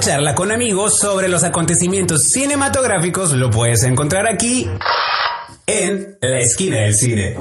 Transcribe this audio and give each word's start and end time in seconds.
Charla 0.00 0.34
con 0.34 0.52
amigos 0.52 0.98
sobre 0.98 1.28
los 1.28 1.42
acontecimientos 1.42 2.24
cinematográficos 2.24 3.32
lo 3.32 3.50
puedes 3.50 3.82
encontrar 3.82 4.26
aquí 4.26 4.68
en 5.66 6.18
la 6.20 6.38
esquina 6.38 6.80
del 6.80 6.94
cine. 6.94 7.36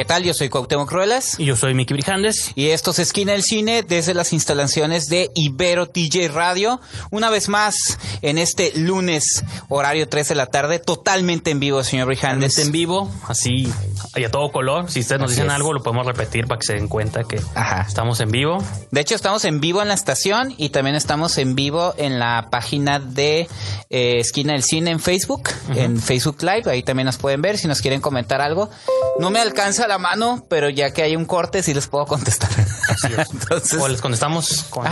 ¿Qué 0.00 0.06
tal? 0.06 0.22
Yo 0.24 0.32
soy 0.32 0.48
Cuauhtémoc 0.48 0.88
Cruelas. 0.88 1.38
Y 1.38 1.44
yo 1.44 1.56
soy 1.56 1.74
Miki 1.74 1.92
Brijandes. 1.92 2.52
Y 2.54 2.68
esto 2.68 2.92
es 2.92 3.00
Esquina 3.00 3.32
del 3.32 3.42
Cine 3.42 3.82
desde 3.82 4.14
las 4.14 4.32
instalaciones 4.32 5.08
de 5.10 5.30
Ibero 5.34 5.90
TJ 5.90 6.28
Radio. 6.32 6.80
Una 7.10 7.28
vez 7.28 7.50
más, 7.50 7.98
en 8.22 8.38
este 8.38 8.72
lunes, 8.78 9.44
horario 9.68 10.08
3 10.08 10.26
de 10.30 10.34
la 10.36 10.46
tarde, 10.46 10.78
totalmente 10.78 11.50
en 11.50 11.60
vivo, 11.60 11.84
señor 11.84 12.06
Brijandes. 12.06 12.56
en 12.58 12.72
vivo, 12.72 13.10
así, 13.28 13.70
y 14.16 14.24
a 14.24 14.30
todo 14.30 14.50
color. 14.50 14.90
Si 14.90 15.00
ustedes 15.00 15.20
nos 15.20 15.32
Así 15.32 15.40
dicen 15.40 15.50
es. 15.50 15.56
algo, 15.56 15.74
lo 15.74 15.82
podemos 15.82 16.06
repetir 16.06 16.46
para 16.46 16.58
que 16.60 16.66
se 16.66 16.72
den 16.76 16.88
cuenta 16.88 17.24
que 17.24 17.38
Ajá. 17.54 17.84
estamos 17.86 18.20
en 18.20 18.30
vivo. 18.30 18.56
De 18.90 19.02
hecho, 19.02 19.14
estamos 19.14 19.44
en 19.44 19.60
vivo 19.60 19.82
en 19.82 19.88
la 19.88 19.94
estación 19.94 20.54
y 20.56 20.70
también 20.70 20.96
estamos 20.96 21.36
en 21.36 21.54
vivo 21.54 21.92
en 21.98 22.18
la 22.18 22.48
página 22.50 23.00
de 23.00 23.48
eh, 23.90 24.18
Esquina 24.18 24.54
del 24.54 24.62
Cine 24.62 24.92
en 24.92 25.00
Facebook, 25.00 25.50
en 25.74 26.00
Facebook 26.00 26.38
Live. 26.40 26.70
Ahí 26.70 26.82
también 26.82 27.04
nos 27.04 27.18
pueden 27.18 27.42
ver 27.42 27.58
si 27.58 27.68
nos 27.68 27.82
quieren 27.82 28.00
comentar 28.00 28.40
algo. 28.40 28.70
No 29.18 29.28
me 29.28 29.40
alcanza 29.40 29.89
la 29.90 29.98
mano, 29.98 30.46
pero 30.48 30.70
ya 30.70 30.92
que 30.92 31.02
hay 31.02 31.16
un 31.16 31.24
corte, 31.24 31.62
sí 31.62 31.74
les 31.74 31.88
puedo 31.88 32.06
contestar. 32.06 32.48
Entonces, 33.32 33.80
o 33.80 33.88
les 33.88 34.00
contestamos 34.00 34.64
con, 34.70 34.86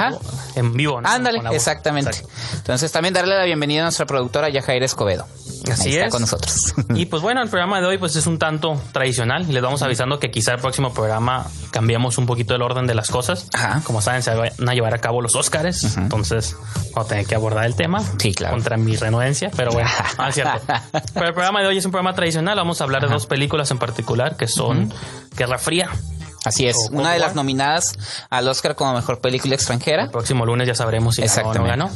en 0.56 0.72
vivo. 0.72 1.00
¿no? 1.00 1.08
Ándale, 1.08 1.40
Con 1.40 1.54
exactamente. 1.54 2.10
Exacto. 2.10 2.32
Entonces, 2.56 2.92
también 2.92 3.14
darle 3.14 3.36
la 3.36 3.44
bienvenida 3.44 3.82
a 3.82 3.84
nuestra 3.84 4.06
productora 4.06 4.48
Yajaira 4.48 4.84
Escobedo. 4.84 5.26
Así 5.70 5.88
Ahí 5.88 5.94
está 5.94 6.06
es. 6.06 6.12
con 6.12 6.20
nosotros. 6.22 6.74
Y 6.94 7.06
pues 7.06 7.22
bueno, 7.22 7.42
el 7.42 7.48
programa 7.48 7.80
de 7.80 7.86
hoy 7.86 7.98
pues 7.98 8.16
es 8.16 8.26
un 8.26 8.38
tanto 8.38 8.80
tradicional 8.92 9.46
les 9.52 9.62
vamos 9.62 9.82
avisando 9.82 10.18
que 10.18 10.30
quizá 10.30 10.54
el 10.54 10.60
próximo 10.60 10.92
programa 10.92 11.46
cambiamos 11.70 12.18
un 12.18 12.26
poquito 12.26 12.54
el 12.54 12.62
orden 12.62 12.86
de 12.86 12.94
las 12.94 13.08
cosas. 13.10 13.48
Ajá. 13.52 13.82
Como 13.84 14.00
saben, 14.00 14.22
se 14.22 14.34
van 14.34 14.50
a 14.68 14.74
llevar 14.74 14.94
a 14.94 14.98
cabo 14.98 15.22
los 15.22 15.36
Óscares, 15.36 15.96
entonces 15.96 16.56
vamos 16.94 17.06
a 17.06 17.08
tener 17.08 17.26
que 17.26 17.34
abordar 17.34 17.66
el 17.66 17.76
tema. 17.76 18.02
Sí, 18.18 18.34
claro. 18.34 18.54
Contra 18.54 18.76
mi 18.76 18.96
renuencia, 18.96 19.50
pero 19.54 19.70
bueno, 19.72 19.88
no 20.18 20.26
es 20.28 20.34
cierto. 20.34 20.60
Pero 21.14 21.26
el 21.26 21.34
programa 21.34 21.60
de 21.60 21.68
hoy 21.68 21.78
es 21.78 21.84
un 21.84 21.92
programa 21.92 22.14
tradicional, 22.14 22.56
vamos 22.56 22.80
a 22.80 22.84
hablar 22.84 23.02
de 23.02 23.12
dos 23.12 23.26
películas 23.26 23.70
en 23.70 23.78
particular 23.78 24.36
que 24.36 24.48
son 24.48 24.87
Guerra 25.36 25.58
Fría. 25.58 25.90
Así 26.44 26.66
es, 26.66 26.76
O 26.76 26.96
una 26.96 27.12
de 27.12 27.18
las 27.18 27.34
nominadas 27.34 27.98
al 28.30 28.48
Oscar 28.48 28.76
como 28.76 28.94
mejor 28.94 29.20
película 29.20 29.54
extranjera. 29.54 30.04
El 30.04 30.10
próximo 30.10 30.46
lunes 30.46 30.66
ya 30.68 30.74
sabremos 30.74 31.16
si 31.16 31.22
ganó 31.22 31.48
o 31.50 31.54
no 31.54 31.64
ganó. 31.64 31.90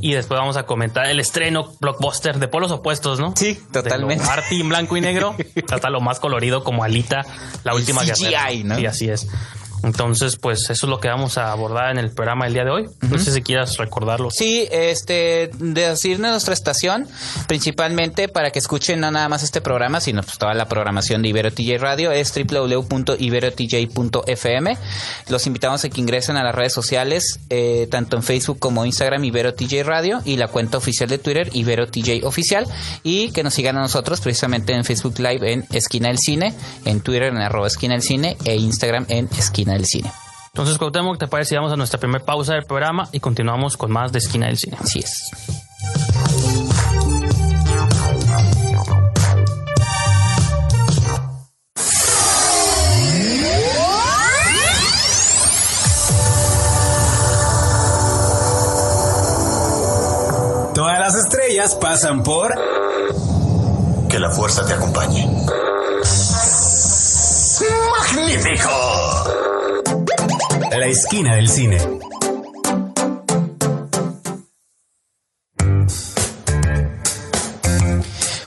Y 0.00 0.12
después 0.12 0.38
vamos 0.38 0.56
a 0.56 0.62
comentar 0.64 1.06
el 1.06 1.20
estreno 1.20 1.72
blockbuster 1.80 2.38
de 2.38 2.48
polos 2.48 2.70
opuestos, 2.70 3.18
¿no? 3.18 3.34
Sí, 3.36 3.60
totalmente. 3.72 4.24
lo 4.24 4.30
arty 4.30 4.60
en 4.60 4.68
blanco 4.68 4.96
y 4.96 5.00
negro 5.00 5.34
hasta 5.70 5.90
lo 5.90 6.00
más 6.00 6.20
colorido 6.20 6.62
como 6.62 6.84
Alita, 6.84 7.26
la 7.64 7.74
última 7.74 8.02
CGI, 8.02 8.30
guerrera. 8.30 8.54
¿no? 8.64 8.76
Sí, 8.76 8.86
así 8.86 9.08
es. 9.10 9.26
Entonces, 9.82 10.36
pues 10.36 10.70
eso 10.70 10.86
es 10.86 10.90
lo 10.90 11.00
que 11.00 11.08
vamos 11.08 11.38
a 11.38 11.50
abordar 11.52 11.90
en 11.90 11.98
el 11.98 12.10
programa 12.10 12.44
del 12.44 12.54
día 12.54 12.64
de 12.64 12.70
hoy. 12.70 12.86
No 13.02 13.18
sé 13.18 13.32
si 13.32 13.42
quieras 13.42 13.76
recordarlo. 13.78 14.30
Sí, 14.30 14.68
este, 14.70 15.50
decirle 15.58 16.28
a 16.28 16.30
nuestra 16.32 16.54
estación, 16.54 17.08
principalmente 17.46 18.28
para 18.28 18.50
que 18.50 18.58
escuchen 18.58 19.00
no 19.00 19.10
nada 19.10 19.28
más 19.28 19.42
este 19.42 19.60
programa, 19.60 20.00
sino 20.00 20.22
pues 20.22 20.38
toda 20.38 20.54
la 20.54 20.68
programación 20.68 21.20
de 21.22 21.28
Ibero 21.28 21.52
TJ 21.52 21.78
Radio, 21.78 22.12
es 22.12 22.32
www.iberotj.fm. 22.34 24.78
Los 25.28 25.46
invitamos 25.46 25.84
a 25.84 25.88
que 25.88 26.00
ingresen 26.00 26.36
a 26.36 26.44
las 26.44 26.54
redes 26.54 26.72
sociales, 26.72 27.40
eh, 27.48 27.88
tanto 27.90 28.16
en 28.16 28.22
Facebook 28.22 28.58
como 28.58 28.84
Instagram, 28.84 29.24
Ibero 29.24 29.54
TJ 29.54 29.82
Radio, 29.84 30.20
y 30.24 30.36
la 30.36 30.48
cuenta 30.48 30.76
oficial 30.78 31.08
de 31.08 31.18
Twitter, 31.18 31.48
Ibero 31.52 31.86
TJ 31.88 32.24
Oficial, 32.24 32.66
y 33.02 33.30
que 33.32 33.42
nos 33.42 33.54
sigan 33.54 33.78
a 33.78 33.80
nosotros 33.80 34.20
precisamente 34.20 34.74
en 34.74 34.84
Facebook 34.84 35.18
Live 35.18 35.52
en 35.52 35.66
Esquina 35.72 36.08
del 36.08 36.18
Cine, 36.18 36.54
en 36.84 37.00
Twitter 37.00 37.24
en 37.24 37.38
arroba 37.38 37.66
Esquina 37.66 37.94
del 37.94 38.02
Cine, 38.02 38.36
e 38.44 38.56
Instagram 38.56 39.06
en 39.08 39.28
Esquina 39.38 39.69
del 39.74 39.86
Cine. 39.86 40.10
Entonces, 40.52 40.78
Cuauhtémoc, 40.78 41.18
¿te 41.18 41.28
parece? 41.28 41.50
si 41.50 41.56
Vamos 41.56 41.72
a 41.72 41.76
nuestra 41.76 42.00
primera 42.00 42.24
pausa 42.24 42.54
del 42.54 42.64
programa 42.64 43.08
y 43.12 43.20
continuamos 43.20 43.76
con 43.76 43.92
más 43.92 44.10
de 44.12 44.18
Esquina 44.18 44.46
del 44.46 44.58
Cine. 44.58 44.76
Así 44.80 44.98
es. 44.98 45.30
Todas 60.74 60.98
las 60.98 61.14
estrellas 61.14 61.74
pasan 61.76 62.22
por 62.22 62.54
Que 64.08 64.18
la 64.18 64.30
fuerza 64.30 64.64
te 64.66 64.72
acompañe. 64.72 65.26
¡Magnífico! 67.98 68.99
La 70.78 70.86
esquina 70.86 71.34
del 71.34 71.48
cine. 71.48 71.78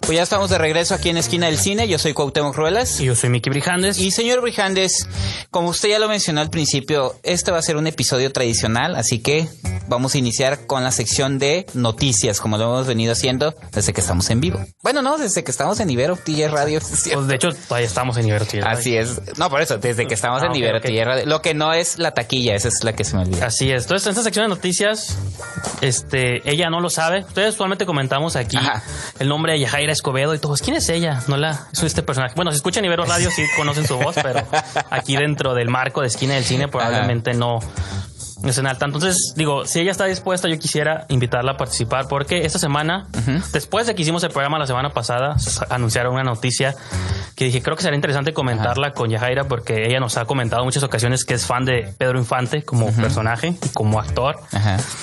Pues 0.06 0.18
ya 0.18 0.24
estamos 0.24 0.50
de 0.50 0.58
regreso 0.58 0.94
aquí 0.94 1.10
en 1.10 1.18
Esquina 1.18 1.46
del 1.46 1.58
Cine. 1.58 1.88
Yo 1.88 1.98
soy 1.98 2.14
Cuauhtémoc 2.14 2.54
Ruelas. 2.56 3.00
Y 3.00 3.06
yo 3.06 3.16
soy 3.16 3.30
Miki 3.30 3.50
Brijandes. 3.50 3.98
Y 4.00 4.12
señor 4.12 4.42
Brijandes, 4.42 5.08
como 5.50 5.70
usted 5.70 5.90
ya 5.90 6.00
lo 6.00 6.10
mencionó 6.10 6.42
al 6.42 6.50
principio, 6.50 7.16
este 7.24 7.52
va 7.52 7.60
a 7.60 7.62
ser 7.62 7.78
un 7.78 7.88
episodio 7.88 8.30
tradicional, 8.34 8.96
así 8.98 9.20
que 9.20 9.48
vamos 9.88 10.14
a 10.16 10.18
iniciar 10.18 10.66
con 10.68 10.84
la 10.84 10.92
sección 10.92 11.40
de 11.40 11.66
noticias, 11.74 12.42
como 12.42 12.58
lo 12.58 12.66
hemos 12.66 12.88
venido 12.88 13.14
haciendo 13.14 13.56
desde 13.72 13.94
que 13.94 14.02
estamos 14.02 14.30
en 14.30 14.42
vivo. 14.42 14.60
Bueno, 14.82 15.02
no, 15.02 15.18
desde 15.18 15.46
que 15.46 15.52
estamos 15.52 15.80
en 15.80 15.90
Ibero 15.90 16.18
TJ 16.18 16.50
Radio. 16.50 16.82
Pues 16.82 17.28
de 17.28 17.36
hecho, 17.36 17.50
todavía 17.54 17.88
estamos 17.88 18.18
en 18.18 18.26
Libertad. 18.26 18.60
Así 18.66 18.98
es. 18.98 19.22
No, 19.38 19.50
por 19.50 19.62
eso, 19.62 19.78
desde 19.78 20.06
que 20.06 20.16
estamos 20.16 20.42
Ah, 20.44 20.48
en 20.48 20.52
ok, 20.52 20.58
Ibero 20.58 20.78
ok. 20.80 20.84
TJ 20.84 21.06
Radio. 21.06 21.26
Lo 21.28 21.42
que 21.42 21.54
no 21.54 21.72
es 21.74 21.98
la 21.98 22.12
taquilla, 22.12 22.56
esa 22.56 22.68
es 22.68 22.84
la 22.84 22.94
que 22.94 23.06
se 23.06 23.16
me 23.16 23.22
olvida. 23.22 23.46
Así 23.46 23.72
es. 23.72 23.84
Entonces, 23.84 24.06
en 24.08 24.12
esta 24.12 24.24
sección 24.24 24.44
de 24.46 24.50
noticias, 24.50 25.18
este, 25.80 26.42
ella 26.50 26.70
no 26.70 26.82
lo 26.82 26.90
sabe. 26.90 27.20
Ustedes 27.22 27.54
usualmente 27.54 27.86
comentamos 27.86 28.36
aquí 28.36 28.58
Ajá. 28.58 28.84
el 29.20 29.30
nombre 29.30 29.54
de 29.54 29.60
Yajaira 29.62 29.93
Escobedo 29.94 30.34
y 30.36 30.40
todos. 30.40 30.62
¿Quién 30.62 30.76
es 30.76 30.90
ella? 30.90 31.22
No 31.28 31.38
la, 31.38 31.68
es 31.72 31.82
este 31.84 32.04
personaje. 32.04 32.34
Bueno, 32.36 32.52
si 32.52 32.58
escuchan 32.58 32.84
Ibero 32.86 33.06
Radio, 33.06 33.30
sí 33.32 33.44
conocen 33.56 33.88
su 33.88 33.98
voz, 33.98 34.16
pero 34.22 34.46
aquí 34.90 35.16
dentro 35.16 35.54
del 35.54 35.70
marco 35.70 36.02
de 36.02 36.08
esquina 36.08 36.34
del 36.36 36.44
cine, 36.44 36.68
probablemente 36.68 37.34
no. 37.34 37.60
no 38.42 38.50
estén 38.50 38.68
al 38.68 38.78
tanto. 38.78 38.98
Entonces, 38.98 39.34
digo, 39.38 39.66
si 39.66 39.80
ella 39.80 39.92
está 39.92 40.06
dispuesta, 40.06 40.50
yo 40.50 40.60
quisiera 40.60 41.06
invitarla 41.08 41.54
a 41.54 41.58
participar 41.58 42.08
porque 42.10 42.46
esta 42.46 42.60
semana, 42.60 43.08
después 43.54 43.88
de 43.88 43.96
que 43.96 44.02
hicimos 44.02 44.22
el 44.24 44.32
programa 44.32 44.60
la 44.60 44.68
semana 44.68 44.90
pasada, 44.90 45.38
anunciaron 45.70 46.14
una 46.14 46.24
noticia 46.24 46.76
que 47.36 47.46
dije, 47.46 47.62
creo 47.64 47.76
que 47.76 47.82
sería 47.84 47.96
interesante 47.96 48.32
comentarla 48.34 48.92
con 48.92 49.10
Yajaira 49.10 49.46
porque 49.46 49.86
ella 49.88 50.00
nos 50.00 50.18
ha 50.18 50.26
comentado 50.26 50.62
en 50.62 50.66
muchas 50.68 50.84
ocasiones 50.84 51.26
que 51.26 51.34
es 51.36 51.46
fan 51.46 51.66
de 51.66 51.94
Pedro 51.98 52.20
Infante 52.20 52.64
como 52.64 52.92
personaje 52.92 53.56
y 53.64 53.70
como 53.70 54.00
actor. 54.00 54.36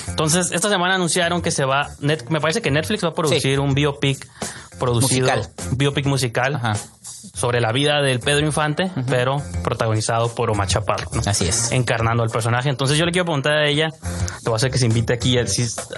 Entonces, 0.06 0.52
esta 0.52 0.68
semana 0.68 0.94
anunciaron 0.96 1.42
que 1.42 1.50
se 1.50 1.64
va, 1.64 1.88
Net- 2.00 2.28
me 2.28 2.40
parece 2.40 2.60
que 2.62 2.70
Netflix 2.70 3.02
va 3.04 3.08
a 3.08 3.14
producir 3.14 3.40
Sí. 3.40 3.56
un 3.56 3.74
biopic 3.74 4.28
producido, 4.80 5.28
Musical. 5.28 5.48
biopic 5.76 6.06
musical 6.06 6.56
Ajá. 6.56 6.72
sobre 7.34 7.60
la 7.60 7.70
vida 7.70 8.02
del 8.02 8.18
Pedro 8.18 8.44
Infante, 8.44 8.90
pero 9.08 9.40
protagonizado 9.62 10.34
por 10.34 10.50
Omar 10.50 10.66
Chaparro. 10.66 11.08
¿no? 11.12 11.22
Así 11.24 11.46
es. 11.46 11.70
Encarnando 11.70 12.24
al 12.24 12.30
personaje. 12.30 12.68
Entonces 12.68 12.98
yo 12.98 13.06
le 13.06 13.12
quiero 13.12 13.26
preguntar 13.26 13.52
a 13.52 13.68
ella, 13.68 13.90
te 13.90 14.50
voy 14.50 14.54
a 14.54 14.56
hacer 14.56 14.72
que 14.72 14.78
se 14.78 14.86
invite 14.86 15.12
aquí 15.12 15.38
al, 15.38 15.46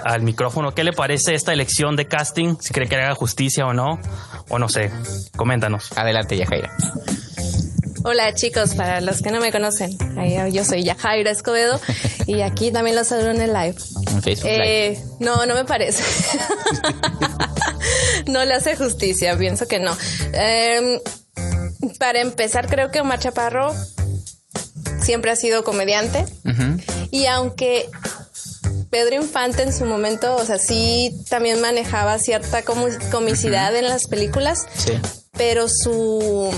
al 0.05 0.23
micrófono, 0.23 0.75
¿qué 0.75 0.85
le 0.85 0.93
parece 0.93 1.35
esta 1.35 1.55
elección 1.55 1.97
de 1.97 2.07
casting? 2.07 2.57
Si 2.61 2.75
cree 2.75 2.87
que 2.89 2.97
le 2.97 3.05
haga 3.05 3.15
justicia 3.15 3.65
o 3.67 3.73
no, 3.73 3.99
o 4.51 4.59
no 4.59 4.69
sé, 4.69 4.91
coméntanos. 5.37 5.97
Adelante, 5.97 6.37
Yajaira. 6.37 6.71
Hola 8.05 8.35
chicos, 8.35 8.75
para 8.75 9.01
los 9.01 9.23
que 9.23 9.31
no 9.31 9.39
me 9.41 9.53
conocen, 9.53 9.97
ahí 10.19 10.37
yo 10.53 10.65
soy 10.65 10.83
Yajaira 10.83 11.31
Escobedo 11.31 11.81
y 12.27 12.41
aquí 12.41 12.73
también 12.73 12.97
los 12.97 13.07
saludo 13.07 13.31
en 13.31 13.41
el 13.41 13.53
live. 13.53 13.77
En 14.11 14.23
Facebook 14.23 14.51
Live. 14.51 14.87
Eh, 14.89 15.05
no, 15.21 15.47
no 15.47 15.55
me 15.55 15.65
parece. 15.65 16.03
no 18.27 18.45
le 18.45 18.55
hace 18.55 18.77
justicia, 18.77 19.37
pienso 19.37 19.67
que 19.69 19.79
no. 19.81 19.97
Eh, 20.33 21.01
para 21.99 22.21
empezar, 22.21 22.69
creo 22.69 22.91
que 22.91 23.01
Omar 23.01 23.19
Chaparro 23.19 23.75
siempre 25.03 25.31
ha 25.33 25.37
sido 25.37 25.65
comediante 25.65 26.25
y 27.11 27.27
aunque 27.27 27.89
Pedro 28.91 29.17
Infante 29.17 29.63
en 29.63 29.73
su 29.73 29.85
momento, 29.85 30.37
o 30.37 30.45
sea, 30.45 30.59
sí 30.59 31.13
también 31.29 31.61
manejaba 31.61 32.19
cierta 32.19 32.63
comicidad 33.11 33.75
en 33.75 33.89
las 33.89 34.07
películas, 34.07 34.67
Sí. 34.77 34.93
pero 35.37 35.67
su, 35.69 36.53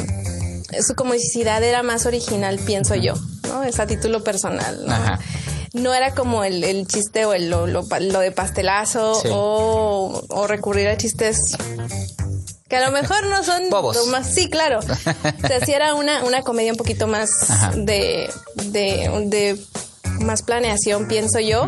su 0.87 0.95
comicidad 0.95 1.63
era 1.63 1.83
más 1.83 2.05
original, 2.07 2.59
pienso 2.59 2.95
yo, 2.97 3.15
¿no? 3.49 3.63
Es 3.63 3.79
a 3.81 3.87
título 3.87 4.23
personal, 4.25 4.85
¿no? 4.85 4.93
Ajá. 4.93 5.19
No 5.75 5.93
era 5.93 6.15
como 6.15 6.43
el, 6.44 6.65
el 6.65 6.87
chiste 6.87 7.26
o 7.26 7.35
el, 7.35 7.50
lo, 7.50 7.67
lo, 7.67 7.82
lo 8.00 8.21
de 8.21 8.31
pastelazo 8.32 9.15
Sí. 9.21 9.29
o, 9.31 10.23
o 10.29 10.47
recurrir 10.47 10.88
a 10.88 10.97
chistes 10.97 11.56
que 12.69 12.76
a 12.76 12.87
lo 12.87 12.93
mejor 12.93 13.26
no 13.26 13.44
son 13.44 13.69
Bobos. 13.69 14.06
más 14.06 14.32
sí 14.35 14.49
claro 14.49 14.79
o 15.44 15.47
sea 15.47 15.61
sí 15.65 15.73
era 15.73 15.94
una, 15.94 16.25
una 16.25 16.41
comedia 16.43 16.73
un 16.73 16.79
poquito 16.79 17.06
más 17.06 17.29
de, 17.76 18.32
de, 18.55 19.11
de 19.26 19.61
más 20.21 20.41
planeación 20.43 21.06
pienso 21.06 21.38
yo 21.41 21.67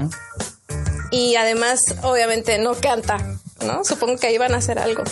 Y 1.11 1.37
además, 1.37 1.81
obviamente, 2.03 2.59
no 2.59 2.75
canta, 2.75 3.19
¿no? 3.65 3.85
Supongo 3.85 4.17
que 4.19 4.27
ahí 4.27 4.39
van 4.39 4.55
a 4.55 4.57
hacer 4.59 4.79
algo. 4.81 5.05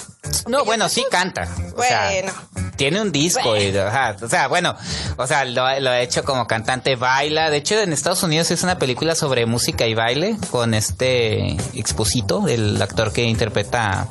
No, 0.48 0.64
bueno, 0.64 0.88
sí 0.88 1.04
canta. 1.08 1.48
O 1.76 1.82
sea, 1.82 2.10
Bueno. 2.10 2.32
Tiene 2.76 3.00
un 3.00 3.12
disco. 3.12 3.56
y, 3.56 3.76
ajá, 3.76 4.16
o 4.20 4.28
sea, 4.28 4.48
bueno, 4.48 4.74
o 5.16 5.26
sea, 5.26 5.44
lo, 5.44 5.80
lo 5.80 5.90
ha 5.90 6.00
hecho 6.00 6.24
como 6.24 6.46
cantante, 6.46 6.96
baila. 6.96 7.50
De 7.50 7.58
hecho, 7.58 7.80
en 7.80 7.92
Estados 7.92 8.22
Unidos 8.22 8.50
es 8.50 8.62
una 8.62 8.78
película 8.78 9.14
sobre 9.14 9.46
música 9.46 9.86
y 9.86 9.94
baile 9.94 10.36
con 10.50 10.74
este 10.74 11.56
Exposito, 11.74 12.48
el 12.48 12.80
actor 12.80 13.12
que 13.12 13.22
interpreta 13.22 14.08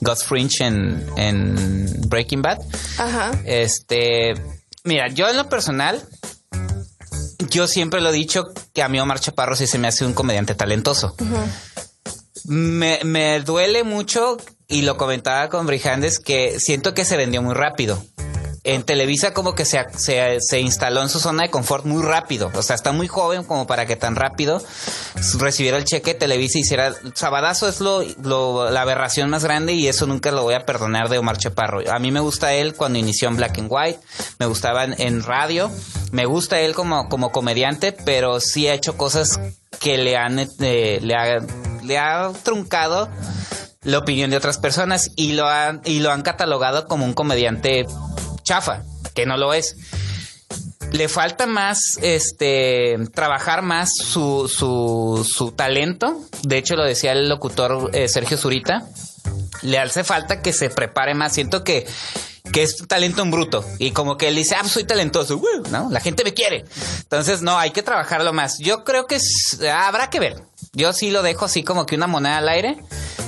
Gus 0.00 0.24
Fringe 0.24 0.64
en, 0.64 1.06
en 1.16 2.08
Breaking 2.08 2.42
Bad. 2.42 2.58
Ajá. 2.98 3.32
Este, 3.44 4.34
mira, 4.84 5.08
yo 5.08 5.28
en 5.28 5.36
lo 5.36 5.48
personal, 5.48 6.02
yo 7.50 7.66
siempre 7.66 8.00
lo 8.00 8.10
he 8.10 8.12
dicho 8.12 8.44
que 8.72 8.82
a 8.82 8.88
mí 8.88 9.00
Omar 9.00 9.20
Chaparro 9.20 9.56
sí 9.56 9.66
se 9.66 9.78
me 9.78 9.88
hace 9.88 10.04
un 10.04 10.12
comediante 10.12 10.54
talentoso. 10.54 11.14
me, 12.44 13.00
me 13.04 13.40
duele 13.40 13.82
mucho, 13.84 14.36
y 14.68 14.82
lo 14.82 14.96
comentaba 14.96 15.48
con 15.48 15.66
Brijandes, 15.66 16.18
que 16.18 16.58
siento 16.60 16.94
que 16.94 17.04
se 17.04 17.16
vendió 17.16 17.42
muy 17.42 17.54
rápido. 17.54 18.02
En 18.64 18.82
Televisa 18.82 19.32
como 19.32 19.54
que 19.54 19.64
se, 19.64 19.78
se, 19.96 20.38
se 20.40 20.58
instaló 20.58 21.00
en 21.00 21.08
su 21.08 21.20
zona 21.20 21.44
de 21.44 21.50
confort 21.50 21.84
muy 21.84 22.02
rápido. 22.02 22.50
O 22.52 22.62
sea, 22.62 22.74
está 22.74 22.90
muy 22.90 23.06
joven 23.06 23.44
como 23.44 23.68
para 23.68 23.86
que 23.86 23.94
tan 23.94 24.16
rápido 24.16 24.60
recibiera 25.38 25.76
el 25.76 25.84
cheque 25.84 26.14
de 26.14 26.18
Televisa 26.18 26.58
y 26.58 26.62
hiciera... 26.62 26.92
Sabadazo 27.14 27.68
es 27.68 27.78
lo, 27.80 28.02
lo- 28.24 28.68
la 28.68 28.80
aberración 28.82 29.30
más 29.30 29.44
grande 29.44 29.74
y 29.74 29.86
eso 29.86 30.06
nunca 30.08 30.32
lo 30.32 30.42
voy 30.42 30.54
a 30.54 30.66
perdonar 30.66 31.08
de 31.08 31.18
Omar 31.18 31.38
Chaparro. 31.38 31.80
A 31.88 32.00
mí 32.00 32.10
me 32.10 32.18
gusta 32.18 32.54
él 32.54 32.74
cuando 32.74 32.98
inició 32.98 33.28
en 33.28 33.36
Black 33.36 33.56
and 33.58 33.68
White, 33.70 34.00
me 34.40 34.46
gustaba 34.46 34.82
en, 34.82 35.00
en 35.00 35.22
radio, 35.22 35.70
me 36.10 36.26
gusta 36.26 36.58
él 36.58 36.74
como, 36.74 37.08
como 37.08 37.30
comediante, 37.30 37.92
pero 37.92 38.40
sí 38.40 38.66
ha 38.66 38.74
hecho 38.74 38.96
cosas 38.96 39.38
que 39.78 39.96
le 39.96 40.16
han... 40.16 40.40
eh, 40.40 40.98
le, 41.02 41.14
ha, 41.14 41.38
le 41.84 41.98
ha 41.98 42.32
truncado 42.42 43.08
la 43.86 43.98
opinión 43.98 44.30
de 44.30 44.36
otras 44.36 44.58
personas 44.58 45.10
y 45.16 45.32
lo 45.32 45.46
han, 45.48 45.80
y 45.84 46.00
lo 46.00 46.10
han 46.12 46.22
catalogado 46.22 46.86
como 46.86 47.04
un 47.04 47.14
comediante 47.14 47.86
chafa, 48.42 48.82
que 49.14 49.24
no 49.26 49.36
lo 49.36 49.54
es. 49.54 49.76
Le 50.92 51.08
falta 51.08 51.46
más, 51.46 51.98
este, 52.02 52.96
trabajar 53.14 53.62
más 53.62 53.90
su, 53.96 54.48
su, 54.48 55.28
su 55.28 55.50
talento. 55.52 56.20
De 56.42 56.58
hecho, 56.58 56.76
lo 56.76 56.84
decía 56.84 57.12
el 57.12 57.28
locutor 57.28 57.90
eh, 57.92 58.08
Sergio 58.08 58.36
Zurita. 58.38 58.86
Le 59.62 59.78
hace 59.78 60.04
falta 60.04 60.42
que 60.42 60.52
se 60.52 60.70
prepare 60.70 61.14
más. 61.14 61.32
Siento 61.34 61.64
que, 61.64 61.86
que 62.52 62.62
es 62.62 62.76
talento 62.86 63.22
en 63.22 63.30
bruto. 63.32 63.64
Y 63.78 63.90
como 63.90 64.16
que 64.16 64.28
él 64.28 64.36
dice, 64.36 64.54
ah, 64.54 64.64
soy 64.66 64.84
talentoso. 64.84 65.40
¿no? 65.70 65.90
La 65.90 65.98
gente 66.00 66.22
me 66.22 66.34
quiere. 66.34 66.64
Entonces, 67.00 67.42
no, 67.42 67.58
hay 67.58 67.72
que 67.72 67.82
trabajarlo 67.82 68.32
más. 68.32 68.58
Yo 68.58 68.84
creo 68.84 69.06
que 69.06 69.16
es- 69.16 69.58
habrá 69.72 70.08
que 70.08 70.20
ver. 70.20 70.36
Yo 70.72 70.92
sí 70.92 71.10
lo 71.10 71.22
dejo 71.22 71.46
así 71.46 71.64
como 71.64 71.84
que 71.84 71.96
una 71.96 72.06
moneda 72.06 72.38
al 72.38 72.48
aire. 72.48 72.78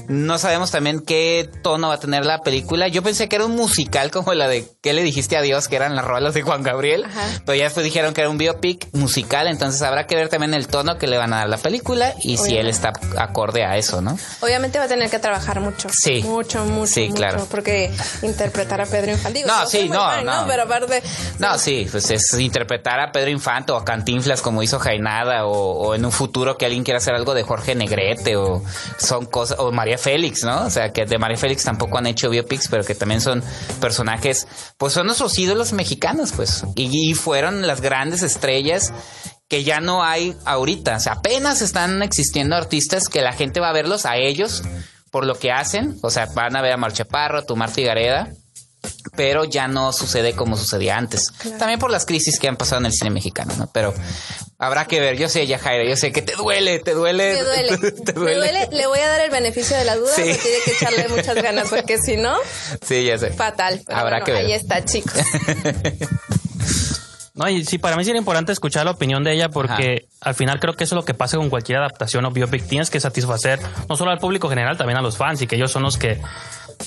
No 0.08 0.38
sabemos 0.38 0.70
también 0.70 1.00
qué 1.00 1.50
tono 1.62 1.88
va 1.88 1.94
a 1.94 2.00
tener 2.00 2.25
la 2.25 2.43
película. 2.43 2.88
Yo 2.88 3.02
pensé 3.02 3.28
que 3.28 3.37
era 3.37 3.44
un 3.44 3.55
musical 3.56 4.10
como 4.10 4.32
la 4.34 4.49
de 4.49 4.66
¿Qué 4.81 4.94
le 4.94 5.02
dijiste 5.02 5.37
a 5.37 5.43
Dios? 5.43 5.69
Que 5.69 5.76
eran 5.76 5.96
las 5.96 6.05
rolas 6.05 6.32
de 6.32 6.40
Juan 6.40 6.62
Gabriel. 6.62 7.05
Ajá. 7.05 7.20
Pero 7.44 7.56
ya 7.56 7.64
después 7.64 7.84
dijeron 7.84 8.14
que 8.14 8.22
era 8.22 8.31
un 8.31 8.38
biopic 8.38 8.88
musical. 8.94 9.46
Entonces 9.49 9.82
habrá 9.82 10.06
que 10.06 10.16
ver 10.16 10.31
también 10.31 10.55
el 10.55 10.66
tono 10.66 10.96
que 10.96 11.06
le 11.06 11.19
van 11.19 11.34
a 11.34 11.40
dar 11.40 11.49
la 11.50 11.58
película 11.58 12.14
y 12.22 12.38
si 12.38 12.56
él 12.56 12.69
está 12.69 12.93
acorde 13.19 13.64
a 13.64 13.76
eso, 13.76 14.00
¿no? 14.00 14.19
Obviamente 14.40 14.78
va 14.78 14.87
a 14.87 14.88
tener 14.88 15.10
que 15.10 15.19
trabajar 15.19 15.60
mucho. 15.60 15.90
Sí. 15.93 16.22
Mucho, 16.22 16.64
mucho. 16.64 16.87
Sí, 16.87 17.08
mucho, 17.08 17.14
claro. 17.16 17.46
Porque 17.50 17.93
interpretar 18.22 18.81
a 18.81 18.87
Pedro 18.87 19.11
Infante. 19.11 19.40
digo, 19.40 19.49
No, 19.49 19.66
sí, 19.66 19.90
no, 19.90 19.99
fan, 19.99 20.25
no. 20.25 20.46
Pero 20.46 20.62
aparte. 20.62 21.02
No, 21.38 21.58
sí, 21.58 21.87
pues 21.90 22.11
es 22.11 22.32
interpretar 22.38 22.99
a 23.00 23.12
Pedro 23.12 23.28
Infante 23.28 23.72
o 23.72 23.76
a 23.76 23.84
Cantinflas 23.84 24.40
como 24.40 24.62
hizo 24.62 24.78
Jainada 24.78 25.44
o, 25.44 25.52
o 25.52 25.94
en 25.94 26.04
un 26.06 26.12
futuro 26.12 26.56
que 26.56 26.64
alguien 26.64 26.82
quiera 26.82 26.96
hacer 26.96 27.14
algo 27.14 27.34
de 27.34 27.43
Jorge 27.43 27.75
Negrete 27.75 28.37
o 28.37 28.62
son 28.96 29.26
cosas, 29.26 29.58
o 29.58 29.70
María 29.70 29.97
Félix, 29.98 30.44
¿no? 30.44 30.64
O 30.64 30.70
sea, 30.70 30.92
que 30.92 31.04
de 31.04 31.18
María 31.18 31.36
Félix 31.36 31.64
tampoco 31.64 31.98
han 31.98 32.06
hecho 32.06 32.30
biopics, 32.30 32.68
pero 32.68 32.84
que 32.84 32.94
también 32.94 33.20
son 33.20 33.42
personajes, 33.80 34.46
pues 34.78 34.92
son 34.92 35.06
nuestros 35.06 35.38
ídolos 35.38 35.72
mexicanos, 35.72 36.32
pues, 36.32 36.64
y, 36.74 37.10
y 37.10 37.14
fueron 37.14 37.66
las 37.66 37.80
grandes 37.80 38.22
estrellas 38.22 38.92
que 39.48 39.64
ya 39.64 39.80
no 39.80 40.04
hay 40.04 40.36
ahorita, 40.44 40.96
o 40.96 41.00
sea, 41.00 41.14
apenas 41.14 41.62
están 41.62 42.02
existiendo 42.02 42.54
artistas 42.54 43.08
que 43.08 43.22
la 43.22 43.32
gente 43.32 43.60
va 43.60 43.70
a 43.70 43.72
verlos 43.72 44.04
a 44.04 44.16
ellos 44.16 44.62
por 45.10 45.24
lo 45.24 45.38
que 45.38 45.50
hacen, 45.52 45.98
o 46.02 46.10
sea, 46.10 46.26
van 46.34 46.54
a 46.54 46.62
ver 46.62 46.72
a 46.72 46.76
Marchaparro, 46.76 47.38
a 47.38 47.46
tu 47.46 47.56
Marta 47.56 47.80
y 47.80 47.84
Gareda, 47.84 48.30
pero 49.16 49.44
ya 49.44 49.66
no 49.66 49.92
sucede 49.92 50.34
como 50.34 50.56
sucedía 50.56 50.96
antes. 50.96 51.32
También 51.58 51.80
por 51.80 51.90
las 51.90 52.06
crisis 52.06 52.38
que 52.38 52.48
han 52.48 52.56
pasado 52.56 52.80
en 52.80 52.86
el 52.86 52.92
cine 52.92 53.10
mexicano, 53.10 53.54
¿no? 53.56 53.68
Pero 53.72 53.94
habrá 54.58 54.87
que 54.87 55.00
ver. 55.00 55.16
Yo 55.16 55.28
sé, 55.28 55.46
Yajaira, 55.46 55.84
yo 55.88 55.96
sé 55.96 56.12
que 56.12 56.20
te 56.22 56.34
duele, 56.34 56.78
te 56.81 56.93
duele. 56.93 57.34
Me 57.34 57.43
duele. 57.43 57.78
te 58.05 58.12
Me 58.14 58.34
duele. 58.34 58.69
Le 58.72 58.87
voy 58.87 58.99
a 58.99 59.08
dar 59.08 59.20
el 59.22 59.31
beneficio 59.31 59.76
de 59.76 59.84
la 59.84 59.96
duda, 59.96 60.12
Sí. 60.14 60.22
pero 60.25 60.37
tiene 60.43 60.58
que 60.64 60.70
echarle 60.72 61.08
muchas 61.16 61.34
ganas, 61.43 61.69
porque 61.69 61.99
si 61.99 62.16
no, 62.16 62.37
Sí, 62.87 63.05
ya 63.05 63.19
sé. 63.19 63.31
fatal. 63.31 63.81
Pero 63.87 63.99
Habrá 63.99 64.10
bueno, 64.19 64.25
que 64.26 64.32
ver. 64.32 64.46
Ahí 64.46 64.52
está, 64.52 64.84
chicos. 64.84 65.12
No, 67.38 67.49
y 67.49 67.64
sí, 67.64 67.79
para 67.79 67.96
mí 67.96 68.05
sí 68.05 68.11
era 68.11 68.19
importante 68.19 68.52
escuchar 68.52 68.85
la 68.85 68.90
opinión 68.90 69.23
de 69.25 69.32
ella 69.32 69.49
porque 69.49 70.08
al 70.20 70.35
final 70.35 70.58
creo 70.61 70.75
que 70.75 70.85
eso 70.85 70.94
es 70.94 70.96
lo 71.00 71.05
que 71.05 71.14
pasa 71.14 71.37
con 71.37 71.49
cualquier 71.50 71.79
adaptación 71.79 72.25
o 72.25 72.31
biopic. 72.31 72.67
Tienes 72.67 72.90
que 72.90 72.99
satisfacer 73.00 73.61
no 73.88 73.96
solo 73.96 74.11
al 74.11 74.19
público 74.19 74.49
general, 74.49 74.76
también 74.76 74.99
a 74.99 75.02
los 75.02 75.17
fans 75.17 75.40
y 75.43 75.46
que 75.46 75.56
ellos 75.56 75.70
son 75.70 75.85
los 75.85 75.96
que 75.96 76.20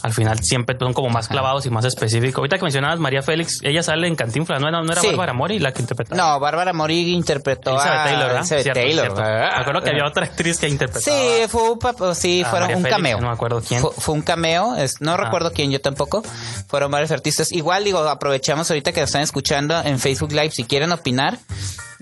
al 0.03 0.13
final 0.13 0.39
siempre 0.39 0.77
son 0.79 0.93
como 0.93 1.09
más 1.09 1.27
clavados 1.27 1.65
y 1.65 1.69
más 1.69 1.83
específicos. 1.83 2.37
Ahorita 2.39 2.57
que 2.57 2.63
mencionabas 2.63 2.97
María 2.99 3.21
Félix, 3.21 3.59
ella 3.61 3.83
sale 3.83 4.07
en 4.07 4.15
Cantinflas, 4.15 4.61
¿no 4.61 4.69
era, 4.69 4.81
no 4.81 4.91
era 4.91 5.01
Sí. 5.01 5.07
Bárbara 5.07 5.33
Mori 5.33 5.59
la 5.59 5.73
que 5.73 5.81
interpretaba? 5.81 6.15
No, 6.21 6.39
Bárbara 6.39 6.71
Morig 6.71 7.09
interpretó 7.09 7.71
Elizabeth 7.71 7.99
a 7.99 8.03
Taylor, 8.05 8.27
¿verdad? 8.27 8.43
Cierto, 8.43 8.73
Taylor. 8.73 9.05
cierto. 9.05 9.21
Me 9.21 9.45
acuerdo 9.61 9.81
que 9.81 9.89
había 9.89 10.05
otra 10.05 10.25
actriz 10.25 10.59
que 10.59 10.69
interpretaba. 10.69 11.03
Sí, 11.17 11.47
fue 11.49 11.71
un, 11.71 12.15
sí, 12.15 12.43
fueron 12.43 12.61
María 12.67 12.77
un 12.77 12.83
Félix, 12.83 12.95
cameo. 12.97 13.19
no 13.21 13.27
me 13.27 13.33
acuerdo 13.33 13.61
quién. 13.67 13.81
Fue, 13.81 13.91
fue 13.91 14.15
un 14.15 14.21
cameo, 14.21 14.75
es- 14.77 15.01
no 15.01 15.13
Ah. 15.13 15.17
recuerdo 15.17 15.51
quién, 15.51 15.71
yo 15.71 15.81
tampoco. 15.81 16.23
Fueron 16.67 16.89
varios 16.89 17.11
artistas. 17.11 17.51
Igual, 17.51 17.83
digo, 17.83 17.99
aprovechamos 17.99 18.69
ahorita 18.71 18.93
que 18.93 19.01
están 19.01 19.21
escuchando 19.21 19.81
en 19.83 19.99
Facebook 19.99 20.31
Live. 20.31 20.40
Si 20.49 20.63
quieren 20.63 20.91
opinar, 20.91 21.37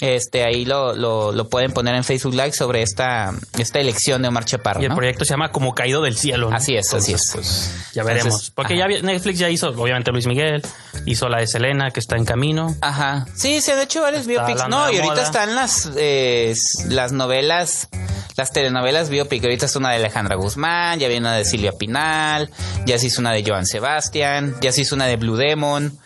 este 0.01 0.45
ahí 0.45 0.63
lo, 0.63 0.93
lo, 0.95 1.33
lo 1.33 1.49
pueden 1.49 1.73
poner 1.73 1.93
en 1.95 2.05
Facebook 2.05 2.33
Live 2.33 2.53
sobre 2.53 2.81
esta, 2.81 3.33
esta 3.57 3.79
elección 3.79 4.21
de 4.21 4.29
Omar 4.29 4.45
Chaparro. 4.45 4.81
Y 4.81 4.85
el 4.85 4.89
¿no? 4.89 4.95
proyecto 4.95 5.25
se 5.25 5.31
llama 5.31 5.51
Como 5.51 5.75
Caído 5.75 6.01
del 6.01 6.15
Cielo. 6.17 6.49
¿no? 6.49 6.55
Así 6.55 6.75
es, 6.77 6.93
así 6.93 7.13
es. 7.13 7.31
pues, 7.33 7.73
ya 7.93 8.03
veremos. 8.03 8.27
Entonces, 8.27 8.51
Porque 8.51 8.81
ajá. 8.81 8.89
ya 8.91 9.01
Netflix 9.01 9.39
ya 9.39 9.49
hizo, 9.49 9.69
obviamente, 9.69 10.11
Luis 10.11 10.25
Miguel, 10.25 10.61
hizo 11.05 11.27
la 11.27 11.39
de 11.39 11.47
Selena, 11.47 11.91
que 11.91 11.99
está 11.99 12.15
en 12.15 12.23
camino. 12.23 12.75
Ajá. 12.81 13.25
Sí, 13.35 13.59
se 13.61 13.73
han 13.73 13.81
hecho 13.81 14.01
varios 14.01 14.25
Está 14.25 14.45
biopics. 14.45 14.69
No, 14.69 14.89
y 14.89 14.95
ahorita 14.95 15.13
moda. 15.15 15.23
están 15.23 15.55
las, 15.55 15.89
eh, 15.97 16.55
las 16.87 17.11
novelas, 17.11 17.89
las 18.37 18.53
telenovelas 18.53 19.09
biopic. 19.09 19.43
Ahorita 19.43 19.65
es 19.65 19.75
una 19.75 19.89
de 19.89 19.97
Alejandra 19.97 20.35
Guzmán, 20.35 20.99
ya 20.99 21.09
viene 21.09 21.27
una 21.27 21.35
de 21.35 21.43
Silvia 21.43 21.73
Pinal, 21.73 22.49
ya 22.85 22.97
se 22.97 23.07
hizo 23.07 23.19
una 23.19 23.33
de 23.33 23.43
Joan 23.45 23.65
Sebastián, 23.65 24.55
ya 24.61 24.71
se 24.71 24.81
hizo 24.81 24.95
una 24.95 25.07
de 25.07 25.17
Blue 25.17 25.35
Demon. 25.35 25.99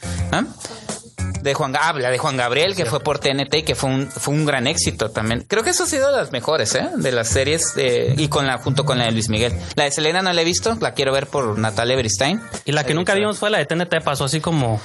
De 1.43 1.53
Juan, 1.53 1.75
ah, 1.77 1.91
la 1.91 2.09
de 2.09 2.17
Juan 2.17 2.37
Gabriel, 2.37 2.73
que 2.73 2.85
fue 2.85 3.01
por 3.01 3.19
TNT 3.19 3.53
y 3.55 3.63
que 3.63 3.75
fue 3.75 3.89
un, 3.89 4.09
fue 4.09 4.33
un 4.33 4.45
gran 4.45 4.65
éxito 4.65 5.11
también. 5.11 5.45
Creo 5.45 5.61
que 5.61 5.71
eso 5.71 5.83
ha 5.83 5.87
sido 5.87 6.09
de 6.09 6.15
las 6.15 6.31
mejores, 6.31 6.73
¿eh? 6.75 6.87
De 6.95 7.11
las 7.11 7.27
series, 7.27 7.73
eh, 7.75 8.15
y 8.17 8.29
con 8.29 8.47
la, 8.47 8.59
junto 8.59 8.85
con 8.85 8.97
la 8.97 9.05
de 9.05 9.11
Luis 9.11 9.27
Miguel. 9.27 9.53
La 9.75 9.83
de 9.83 9.91
Selena 9.91 10.21
no 10.21 10.31
la 10.31 10.41
he 10.41 10.45
visto, 10.45 10.77
la 10.79 10.93
quiero 10.93 11.11
ver 11.11 11.27
por 11.27 11.59
Natalia 11.59 11.97
Beristain. 11.97 12.41
Y 12.63 12.71
la 12.71 12.85
que 12.85 12.93
nunca 12.93 13.13
vimos 13.13 13.39
fue 13.39 13.49
la 13.49 13.57
de 13.57 13.65
TNT, 13.65 14.01
pasó 14.03 14.23
así 14.23 14.39
como. 14.39 14.79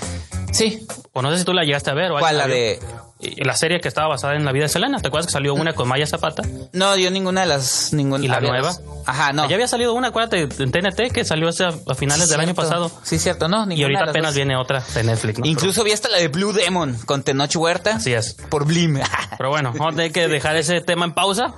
Sí. 0.51 0.85
O 1.13 1.23
no 1.23 1.31
sé 1.31 1.39
si 1.39 1.45
tú 1.45 1.53
la 1.53 1.63
llegaste 1.63 1.91
a 1.91 1.95
ver. 1.95 2.11
O 2.11 2.19
¿Cuál? 2.19 2.39
La 2.39 2.49
de, 2.49 2.81
La 3.21 3.57
serie 3.57 3.81
que 3.81 3.89
estaba 3.89 4.07
basada 4.07 4.37
en 4.37 4.45
la 4.45 4.53
vida 4.53 4.65
de 4.65 4.69
Selena. 4.69 5.01
¿Te 5.01 5.09
acuerdas 5.09 5.27
que 5.27 5.33
salió 5.33 5.53
una 5.55 5.73
con 5.73 5.89
Maya 5.89 6.07
Zapata? 6.07 6.43
No, 6.73 6.97
yo 6.97 7.11
ninguna 7.11 7.41
de 7.41 7.47
las. 7.49 7.93
Ninguna, 7.93 8.25
¿Y 8.25 8.29
la 8.29 8.37
había- 8.37 8.51
nueva? 8.51 8.73
Ajá, 9.07 9.33
no. 9.33 9.49
Ya 9.49 9.57
había 9.57 9.67
salido 9.67 9.93
una, 9.95 10.09
acuérdate, 10.09 10.43
en 10.63 10.71
TNT, 10.71 11.11
que 11.13 11.25
salió 11.25 11.49
hace 11.49 11.65
a, 11.65 11.73
finales 11.97 12.27
Sí, 12.27 12.31
del 12.31 12.41
año 12.41 12.55
pasado. 12.55 12.93
Sí, 13.03 13.19
cierto, 13.19 13.49
no. 13.49 13.67
Y 13.73 13.83
ahorita 13.83 14.05
apenas 14.11 14.31
dos. 14.31 14.37
viene 14.37 14.57
otra 14.57 14.85
de 14.95 15.03
Netflix. 15.03 15.39
¿no? 15.41 15.47
Incluso 15.47 15.83
vi 15.83 15.91
hasta 15.93 16.09
la 16.09 16.19
de 16.19 16.29
Blue 16.29 16.53
Demon 16.53 16.97
con 17.07 17.25
Tenoch 17.25 17.57
Huerta. 17.57 17.97
Así 17.97 18.13
es. 18.13 18.35
Por 18.51 18.65
Blim. 18.67 19.01
Pero 19.37 19.51
bueno, 19.51 19.73
vamos 19.77 19.95
a 19.95 19.97
tener 19.97 20.13
que 20.13 20.29
dejar 20.29 20.55
ese 20.57 20.81
tema 20.81 21.05
en 21.05 21.13
pausa 21.13 21.55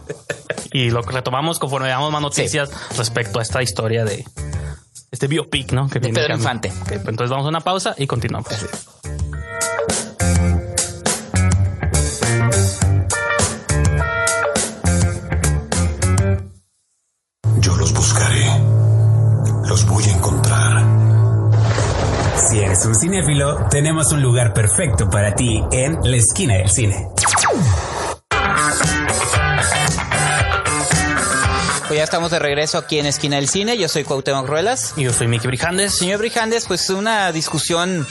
y 0.73 0.89
lo 0.91 1.03
retomamos 1.03 1.59
conforme 1.59 1.89
veamos 1.89 2.11
más 2.11 2.23
noticias 2.23 2.71
respecto 2.97 3.39
a 3.39 3.43
esta 3.43 3.63
historia 3.63 4.05
de 4.07 4.25
este 5.11 5.27
biopic, 5.27 5.73
¿no? 5.73 5.91
Que 5.91 6.01
De 6.01 6.09
Pedro. 6.11 6.37
Infante. 6.37 6.73
Pues 6.87 7.01
entonces 7.07 7.29
vamos 7.31 7.45
a 7.45 7.49
una 7.51 7.61
pausa 7.61 7.95
y 7.99 8.07
continuamos. 8.07 8.49
Yo 8.51 8.67
los 17.81 17.95
buscaré. 17.95 18.45
Los 19.65 19.87
voy 19.87 20.05
a 20.05 20.13
encontrar. 20.13 20.85
Si 22.51 22.59
eres 22.59 22.85
un 22.85 22.95
cinéfilo, 22.95 23.69
tenemos 23.71 24.13
un 24.13 24.21
lugar 24.21 24.53
perfecto 24.53 25.09
para 25.09 25.35
ti 25.35 25.63
en 25.73 25.99
la 26.03 26.17
esquina 26.19 26.57
del 26.57 26.69
cine. 26.69 27.09
Pues 31.89 31.97
ya 31.97 32.05
estamos 32.05 32.31
de 32.31 32.39
regreso 32.39 32.77
aquí 32.77 32.99
en 32.99 33.07
Esquina 33.07 33.37
del 33.37 33.49
Cine. 33.49 33.79
Yo 33.79 33.89
soy 33.89 34.05
Cuauhtémoc 34.05 34.47
Ruelas. 34.47 34.93
Y 34.97 35.05
yo 35.05 35.13
soy 35.15 35.27
Miki 35.27 35.47
Brijandes. 35.47 35.95
Señor 35.95 36.19
Brijandes, 36.19 36.67
pues 36.67 36.91
una 36.91 37.33
discusión 37.33 38.07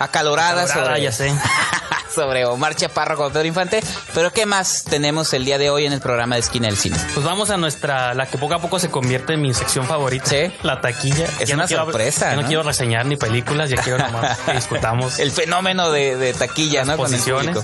acalorada, 0.00 0.64
Acalorada, 0.64 0.66
sobre, 0.66 1.02
ya 1.02 1.12
sé. 1.12 1.32
sobre 2.14 2.44
Omar 2.44 2.74
Chaparro 2.74 3.16
con 3.16 3.32
Pedro 3.32 3.46
Infante. 3.46 3.82
Pero 4.14 4.32
¿qué 4.32 4.46
más 4.46 4.84
tenemos 4.84 5.32
el 5.32 5.44
día 5.44 5.58
de 5.58 5.70
hoy 5.70 5.86
en 5.86 5.92
el 5.92 6.00
programa 6.00 6.34
de 6.36 6.40
Esquina 6.42 6.68
del 6.68 6.76
Cine? 6.76 6.96
Pues 7.14 7.24
vamos 7.24 7.50
a 7.50 7.56
nuestra, 7.56 8.14
la 8.14 8.26
que 8.26 8.38
poco 8.38 8.54
a 8.54 8.58
poco 8.60 8.78
se 8.78 8.90
convierte 8.90 9.34
en 9.34 9.42
mi 9.42 9.52
sección 9.54 9.86
favorita. 9.86 10.26
Sí. 10.26 10.52
La 10.62 10.80
taquilla. 10.80 11.26
Es 11.40 11.48
Ya 11.48 11.54
una 11.54 11.64
no 11.64 11.68
quiero- 11.68 11.84
sorpresa, 11.84 12.34
ya 12.34 12.40
no, 12.40 12.46
quiero 12.46 12.62
reseñar 12.62 13.06
ni 13.06 13.16
películas, 13.16 13.70
ya 13.70 13.76
quiero 13.82 13.98
nomás 13.98 14.38
que 14.46 14.52
discutamos 14.52 15.18
El 15.18 15.30
fenómeno 15.32 15.90
de, 15.90 16.16
de 16.16 16.32
taquilla, 16.34 16.84
¿no? 16.84 16.96
Con 16.96 17.06
el 17.06 17.12
posiciones. 17.12 17.56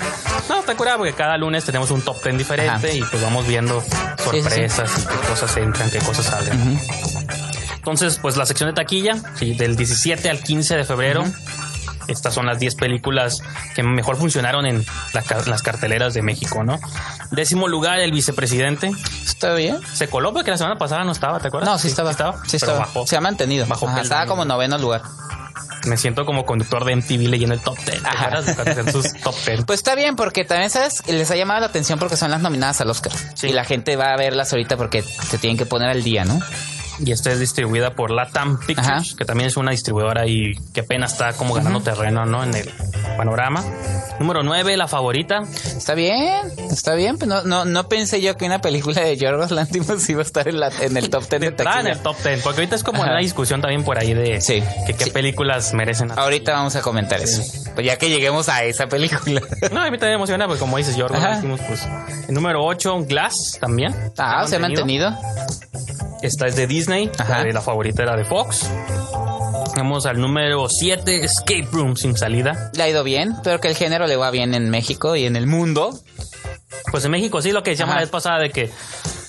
No, 0.49 0.61
está 0.61 0.75
curado 0.77 0.99
porque 0.99 1.13
cada 1.13 1.37
lunes 1.37 1.65
tenemos 1.65 1.91
un 1.91 2.03
top 2.03 2.23
10 2.23 2.39
diferente 2.39 2.89
Ajá. 2.89 2.97
y 2.97 3.03
pues 3.03 3.23
vamos 3.23 3.47
viendo 3.47 3.81
sí, 3.83 3.87
sí. 4.17 4.25
sorpresas 4.41 4.91
y 4.99 5.07
qué 5.07 5.29
cosas 5.29 5.57
entran, 5.57 5.91
qué 5.91 5.99
cosas 5.99 6.27
salen. 6.27 6.81
Entonces, 7.77 8.19
pues 8.21 8.37
la 8.37 8.45
sección 8.45 8.69
de 8.69 8.75
taquilla, 8.75 9.15
del 9.41 9.77
17 9.77 10.29
al 10.29 10.41
15 10.43 10.77
de 10.77 10.85
febrero. 10.85 11.25
Estas 12.09 12.35
son 12.35 12.47
las 12.47 12.59
10 12.59 12.75
películas 12.75 13.43
que 13.75 13.83
mejor 13.83 14.17
funcionaron 14.17 14.67
en 14.67 14.85
la 15.13 15.23
las 15.47 15.63
carteleras 15.63 16.15
de 16.15 16.23
México, 16.23 16.65
¿no? 16.65 16.79
Décimo 17.31 17.69
lugar, 17.69 18.01
El 18.01 18.13
Vicepresidente. 18.13 18.91
¿Está 19.25 19.55
bien? 19.55 19.79
Se 19.93 20.09
coló 20.09 20.33
porque 20.33 20.51
la 20.51 20.59
semana 20.59 20.77
pasada 20.77 21.05
no 21.05 21.13
estaba, 21.13 21.39
¿te 21.39 21.49
acuerdas? 21.49 21.69
No, 21.69 21.79
sí 21.79 21.89
estaba. 21.89 22.13
pero 22.15 22.33
Sí 22.49 22.57
estaba. 22.57 22.79
bajó. 22.81 23.07
Se 23.07 23.17
ha 23.17 23.21
mantenido. 23.21 23.67
Bajó 23.67 23.89
Ajá, 23.89 24.01
estaba 24.01 24.27
como 24.27 24.45
noveno 24.45 24.79
lugar. 24.79 25.03
Me 25.87 25.97
siento 25.97 26.25
como 26.25 26.45
conductor 26.45 26.85
de 26.85 26.97
MTV 26.97 27.29
leyendo 27.29 27.55
el 27.55 27.61
top 27.61 27.79
10. 27.79 28.03
¿te 28.03 28.09
Ajá. 28.09 28.43
sus 28.93 29.13
top 29.23 29.35
10. 29.47 29.65
Pues 29.67 29.81
está 29.81 29.95
bien, 29.95 30.17
porque 30.17 30.45
también, 30.45 30.71
¿sabes? 30.71 31.07
Les 31.07 31.31
ha 31.31 31.37
llamado 31.37 31.61
la 31.61 31.67
atención 31.67 31.99
porque 31.99 32.17
son 32.17 32.31
las 32.31 32.41
nominadas 32.41 32.81
al 32.81 32.91
Oscar. 32.91 33.13
Sí. 33.35 33.49
Y 33.49 33.53
la 33.53 33.65
gente 33.65 33.97
va 33.97 34.13
a 34.13 34.17
verlas 34.17 34.53
ahorita 34.53 34.77
porque 34.77 35.03
se 35.03 35.39
tienen 35.39 35.57
que 35.57 35.67
poner 35.67 35.89
al 35.89 36.03
día, 36.03 36.25
¿no? 36.25 36.41
Y 37.01 37.13
esta 37.13 37.31
es 37.31 37.39
distribuida 37.41 37.91
por 37.95 38.11
Latam 38.11 38.59
Pictures, 38.59 38.89
Ajá. 38.89 39.03
que 39.17 39.25
también 39.25 39.49
es 39.49 39.57
una 39.57 39.71
distribuidora 39.71 40.27
y 40.27 40.55
que 40.75 40.81
apenas 40.81 41.13
está 41.13 41.33
como 41.33 41.55
ganando 41.55 41.81
terreno, 41.81 42.27
¿no? 42.27 42.43
En 42.43 42.55
el 42.55 42.69
panorama. 43.17 43.65
Número 44.19 44.43
9, 44.43 44.77
La 44.77 44.89
Favorita. 44.89 45.43
Está 45.65 45.95
bien, 45.95 46.51
está 46.71 46.95
bien. 46.95 47.17
Pero 47.19 47.35
no, 47.37 47.43
no, 47.45 47.65
no 47.65 47.89
pensé 47.89 48.21
yo 48.21 48.37
que 48.37 48.47
una 48.47 48.61
película 48.61 49.01
de 49.03 49.17
Yorgos 49.17 49.53
Lanthimos 49.53 50.09
iba 50.09 50.21
a 50.21 50.25
estar 50.25 50.49
en, 50.49 50.59
la, 50.59 50.71
en 50.81 50.97
el 50.97 51.09
top 51.09 51.29
10 51.29 51.41
de 51.41 51.47
Entrada 51.49 51.81
en 51.81 51.87
taquilla. 51.87 51.93
el 51.93 52.03
top 52.03 52.17
10, 52.25 52.43
porque 52.43 52.61
ahorita 52.63 52.75
es 52.77 52.83
como 52.83 53.03
Ajá. 53.03 53.13
una 53.13 53.21
discusión 53.21 53.61
también 53.61 53.85
por 53.85 53.97
ahí 53.99 54.15
de 54.15 54.41
Sí. 54.41 54.63
que 54.87 54.95
qué 54.95 55.05
Sí. 55.05 55.11
películas 55.11 55.73
merecen. 55.75 56.11
Ahorita 56.19 56.53
vamos 56.53 56.75
a 56.75 56.83
comentar 56.83 57.21
eso. 57.21 57.43
Pues 57.75 57.87
ya 57.87 57.97
que 57.97 58.09
lleguemos 58.09 58.49
a 58.49 58.65
esa 58.65 58.89
película. 58.89 59.41
No, 59.73 59.81
a 59.83 59.91
mí 59.91 59.99
también 59.99 60.13
me 60.13 60.15
emociona, 60.17 60.47
porque 60.47 60.61
como 60.61 60.77
dices, 60.79 60.97
Yorgos 60.97 61.19
Ajá. 61.19 61.31
Lanthimos, 61.31 61.61
pues. 61.69 61.87
El 62.29 62.35
número 62.35 62.65
8, 62.65 63.05
Glass, 63.07 63.59
también. 63.61 63.95
Ah, 64.19 64.45
se 64.49 64.57
ha 64.57 64.59
mantenido. 64.59 65.11
Esta 66.23 66.47
es 66.47 66.57
de 66.57 66.67
Disney. 66.67 67.11
Ajá. 67.19 67.45
La, 67.45 67.53
la 67.53 67.61
favorita 67.61 68.03
era 68.03 68.17
de 68.17 68.25
Fox. 68.25 68.69
Vamos 69.77 70.07
al 70.07 70.21
número 70.21 70.69
7, 70.69 71.25
Escape 71.25 71.69
Room 71.71 71.97
sin 71.97 72.17
salida. 72.17 72.71
Le 72.75 72.83
ha 72.83 72.89
ido 72.89 73.05
bien, 73.05 73.37
pero 73.45 73.61
que 73.61 73.69
el 73.69 73.77
género 73.77 74.07
le 74.07 74.17
va 74.17 74.31
bien 74.31 74.55
en 74.55 74.71
México 74.71 75.15
y 75.15 75.25
en 75.25 75.37
el 75.37 75.47
mundo. 75.47 75.99
Pues 76.91 77.05
en 77.05 77.11
México 77.13 77.41
sí, 77.43 77.53
lo 77.53 77.63
que 77.63 77.71
decíamos 77.71 77.93
Ajá. 77.93 78.01
la 78.01 78.05
vez 78.05 78.11
pasada 78.11 78.39
de 78.41 78.51
que, 78.51 78.71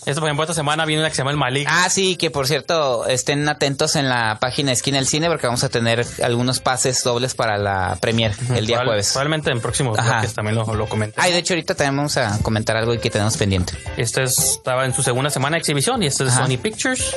esto 0.10 0.22
por 0.22 0.28
ejemplo, 0.30 0.44
esta 0.44 0.54
semana 0.54 0.86
viene 0.86 1.02
una 1.02 1.10
que 1.10 1.16
se 1.16 1.20
llama 1.22 1.32
El 1.32 1.38
Malik. 1.38 1.68
Ah, 1.70 1.90
sí, 1.90 2.16
que 2.18 2.30
por 2.32 2.48
cierto, 2.48 3.06
estén 3.08 3.48
atentos 3.48 3.96
en 3.96 4.10
la 4.10 4.38
página 4.40 4.72
Esquina 4.72 4.98
del 4.98 5.08
Cine 5.08 5.28
porque 5.28 5.48
vamos 5.48 5.64
a 5.64 5.70
tener 5.70 6.06
algunos 6.24 6.60
pases 6.60 7.04
dobles 7.04 7.36
para 7.36 7.58
la 7.58 7.98
premier 8.02 8.32
el 8.56 8.66
día 8.66 8.78
Probable- 8.78 8.86
jueves. 8.90 9.12
Probablemente 9.14 9.52
en 9.52 9.62
próximos 9.62 9.98
bloques 9.98 10.34
también 10.34 10.56
lo, 10.56 10.66
lo 10.76 10.88
comenté. 10.88 11.16
Ay, 11.22 11.32
de 11.32 11.40
hecho, 11.40 11.54
ahorita 11.54 11.76
también 11.76 11.98
vamos 11.98 12.18
a 12.18 12.40
comentar 12.42 12.76
algo 12.78 12.98
que 13.00 13.10
tenemos 13.10 13.38
pendiente. 13.38 13.74
Este 13.98 14.24
es- 14.24 14.38
estaba 14.38 14.86
en 14.86 14.94
su 14.94 15.04
segunda 15.04 15.30
semana 15.30 15.56
de 15.56 15.60
exhibición 15.60 16.02
y 16.04 16.08
este 16.08 16.24
es 16.24 16.30
de 16.32 16.36
Ajá. 16.36 16.46
Sony 16.48 16.58
Pictures. 16.58 17.16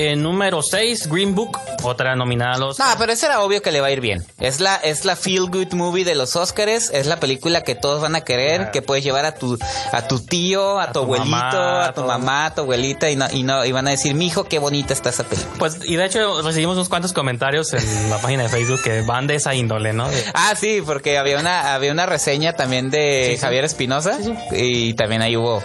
En 0.00 0.22
número 0.22 0.62
6, 0.62 1.08
Green 1.08 1.34
Book, 1.34 1.58
otra 1.82 2.14
nominada 2.14 2.54
a 2.54 2.58
los... 2.58 2.78
No, 2.78 2.84
pero 3.00 3.12
eso 3.12 3.26
era 3.26 3.40
obvio 3.40 3.62
que 3.62 3.72
le 3.72 3.80
va 3.80 3.88
a 3.88 3.90
ir 3.90 4.00
bien. 4.00 4.24
Es 4.38 4.60
la, 4.60 4.76
es 4.76 5.04
la 5.04 5.16
feel 5.16 5.50
good 5.50 5.72
movie 5.72 6.04
de 6.04 6.14
los 6.14 6.36
Oscars. 6.36 6.90
Es 6.90 7.06
la 7.06 7.18
película 7.18 7.62
que 7.62 7.74
todos 7.74 8.00
van 8.00 8.14
a 8.14 8.20
querer, 8.20 8.70
que 8.70 8.80
puedes 8.80 9.02
llevar 9.02 9.24
a 9.24 9.34
tu, 9.34 9.58
a 9.90 10.06
tu 10.06 10.20
tío, 10.20 10.78
a, 10.78 10.86
tu 10.86 10.92
tu 10.92 10.98
abuelito, 11.00 11.28
mamá, 11.28 11.84
a 11.84 11.88
tu 11.88 11.94
todo. 12.02 12.06
mamá, 12.06 12.46
a 12.46 12.54
tu 12.54 12.60
abuelita, 12.60 13.10
y 13.10 13.16
no, 13.16 13.26
y 13.32 13.42
no, 13.42 13.64
y 13.64 13.72
van 13.72 13.88
a 13.88 13.90
decir, 13.90 14.14
mijo, 14.14 14.44
qué 14.44 14.60
bonita 14.60 14.92
está 14.92 15.08
esa 15.10 15.24
película. 15.24 15.56
Pues, 15.58 15.80
y 15.84 15.96
de 15.96 16.04
hecho 16.04 16.42
recibimos 16.42 16.76
unos 16.76 16.88
cuantos 16.88 17.12
comentarios 17.12 17.72
en 17.72 18.08
la 18.08 18.18
página 18.18 18.44
de 18.44 18.50
Facebook 18.50 18.80
que 18.84 19.00
van 19.02 19.26
de 19.26 19.34
esa 19.34 19.56
índole, 19.56 19.94
¿no? 19.94 20.08
Ah, 20.32 20.54
sí, 20.56 20.80
porque 20.86 21.18
había 21.18 21.40
una, 21.40 21.74
había 21.74 21.90
una 21.90 22.06
reseña 22.06 22.52
también 22.52 22.90
de 22.90 23.36
Javier 23.40 23.64
Espinosa 23.64 24.16
y 24.52 24.94
también 24.94 25.22
ahí 25.22 25.36
hubo. 25.36 25.60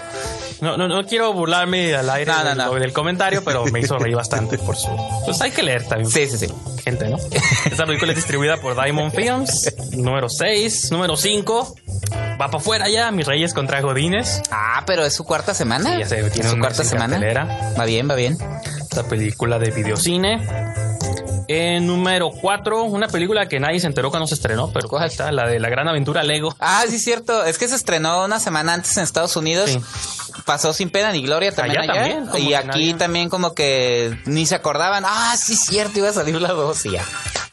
No, 0.64 0.78
no, 0.78 0.88
no 0.88 1.06
quiero 1.06 1.34
burlarme 1.34 1.94
al 1.94 2.10
aire 2.10 2.32
No, 2.32 2.56
no, 2.56 2.72
del, 2.72 2.82
del 2.84 2.94
comentario, 2.94 3.44
pero 3.44 3.66
me 3.66 3.82
hizo 3.82 3.98
reír 4.00 4.16
bastante 4.16 4.58
por 4.58 4.78
su... 4.78 4.90
Pues 5.26 5.42
hay 5.42 5.52
que 5.52 5.62
leer 5.62 5.86
también. 5.88 6.10
Sí, 6.10 6.26
sí, 6.28 6.38
sí. 6.38 6.54
Gente, 6.84 7.10
¿no? 7.10 7.18
Esta 7.66 7.86
película 7.86 8.14
es 8.14 8.16
distribuida 8.18 8.58
por 8.58 8.82
Diamond 8.82 9.12
Films. 9.16 9.74
Número 9.92 10.30
6. 10.30 10.92
Número 10.92 11.18
5. 11.18 11.76
Va 12.40 12.48
para 12.48 12.58
afuera 12.58 12.88
ya. 12.90 13.12
Mis 13.12 13.28
Reyes 13.28 13.54
contra 13.54 13.82
Godines. 13.82 14.42
Ah, 14.52 14.84
pero 14.88 15.06
es 15.06 15.14
su 15.14 15.26
cuarta 15.26 15.54
semana. 15.54 15.94
Sí, 15.94 16.00
ya 16.00 16.08
sé, 16.08 16.30
tiene 16.30 16.50
su 16.50 16.58
cuarta 16.58 16.84
semana. 16.84 17.16
cartelera. 17.20 17.74
Va 17.78 17.86
bien, 17.86 18.10
va 18.10 18.16
bien. 18.16 18.38
Esta 18.82 19.04
película 19.04 19.60
de 19.60 19.72
videocine. 19.72 20.40
En 21.48 21.88
número 21.88 22.30
4, 22.32 22.84
una 22.84 23.08
película 23.08 23.48
que 23.48 23.60
nadie 23.60 23.80
se 23.80 23.88
enteró 23.88 24.10
cuando 24.10 24.28
se 24.28 24.36
estrenó, 24.36 24.72
pero 24.72 24.88
ahí 25.00 25.08
está, 25.08 25.32
la 25.32 25.48
de 25.48 25.60
la 25.60 25.70
gran 25.70 25.88
aventura 25.88 26.24
Lego. 26.24 26.56
Ah, 26.60 26.84
sí, 26.90 27.00
cierto. 27.00 27.44
Es 27.44 27.58
que 27.58 27.68
se 27.68 27.76
estrenó 27.76 28.24
una 28.26 28.40
semana 28.40 28.74
antes 28.74 28.96
en 28.98 29.04
Estados 29.04 29.36
Unidos. 29.36 29.70
Sí. 29.70 29.82
Pasó 30.46 30.74
sin 30.74 30.90
pena 30.90 31.12
ni 31.12 31.22
gloria 31.22 31.54
también 31.54 31.82
Allá 31.82 31.92
allá. 31.94 32.02
también, 32.02 32.26
como 32.28 32.38
y 32.50 32.54
aquí 32.54 32.68
nadie- 32.68 32.98
también 32.98 33.30
como 33.30 33.54
que 33.54 34.18
ni 34.26 34.46
se 34.46 34.56
acordaban. 34.56 35.04
Ah, 35.06 35.36
sí, 35.38 35.56
cierto, 35.56 36.00
iba 36.00 36.10
a 36.10 36.14
salir 36.14 36.40
la 36.42 36.50
2 36.50 36.86
y 36.86 36.92
ya. 36.92 37.04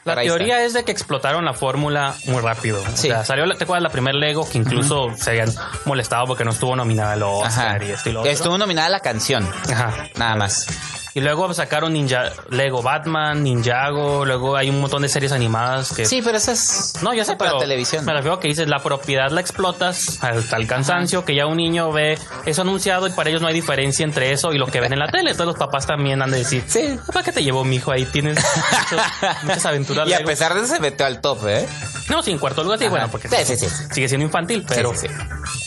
La 0.03 0.15
Pero 0.15 0.21
teoría 0.35 0.63
es 0.65 0.73
de 0.73 0.83
que 0.83 0.91
explotaron 0.91 1.45
la 1.45 1.53
fórmula 1.53 2.15
muy 2.25 2.41
rápido. 2.41 2.81
Sí. 2.95 3.09
O 3.09 3.13
sea, 3.13 3.23
salió, 3.23 3.45
la- 3.45 3.55
¿te 3.55 3.65
acuerdas 3.65 3.83
la 3.83 3.89
primer 3.91 4.15
Lego? 4.15 4.49
Que 4.49 4.57
incluso 4.57 5.09
se 5.15 5.29
habían 5.29 5.53
molestado 5.85 6.25
porque 6.25 6.43
no 6.43 6.51
estuvo 6.51 6.75
nominada 6.75 7.13
al. 7.13 7.23
Ajá. 7.45 7.77
Y 7.83 7.91
esto 7.91 8.09
y 8.09 8.13
lo 8.13 8.21
otro. 8.21 8.31
Estuvo 8.31 8.57
nominada 8.57 8.89
la 8.89 8.99
canción. 9.01 9.47
Ajá. 9.71 9.93
Nada 10.15 10.35
más. 10.35 10.65
Y 11.13 11.19
luego 11.19 11.53
sacaron 11.53 11.91
Ninja, 11.93 12.31
Lego 12.49 12.81
Batman, 12.81 13.43
Ninjago, 13.43 14.25
luego 14.25 14.55
hay 14.55 14.69
un 14.69 14.79
montón 14.79 15.01
de 15.01 15.09
series 15.09 15.33
animadas 15.33 15.91
que... 15.93 16.05
Sí, 16.05 16.21
pero 16.23 16.37
eso 16.37 16.53
es. 16.53 16.93
No, 17.01 17.13
ya 17.13 17.25
sé, 17.25 17.35
para 17.35 17.51
pero 17.51 17.59
televisión. 17.61 18.05
Me 18.05 18.13
refiero 18.13 18.35
a 18.35 18.39
que 18.39 18.47
dices, 18.47 18.67
la 18.69 18.79
propiedad 18.79 19.29
la 19.29 19.41
explotas 19.41 20.23
al, 20.23 20.41
al 20.49 20.67
cansancio, 20.67 21.25
que 21.25 21.35
ya 21.35 21.47
un 21.47 21.57
niño 21.57 21.91
ve 21.91 22.17
eso 22.45 22.61
anunciado 22.61 23.07
y 23.07 23.11
para 23.11 23.29
ellos 23.29 23.41
no 23.41 23.47
hay 23.49 23.53
diferencia 23.53 24.05
entre 24.05 24.31
eso 24.31 24.53
y 24.53 24.57
lo 24.57 24.67
que 24.67 24.79
ven 24.79 24.93
en 24.93 24.99
la 24.99 25.07
tele. 25.09 25.31
Entonces 25.31 25.47
los 25.47 25.57
papás 25.57 25.85
también 25.85 26.21
han 26.21 26.31
de 26.31 26.37
decir, 26.37 26.63
Sí. 26.67 26.97
¿para 27.11 27.23
qué 27.25 27.33
te 27.33 27.43
llevó 27.43 27.65
mi 27.65 27.75
hijo 27.75 27.91
ahí? 27.91 28.05
Tienes 28.05 28.37
muchos- 28.37 29.05
muchas 29.43 29.65
aventuras. 29.65 30.07
Y 30.07 30.13
a 30.13 30.17
Lego". 30.19 30.29
pesar 30.29 30.53
de 30.53 30.61
eso 30.61 30.73
se 30.75 30.79
metió 30.79 31.05
al 31.05 31.19
top, 31.19 31.45
¿eh? 31.47 31.67
No, 32.09 32.23
sí, 32.23 32.31
en 32.31 32.39
cuarto 32.39 32.63
lugar 32.63 32.79
sí, 32.79 32.85
Ajá. 32.85 32.91
bueno, 32.91 33.07
porque 33.09 33.27
Sí, 33.27 33.35
sí, 33.43 33.57
sí. 33.57 33.67
sigue 33.91 34.07
siendo 34.07 34.25
infantil, 34.25 34.65
pero 34.67 34.93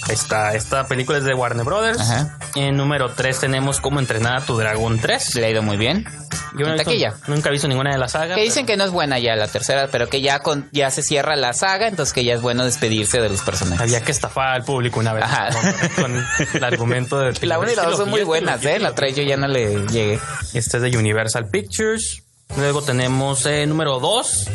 Sí, 0.07 0.13
Esta, 0.13 0.55
esta 0.55 0.87
película 0.87 1.19
es 1.19 1.25
de 1.25 1.35
Warner 1.35 1.65
Brothers. 1.65 2.01
Ajá. 2.01 2.39
En 2.55 2.77
número 2.77 3.11
3 3.11 3.41
tenemos 3.41 3.81
Cómo 3.81 4.01
entrenar 4.01 4.37
a 4.37 4.41
tu 4.41 4.57
dragón 4.57 4.99
3. 5.01 5.35
Le 5.37 5.47
ha 5.47 5.51
ido 5.51 5.63
muy 5.63 5.77
bien. 5.77 6.05
Yo 6.57 6.61
no 6.67 6.69
he 6.69 6.73
visto- 6.75 6.85
taquilla. 6.85 7.15
nunca 7.27 7.49
he 7.49 7.53
visto 7.53 7.67
ninguna 7.67 7.91
de 7.93 7.99
las 7.99 8.13
sagas. 8.13 8.37
Que 8.37 8.43
dicen 8.45 8.65
que 8.65 8.77
no 8.77 8.85
es 8.85 8.91
buena 8.93 9.19
ya 9.19 9.35
la 9.35 9.49
tercera, 9.49 9.89
pero 9.91 10.09
que 10.09 10.21
ya 10.21 10.39
con 10.39 10.69
ya 10.73 10.91
se 10.91 11.03
cierra 11.03 11.35
la 11.37 11.53
saga, 11.53 11.89
entonces 11.89 12.13
que 12.13 12.23
ya 12.25 12.35
es 12.35 12.41
bueno 12.43 12.65
despedirse 12.65 13.21
de 13.21 13.29
los 13.29 13.41
personajes. 13.43 13.81
Había 13.81 14.03
que 14.03 14.13
estafar 14.13 14.49
al 14.55 14.63
público 14.65 15.01
una 15.01 15.13
vez 15.13 15.25
con, 15.97 16.05
con 16.05 16.27
el 16.55 16.65
argumento 16.65 17.19
de 17.19 17.33
La 17.47 17.59
1 17.59 17.73
y 17.73 17.75
la 17.75 17.83
2 17.85 17.97
son 17.97 18.11
muy 18.11 18.23
buenas, 18.23 18.65
¿eh? 18.65 18.79
La 18.79 18.95
3 18.95 19.17
yo 19.17 19.23
ya 19.25 19.37
no 19.37 19.49
le 19.49 19.85
llegué. 19.89 20.21
Este 20.53 20.77
es 20.77 20.83
de 20.83 20.97
Universal 20.97 21.49
Pictures. 21.49 22.23
Luego 22.57 22.83
tenemos 22.83 23.47
eh, 23.47 23.67
número 23.67 23.99
2. 23.99 24.49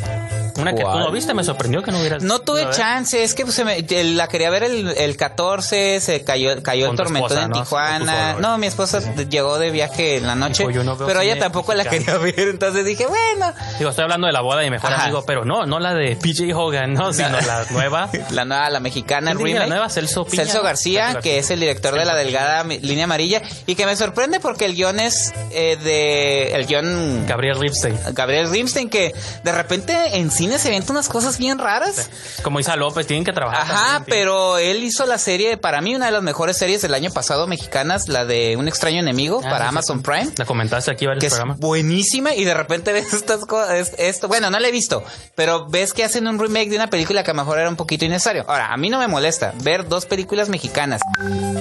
Una 0.59 0.73
que 0.73 0.83
tú 0.83 0.89
no 0.99 1.11
viste, 1.11 1.33
me 1.33 1.43
sorprendió 1.43 1.81
que 1.81 1.91
no 1.91 1.99
hubieras. 1.99 2.23
No 2.23 2.39
tuve 2.39 2.65
ver. 2.65 2.73
chance, 2.73 3.23
es 3.23 3.33
que 3.33 3.43
pues, 3.43 3.55
se 3.55 3.65
me- 3.65 3.81
la 4.13 4.27
quería 4.27 4.49
ver 4.49 4.63
el, 4.63 4.89
el 4.89 5.17
14, 5.17 5.99
se 6.01 6.23
cayó, 6.23 6.61
cayó 6.63 6.87
Con 6.87 6.91
el 6.93 6.97
tormentón 6.97 7.31
esposa, 7.37 7.45
en 7.45 7.51
Tijuana. 7.51 8.33
No, 8.39 8.57
mi 8.57 8.67
esposa 8.67 8.99
llegó 9.29 9.57
de 9.59 9.71
viaje 9.71 10.17
en 10.17 10.27
la 10.27 10.35
noche, 10.35 10.67
Dijo, 10.67 10.83
no 10.83 10.97
pero 10.97 11.21
ella 11.21 11.39
tampoco 11.39 11.73
la 11.73 11.85
quería 11.85 12.17
ver, 12.17 12.39
entonces 12.39 12.85
dije, 12.85 13.05
bueno, 13.07 13.53
Digo, 13.77 13.89
estoy 13.89 14.03
hablando 14.03 14.27
de 14.27 14.33
la 14.33 14.41
boda 14.41 14.59
de 14.59 14.65
mi 14.65 14.71
mejor 14.71 14.91
Ajá. 14.93 15.03
amigo, 15.03 15.23
pero 15.25 15.45
no, 15.45 15.65
no 15.65 15.79
la 15.79 15.93
de 15.93 16.15
PJ 16.15 16.53
Hogan, 16.55 16.93
no, 16.93 17.13
sino 17.13 17.29
la 17.29 17.65
nueva. 17.71 18.09
la 18.31 18.45
nueva, 18.45 18.69
la 18.69 18.79
mexicana, 18.79 19.31
el 19.31 19.37
¿Quién 19.37 19.45
dirige 19.47 19.59
la 19.59 19.65
remake. 19.65 19.77
nueva? 19.79 19.89
Celso 19.89 20.25
Piña, 20.25 20.43
Celso. 20.45 20.63
García, 20.63 21.05
Celso 21.07 21.21
que 21.21 21.29
García. 21.29 21.39
es 21.39 21.51
el 21.51 21.59
director 21.59 21.93
de 21.97 22.05
la 22.05 22.15
delgada 22.15 22.63
línea 22.63 23.03
amarilla, 23.05 23.41
y 23.65 23.75
que 23.75 23.85
me 23.85 23.95
sorprende 23.95 24.39
porque 24.39 24.65
el 24.65 24.75
guion 24.75 24.99
es 24.99 25.33
eh, 25.51 25.77
de, 25.83 26.53
el 26.55 26.65
guion 26.65 27.25
Gabriel 27.27 27.59
Ripstein. 27.59 27.97
Gabriel 28.13 28.49
Rimstein, 28.49 28.89
que 28.89 29.13
de 29.43 29.51
repente 29.51 30.17
en 30.17 30.31
cine 30.31 30.48
se 30.57 30.69
avienta 30.69 30.91
unas 30.91 31.09
cosas 31.09 31.37
bien 31.37 31.59
raras. 31.59 32.09
Como 32.43 32.59
Isa 32.59 32.75
López, 32.75 33.05
tienen 33.05 33.23
que 33.25 33.33
trabajar. 33.33 33.61
Ajá, 33.61 33.93
también, 33.97 34.05
pero 34.09 34.57
él 34.57 34.83
hizo 34.83 35.05
la 35.05 35.17
serie, 35.17 35.57
para 35.57 35.81
mí 35.81 35.93
una 35.95 36.07
de 36.07 36.11
las 36.11 36.23
mejores 36.23 36.57
series 36.57 36.81
del 36.81 36.93
año 36.93 37.11
pasado 37.11 37.45
mexicanas, 37.47 38.07
la 38.07 38.25
de 38.25 38.55
Un 38.57 38.67
extraño 38.67 38.99
enemigo 38.99 39.41
Ah, 39.43 39.49
para 39.49 39.65
sí, 39.65 39.69
Amazon 39.69 39.97
sí. 39.99 40.03
Prime. 40.03 40.31
La 40.37 40.45
comentaste 40.45 40.91
aquí 40.91 41.05
varios 41.05 41.21
Que 41.21 41.27
es 41.27 41.33
programas. 41.33 41.59
buenísima 41.59 42.33
y 42.33 42.43
de 42.45 42.53
repente 42.53 42.93
ves 42.93 43.13
estas 43.13 43.45
cosas, 43.45 43.91
esto, 43.97 44.27
bueno, 44.27 44.49
no 44.49 44.59
la 44.59 44.67
he 44.67 44.71
visto, 44.71 45.03
pero 45.35 45.67
ves 45.69 45.93
que 45.93 46.03
hacen 46.03 46.27
un 46.27 46.39
remake 46.39 46.69
de 46.69 46.77
una 46.77 46.89
película 46.89 47.23
que 47.23 47.31
a 47.31 47.33
lo 47.33 47.41
mejor 47.43 47.59
era 47.59 47.69
un 47.69 47.75
poquito 47.75 48.05
innecesario. 48.05 48.45
Ahora, 48.47 48.73
a 48.73 48.77
mí 48.77 48.89
no 48.89 48.99
me 48.99 49.07
molesta 49.07 49.53
ver 49.63 49.87
dos 49.87 50.05
películas 50.05 50.49
mexicanas 50.49 51.01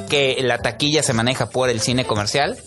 que 0.08 0.36
la 0.42 0.58
taquilla 0.58 1.02
se 1.02 1.12
maneja 1.12 1.46
por 1.50 1.68
el 1.68 1.80
cine 1.80 2.06
comercial. 2.06 2.58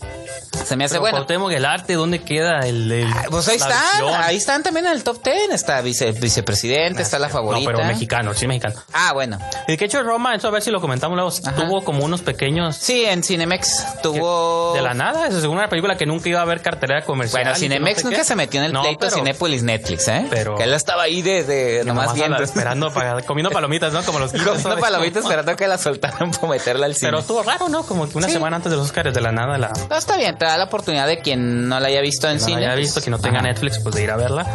Se 0.52 0.76
me 0.76 0.84
hace 0.86 0.94
Pero 0.96 1.02
bueno. 1.02 1.18
Cuauhtémoc, 1.18 1.52
el 1.54 1.66
arte, 1.66 1.94
¿dónde 1.94 2.20
queda 2.24 2.60
el, 2.60 2.92
el- 2.92 3.08
Pues 3.30 3.48
ahí 3.48 3.56
están, 3.56 3.72
visión? 3.92 4.14
ahí 4.22 4.36
están 4.38 4.64
también 4.64 4.86
en 4.86 4.92
el 4.94 5.04
top 5.04 5.24
10. 5.24 5.52
Está 5.52 5.82
vice, 5.82 6.12
vicepresidente, 6.12 7.02
está 7.02 7.20
la 7.20 7.30
favorita. 7.30 7.72
No, 7.72 7.78
pero 7.78 7.88
mexicano, 7.88 8.34
sí, 8.34 8.48
mexicano. 8.48 8.76
Ah, 8.94 9.14
bueno. 9.14 9.40
Y 9.68 9.78
que 9.78 9.86
hecho 9.86 10.04
Roma, 10.04 10.36
eso 10.36 10.48
a 10.48 10.52
ver 10.52 10.62
si 10.62 10.70
lo 10.72 10.82
comentamos 10.82 11.16
luego, 11.16 11.32
tuvo 11.56 11.84
como 11.84 12.04
unos 12.04 12.22
pequeños... 12.22 12.76
Sí, 12.76 13.06
en 13.06 13.24
Cinemex 13.24 14.02
tuvo. 14.04 14.74
De 14.76 14.82
la 14.82 14.94
nada, 14.94 15.28
es 15.28 15.36
según 15.36 15.58
una 15.58 15.70
película 15.70 15.96
que 15.98 16.06
nunca 16.06 16.28
iba 16.30 16.40
a 16.40 16.44
haber 16.44 16.62
cartelera 16.62 17.04
comercial. 17.06 17.42
Bueno, 17.44 17.52
no 17.52 17.58
Cinemex 17.58 17.98
sé 18.00 18.04
nunca 18.06 18.18
qué. 18.18 18.24
se 18.26 18.36
metió 18.36 18.60
en 18.60 18.66
el 18.68 18.74
No, 18.74 18.82
pleito 18.84 19.00
pero- 19.00 19.16
Cinépolis 19.16 19.64
Netflix, 19.64 20.08
¿eh? 20.10 20.28
pero- 20.30 20.56
que 20.58 20.64
él 20.64 20.74
estaba 20.74 21.04
ahí 21.04 21.22
de, 21.22 21.44
de 21.44 21.84
nomás 21.86 22.06
nomás 22.08 22.16
viendo. 22.16 22.44
Esperando, 22.44 22.94
para, 22.94 23.22
comiendo 23.26 23.50
palomitas, 23.52 23.94
¿no? 23.94 24.04
Como 24.04 24.20
los 24.20 24.32
Comiendo 24.32 24.60
¿sabes? 24.60 24.80
palomitas 24.82 25.24
esperando 25.24 25.56
que 25.56 25.68
la 25.68 25.78
soltaran 25.78 26.32
para 26.32 26.48
meterla 26.48 26.86
al 26.86 26.96
cine. 26.96 27.08
Pero 27.10 27.20
estuvo 27.20 27.42
raro, 27.44 27.70
¿no? 27.70 27.84
Como 27.84 28.08
que 28.10 28.18
una 28.18 28.28
Sí. 28.28 28.34
semana 28.34 28.58
antes 28.58 28.70
de 28.72 28.78
los 28.78 28.86
Oscars 28.88 29.14
de 29.14 29.22
la 29.22 29.32
nada 29.32 29.58
la... 29.58 29.72
No, 29.90 29.96
está 29.98 30.18
bien, 30.18 30.38
te 30.42 30.46
da 30.48 30.58
la 30.58 30.64
oportunidad 30.64 31.06
de 31.06 31.20
quien 31.20 31.70
no 31.70 31.80
la 31.80 31.88
haya 31.90 32.02
visto 32.02 32.28
en 32.28 32.40
No 32.40 32.44
cine. 32.44 32.66
haya 32.66 32.74
visto, 32.74 33.00
que 33.00 33.12
no 33.12 33.20
tenga. 33.20 33.44
Netflix, 33.44 33.78
pues 33.78 33.94
de 33.94 34.02
ir 34.06 34.10
a 34.10 34.16
verla. 34.18 34.48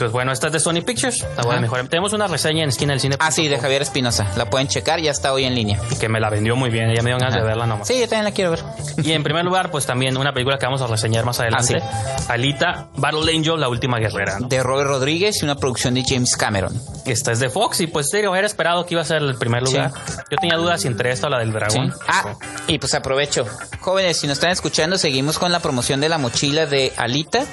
Pues 0.00 0.12
bueno, 0.12 0.32
esta 0.32 0.46
es 0.46 0.54
de 0.54 0.60
Sony 0.60 0.80
Pictures. 0.82 1.26
La 1.36 1.42
voy 1.42 1.56
a 1.56 1.60
mejorar. 1.60 1.86
Tenemos 1.88 2.14
una 2.14 2.26
reseña 2.26 2.62
en 2.62 2.70
esquina 2.70 2.94
del 2.94 3.00
cine. 3.00 3.16
Ah, 3.18 3.30
sí, 3.30 3.48
de 3.48 3.58
Javier 3.58 3.82
Espinosa. 3.82 4.26
La 4.34 4.48
pueden 4.48 4.66
checar, 4.66 4.98
ya 4.98 5.10
está 5.10 5.30
hoy 5.34 5.44
en 5.44 5.54
línea. 5.54 5.78
Que 6.00 6.08
me 6.08 6.18
la 6.20 6.30
vendió 6.30 6.56
muy 6.56 6.70
bien. 6.70 6.90
Ya 6.94 7.02
me 7.02 7.10
dio 7.10 7.18
ganas 7.18 7.34
de 7.34 7.42
verla 7.42 7.66
nomás. 7.66 7.86
Sí, 7.86 8.00
yo 8.00 8.08
también 8.08 8.24
la 8.24 8.32
quiero 8.32 8.52
ver. 8.52 8.60
Y 9.04 9.12
en 9.12 9.22
primer 9.22 9.44
lugar, 9.44 9.70
pues 9.70 9.84
también 9.84 10.16
una 10.16 10.32
película 10.32 10.56
que 10.56 10.64
vamos 10.64 10.80
a 10.80 10.86
reseñar 10.86 11.26
más 11.26 11.38
adelante. 11.38 11.82
Ah, 11.82 12.16
Alita, 12.30 12.88
Battle 12.96 13.30
Angel, 13.30 13.60
la 13.60 13.68
última 13.68 13.98
guerrera. 13.98 14.38
¿no? 14.38 14.48
De 14.48 14.62
Robert 14.62 14.88
Rodríguez 14.88 15.42
y 15.42 15.44
una 15.44 15.56
producción 15.56 15.92
de 15.92 16.02
James 16.02 16.34
Cameron. 16.34 16.80
Esta 17.04 17.32
es 17.32 17.38
de 17.40 17.50
Fox 17.50 17.82
y 17.82 17.86
pues 17.86 18.08
serio, 18.08 18.34
era 18.34 18.46
esperado 18.46 18.86
que 18.86 18.94
iba 18.94 19.02
a 19.02 19.04
ser 19.04 19.20
el 19.20 19.34
primer 19.34 19.62
lugar. 19.62 19.92
Yo 20.30 20.38
tenía 20.40 20.56
dudas 20.56 20.82
entre 20.86 21.12
esta 21.12 21.26
o 21.26 21.30
la 21.30 21.40
del 21.40 21.52
dragón. 21.52 21.92
Sí. 21.92 21.98
Ah, 22.08 22.34
y 22.68 22.78
pues 22.78 22.94
aprovecho. 22.94 23.44
Jóvenes, 23.80 24.16
si 24.16 24.26
nos 24.26 24.38
están 24.38 24.50
escuchando, 24.50 24.96
seguimos 24.96 25.38
con 25.38 25.52
la 25.52 25.60
promoción 25.60 26.00
de 26.00 26.08
la 26.08 26.16
mochila 26.16 26.64
de 26.64 26.92
Alita. 26.96 27.44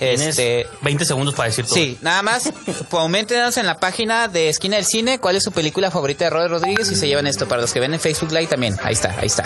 Este. 0.00 0.66
20 0.80 1.04
segundos 1.04 1.34
para 1.34 1.48
decir 1.48 1.64
todo. 1.66 1.74
Sí, 1.74 1.98
nada 2.00 2.22
más, 2.22 2.50
coméntenos 2.90 3.56
en 3.56 3.66
la 3.66 3.78
página 3.78 4.28
de 4.28 4.48
Esquina 4.48 4.76
del 4.76 4.86
Cine 4.86 5.18
cuál 5.18 5.36
es 5.36 5.42
su 5.42 5.52
película 5.52 5.90
favorita 5.90 6.24
de 6.24 6.30
Robert 6.30 6.50
Rodríguez 6.50 6.90
y 6.90 6.96
se 6.96 7.06
llevan 7.06 7.26
esto. 7.26 7.46
Para 7.46 7.60
los 7.60 7.72
que 7.72 7.80
ven 7.80 7.92
en 7.94 8.00
Facebook 8.00 8.32
Live 8.32 8.46
también, 8.46 8.76
ahí 8.82 8.94
está, 8.94 9.14
ahí 9.18 9.26
está. 9.26 9.44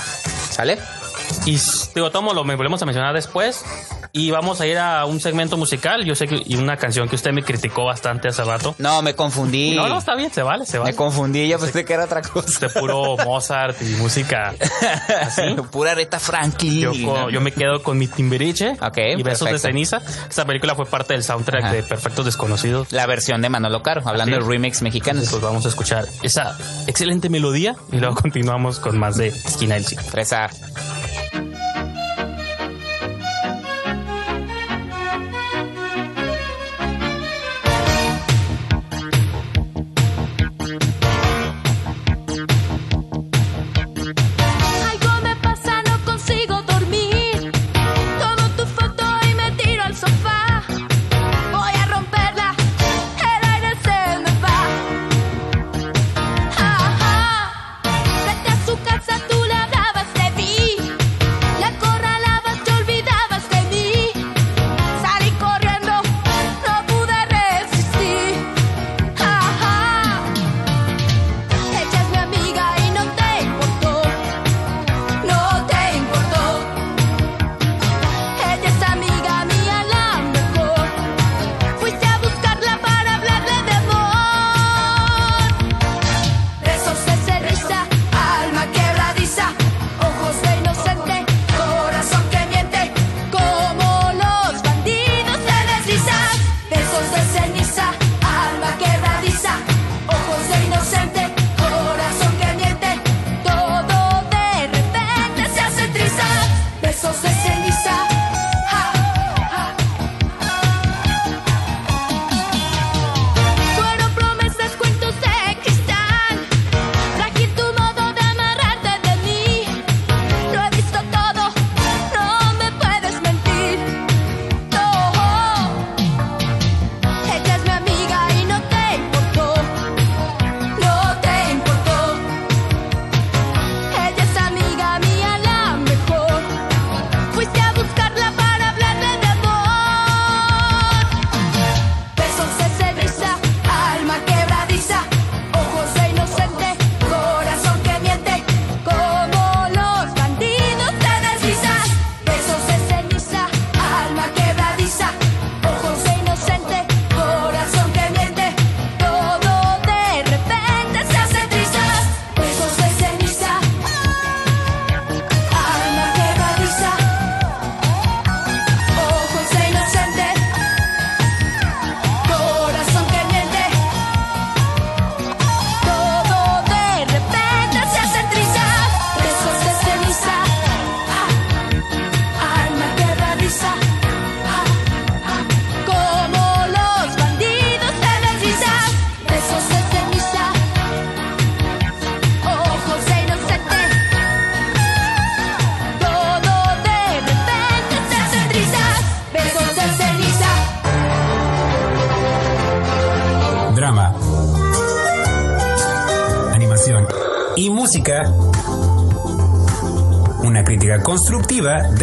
¿Sale? 0.51 0.79
Y 1.47 1.59
digo, 1.95 2.11
Tomo, 2.11 2.33
lo 2.35 2.45
volvemos 2.45 2.81
a 2.83 2.87
mencionar 2.87 3.15
después. 3.15 3.65
Y 4.17 4.31
vamos 4.31 4.61
a 4.61 4.67
ir 4.69 4.79
a 4.79 5.05
un 5.07 5.19
segmento 5.19 5.57
musical. 5.57 6.05
Yo 6.05 6.15
sé 6.15 6.29
que 6.29 6.41
y 6.47 6.55
una 6.55 6.77
canción 6.77 7.09
que 7.09 7.17
usted 7.17 7.33
me 7.33 7.43
criticó 7.43 7.85
bastante 7.87 8.29
hace 8.29 8.45
rato. 8.45 8.77
No, 8.79 9.03
me 9.03 9.17
confundí. 9.17 9.75
No, 9.75 9.89
no, 9.89 9.99
está 9.99 10.15
bien, 10.15 10.33
se 10.33 10.41
vale, 10.45 10.67
se 10.67 10.75
Me 10.75 10.85
vale. 10.85 10.95
confundí, 10.95 11.49
yo 11.49 11.59
pensé 11.59 11.85
que 11.85 11.95
era 11.95 12.05
otra 12.05 12.23
cosa. 12.23 12.61
De 12.61 12.69
puro 12.69 13.17
Mozart 13.25 13.77
y 13.83 13.87
música 13.97 14.55
así. 15.21 15.43
Pura 15.73 15.91
Aretha 15.91 16.21
Franklin. 16.21 16.93
Yo, 16.93 17.29
yo 17.29 17.41
me 17.41 17.51
quedo 17.51 17.83
con 17.83 17.99
mi 17.99 18.07
Timbiriche 18.07 18.77
Ok, 18.81 18.99
y 19.19 19.23
Besos 19.25 19.51
de. 19.51 19.59
Ceniza. 19.59 20.01
Esta 20.29 20.45
película 20.45 20.77
fue 20.77 20.87
parte 20.87 21.15
del 21.15 21.25
soundtrack 21.25 21.65
Ajá. 21.65 21.73
de 21.73 21.83
Perfectos 21.83 22.25
Desconocidos. 22.25 22.93
La 22.93 23.07
versión 23.07 23.43
de 23.43 23.49
Manolo 23.49 23.83
Caro, 23.83 24.03
hablando 24.05 24.37
Así 24.37 24.45
de 24.45 24.49
remix 24.49 24.81
mexicanos. 24.83 25.27
Pues 25.29 25.43
vamos 25.43 25.67
a 25.67 25.71
escuchar 25.71 26.07
esa 26.23 26.57
excelente 26.87 27.29
melodía 27.31 27.75
y 27.91 27.97
luego 27.97 28.15
continuamos 28.15 28.79
con 28.79 28.97
más 28.97 29.17
de 29.17 29.27
Esquina 29.27 29.75
del 29.75 29.85
Cine. 29.85 30.03
Fresa. 30.05 30.51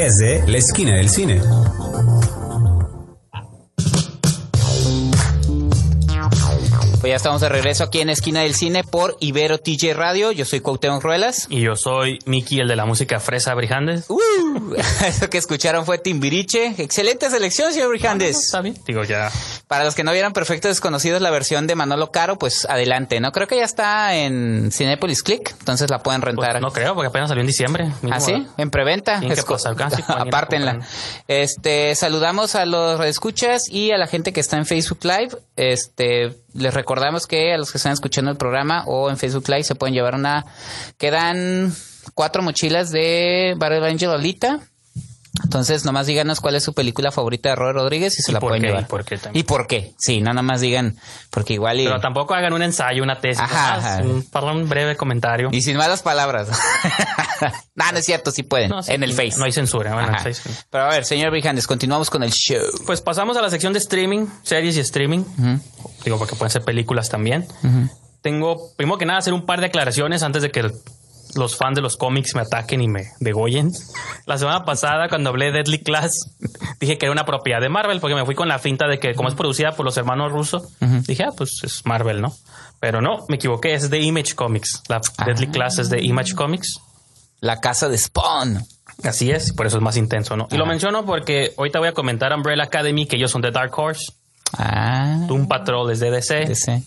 Desde 0.01 0.43
la 0.47 0.57
esquina 0.57 0.95
del 0.97 1.09
cine. 1.09 1.39
Estamos 7.21 7.41
de 7.41 7.49
regreso 7.49 7.83
aquí 7.83 8.01
en 8.01 8.09
Esquina 8.09 8.39
del 8.41 8.55
Cine 8.55 8.83
por 8.83 9.15
Ibero 9.19 9.59
TJ 9.59 9.93
Radio. 9.93 10.31
Yo 10.31 10.43
soy 10.43 10.59
Cuauhtémoc 10.59 11.03
Ruelas. 11.03 11.45
Y 11.51 11.61
yo 11.61 11.75
soy 11.75 12.17
Miki, 12.25 12.59
el 12.59 12.67
de 12.67 12.75
la 12.75 12.85
música 12.87 13.19
Fresa 13.19 13.53
Brijandes. 13.53 14.09
Uh, 14.09 14.73
eso 15.05 15.29
que 15.29 15.37
escucharon 15.37 15.85
fue 15.85 15.99
Timbiriche. 15.99 16.73
Excelente 16.79 17.29
selección, 17.29 17.73
señor 17.73 17.89
Brijandes. 17.89 18.45
Está 18.45 18.61
bien. 18.61 18.75
Digo, 18.87 19.03
ya. 19.03 19.29
Para 19.67 19.83
los 19.83 19.93
que 19.93 20.03
no 20.03 20.11
vieran 20.13 20.33
Perfectos 20.33 20.71
Desconocidos, 20.71 21.21
la 21.21 21.29
versión 21.29 21.67
de 21.67 21.75
Manolo 21.75 22.09
Caro, 22.11 22.39
pues 22.39 22.65
adelante, 22.67 23.19
¿no? 23.19 23.31
Creo 23.31 23.45
que 23.45 23.57
ya 23.57 23.65
está 23.65 24.15
en 24.15 24.71
Cinepolis 24.71 25.21
Click, 25.21 25.53
entonces 25.59 25.91
la 25.91 26.01
pueden 26.01 26.21
pues, 26.21 26.35
rentar. 26.35 26.59
no 26.59 26.71
creo, 26.71 26.95
porque 26.95 27.09
apenas 27.09 27.29
salió 27.29 27.41
en 27.41 27.47
diciembre. 27.47 27.83
Mínimo, 28.01 28.17
¿Ah, 28.17 28.19
sí? 28.19 28.31
¿verdad? 28.31 28.47
En 28.57 28.71
preventa. 28.71 29.19
Que 29.19 29.33
Es 29.33 29.45
pasar 29.45 29.75
casi 29.75 30.01
Apártenla. 30.07 30.79
Este, 31.27 31.93
saludamos 31.93 32.55
a 32.55 32.65
los 32.65 32.99
escuchas 33.05 33.69
y 33.69 33.91
a 33.91 33.99
la 33.99 34.07
gente 34.07 34.33
que 34.33 34.39
está 34.39 34.57
en 34.57 34.65
Facebook 34.65 35.01
Live. 35.03 35.37
Este, 35.55 36.35
les 36.53 36.73
recordamos 36.73 37.27
que 37.27 37.53
a 37.53 37.57
los 37.57 37.71
que 37.71 37.77
están 37.77 37.93
escuchando 37.93 38.31
el 38.31 38.37
programa 38.37 38.83
o 38.85 39.09
en 39.09 39.17
Facebook 39.17 39.47
Live 39.47 39.63
se 39.63 39.75
pueden 39.75 39.93
llevar 39.93 40.15
una, 40.15 40.45
quedan 40.97 41.73
cuatro 42.13 42.41
mochilas 42.41 42.91
de 42.91 43.55
Barrel 43.57 43.83
Angel 43.83 44.09
Lolita. 44.09 44.59
Entonces, 45.43 45.85
nomás 45.85 46.07
díganos 46.07 46.41
cuál 46.41 46.55
es 46.55 46.63
su 46.63 46.73
película 46.73 47.09
favorita 47.11 47.49
de 47.49 47.55
Robert 47.55 47.77
Rodríguez 47.77 48.19
y 48.19 48.21
se 48.21 48.31
¿Y 48.31 48.33
la 48.33 48.39
por 48.41 48.49
pueden 48.49 48.63
qué? 48.63 48.67
llevar. 48.67 48.83
¿Y 48.83 48.85
por 48.85 49.05
qué 49.05 49.17
también? 49.17 49.39
¿Y 49.39 49.43
por 49.43 49.65
qué? 49.67 49.93
Sí, 49.97 50.19
no 50.19 50.33
nomás 50.33 50.59
digan, 50.59 50.97
porque 51.29 51.53
igual 51.53 51.79
y... 51.79 51.85
Pero 51.85 52.01
tampoco 52.01 52.33
hagan 52.33 52.51
un 52.51 52.61
ensayo, 52.61 53.01
una 53.01 53.21
tesis. 53.21 53.39
Ajá. 53.41 54.01
Un, 54.03 54.23
para 54.23 54.51
un 54.51 54.67
breve 54.67 54.97
comentario. 54.97 55.47
Y 55.51 55.61
sin 55.61 55.77
malas 55.77 56.01
palabras. 56.01 56.49
no, 57.75 57.91
no 57.91 57.97
es 57.97 58.05
cierto, 58.05 58.31
sí 58.31 58.43
pueden. 58.43 58.69
No, 58.69 58.83
sí, 58.83 58.91
en 58.91 59.03
el 59.03 59.13
Face. 59.13 59.37
No 59.37 59.45
hay 59.45 59.53
censura. 59.53 59.93
Bueno, 59.93 60.09
el 60.09 60.19
Face. 60.19 60.49
Pero 60.69 60.83
a 60.83 60.89
ver, 60.89 61.05
señor 61.05 61.31
Brijandes, 61.31 61.65
continuamos 61.65 62.09
con 62.09 62.23
el 62.23 62.31
show. 62.31 62.61
Pues 62.85 63.01
pasamos 63.01 63.37
a 63.37 63.41
la 63.41 63.49
sección 63.49 63.71
de 63.71 63.79
streaming, 63.79 64.27
series 64.43 64.75
y 64.75 64.81
streaming. 64.81 65.23
Digo, 66.03 66.17
porque 66.17 66.35
pueden 66.35 66.51
ser 66.51 66.63
películas 66.63 67.09
también. 67.09 67.47
Tengo, 68.21 68.73
primero 68.75 68.97
que 68.97 69.05
nada, 69.05 69.19
hacer 69.19 69.33
un 69.33 69.45
par 69.45 69.61
de 69.61 69.67
aclaraciones 69.67 70.23
antes 70.23 70.41
de 70.41 70.51
que 70.51 70.71
los 71.35 71.55
fans 71.55 71.75
de 71.75 71.81
los 71.81 71.97
cómics 71.97 72.35
me 72.35 72.41
ataquen 72.41 72.81
y 72.81 72.87
me 72.87 73.11
degollen. 73.19 73.71
La 74.25 74.37
semana 74.37 74.65
pasada, 74.65 75.09
cuando 75.09 75.29
hablé 75.29 75.47
de 75.47 75.51
Deadly 75.53 75.79
Class, 75.79 76.11
dije 76.79 76.97
que 76.97 77.05
era 77.05 77.13
una 77.13 77.25
propiedad 77.25 77.61
de 77.61 77.69
Marvel, 77.69 77.99
porque 77.99 78.15
me 78.15 78.25
fui 78.25 78.35
con 78.35 78.47
la 78.47 78.59
finta 78.59 78.87
de 78.87 78.99
que, 78.99 79.13
como 79.15 79.29
es 79.29 79.35
producida 79.35 79.73
por 79.73 79.85
los 79.85 79.97
hermanos 79.97 80.31
rusos, 80.31 80.63
dije, 81.07 81.23
ah, 81.23 81.31
pues 81.35 81.61
es 81.63 81.85
Marvel, 81.85 82.21
¿no? 82.21 82.33
Pero 82.79 83.01
no, 83.01 83.25
me 83.29 83.35
equivoqué, 83.35 83.73
es 83.73 83.89
de 83.89 83.99
Image 83.99 84.35
Comics. 84.35 84.83
La 84.87 85.01
Deadly 85.25 85.47
Class 85.47 85.79
es 85.79 85.89
de 85.89 86.01
Image 86.01 86.33
Comics. 86.33 86.79
La 87.39 87.59
casa 87.59 87.89
de 87.89 87.97
Spawn. 87.97 88.65
Así 89.03 89.31
es, 89.31 89.53
por 89.53 89.65
eso 89.65 89.77
es 89.77 89.83
más 89.83 89.97
intenso, 89.97 90.35
¿no? 90.35 90.47
Y 90.51 90.57
lo 90.57 90.65
menciono 90.65 91.05
porque 91.05 91.53
ahorita 91.57 91.79
voy 91.79 91.87
a 91.87 91.93
comentar 91.93 92.33
Umbrella 92.33 92.63
Academy, 92.63 93.07
que 93.07 93.15
ellos 93.15 93.31
son 93.31 93.41
de 93.41 93.51
Dark 93.51 93.77
Horse. 93.77 94.13
Ah. 94.57 95.25
Doom 95.27 95.47
Patrol 95.47 95.91
es 95.91 95.99
de 95.99 96.11
DC 96.11 96.45
DC. 96.45 96.83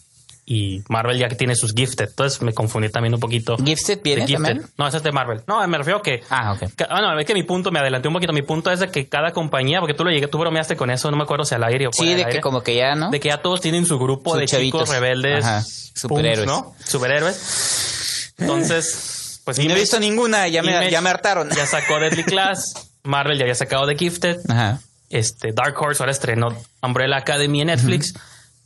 Y 0.46 0.82
Marvel 0.88 1.16
ya 1.18 1.28
que 1.28 1.36
tiene 1.36 1.56
sus 1.56 1.72
Gifted. 1.74 2.08
Entonces 2.10 2.42
me 2.42 2.52
confundí 2.52 2.88
también 2.90 3.14
un 3.14 3.20
poquito. 3.20 3.56
¿Gifted 3.56 4.00
viene 4.02 4.22
de 4.22 4.26
Gifted. 4.26 4.44
también? 4.44 4.70
No, 4.76 4.86
ese 4.86 4.98
es 4.98 5.02
de 5.02 5.10
Marvel. 5.12 5.40
No, 5.46 5.66
me 5.66 5.78
refiero 5.78 6.02
que. 6.02 6.22
Ah, 6.30 6.52
ok. 6.52 6.70
que- 6.76 6.86
ah, 6.88 7.00
no, 7.00 7.18
es 7.18 7.24
que 7.26 7.34
mi 7.34 7.42
punto, 7.44 7.70
me 7.70 7.78
adelanté 7.78 8.08
un 8.08 8.14
poquito. 8.14 8.32
Mi 8.32 8.42
punto 8.42 8.70
es 8.70 8.80
de 8.80 8.90
que 8.90 9.08
cada 9.08 9.32
compañía, 9.32 9.80
porque 9.80 9.94
tú 9.94 10.04
lo 10.04 10.10
llegué, 10.10 10.26
tú 10.28 10.38
bromeaste 10.38 10.76
con 10.76 10.90
eso, 10.90 11.10
no 11.10 11.16
me 11.16 11.22
acuerdo 11.22 11.44
si 11.44 11.54
al 11.54 11.64
aire 11.64 11.86
o 11.86 11.92
Sí, 11.92 12.12
de 12.14 12.26
que 12.26 12.40
como 12.40 12.62
que 12.62 12.76
ya, 12.76 12.94
¿no? 12.94 13.10
de 13.10 13.20
que 13.20 13.28
ya 13.28 13.38
todos 13.38 13.60
tienen 13.60 13.86
su 13.86 13.98
grupo 13.98 14.32
Sus 14.32 14.40
de 14.40 14.46
chavitos. 14.46 14.82
chicos 14.82 14.94
rebeldes, 14.94 15.44
Ajá, 15.44 15.60
punks, 15.60 15.92
superhéroes. 15.94 16.46
¿no? 16.46 16.74
Superhéroes. 16.84 18.32
Entonces, 18.38 19.40
pues 19.44 19.58
Y 19.58 19.68
no 19.68 19.74
he 19.74 19.78
visto 19.80 19.98
ninguna, 20.00 20.48
ya 20.48 20.62
me, 20.62 20.90
ya 20.90 21.00
me 21.00 21.10
hartaron. 21.10 21.48
Ya 21.50 21.66
sacó 21.66 21.98
Deadly 21.98 22.24
Class. 22.24 22.90
Marvel 23.02 23.36
ya 23.38 23.44
había 23.44 23.54
sacado 23.54 23.86
The 23.86 23.96
Gifted. 23.96 24.38
Ajá. 24.48 24.80
Este, 25.10 25.52
Dark 25.52 25.80
Horse 25.80 26.02
ahora 26.02 26.12
estrenó 26.12 26.56
Umbrella 26.82 27.16
Academy 27.18 27.60
en 27.60 27.68
Netflix. 27.68 28.14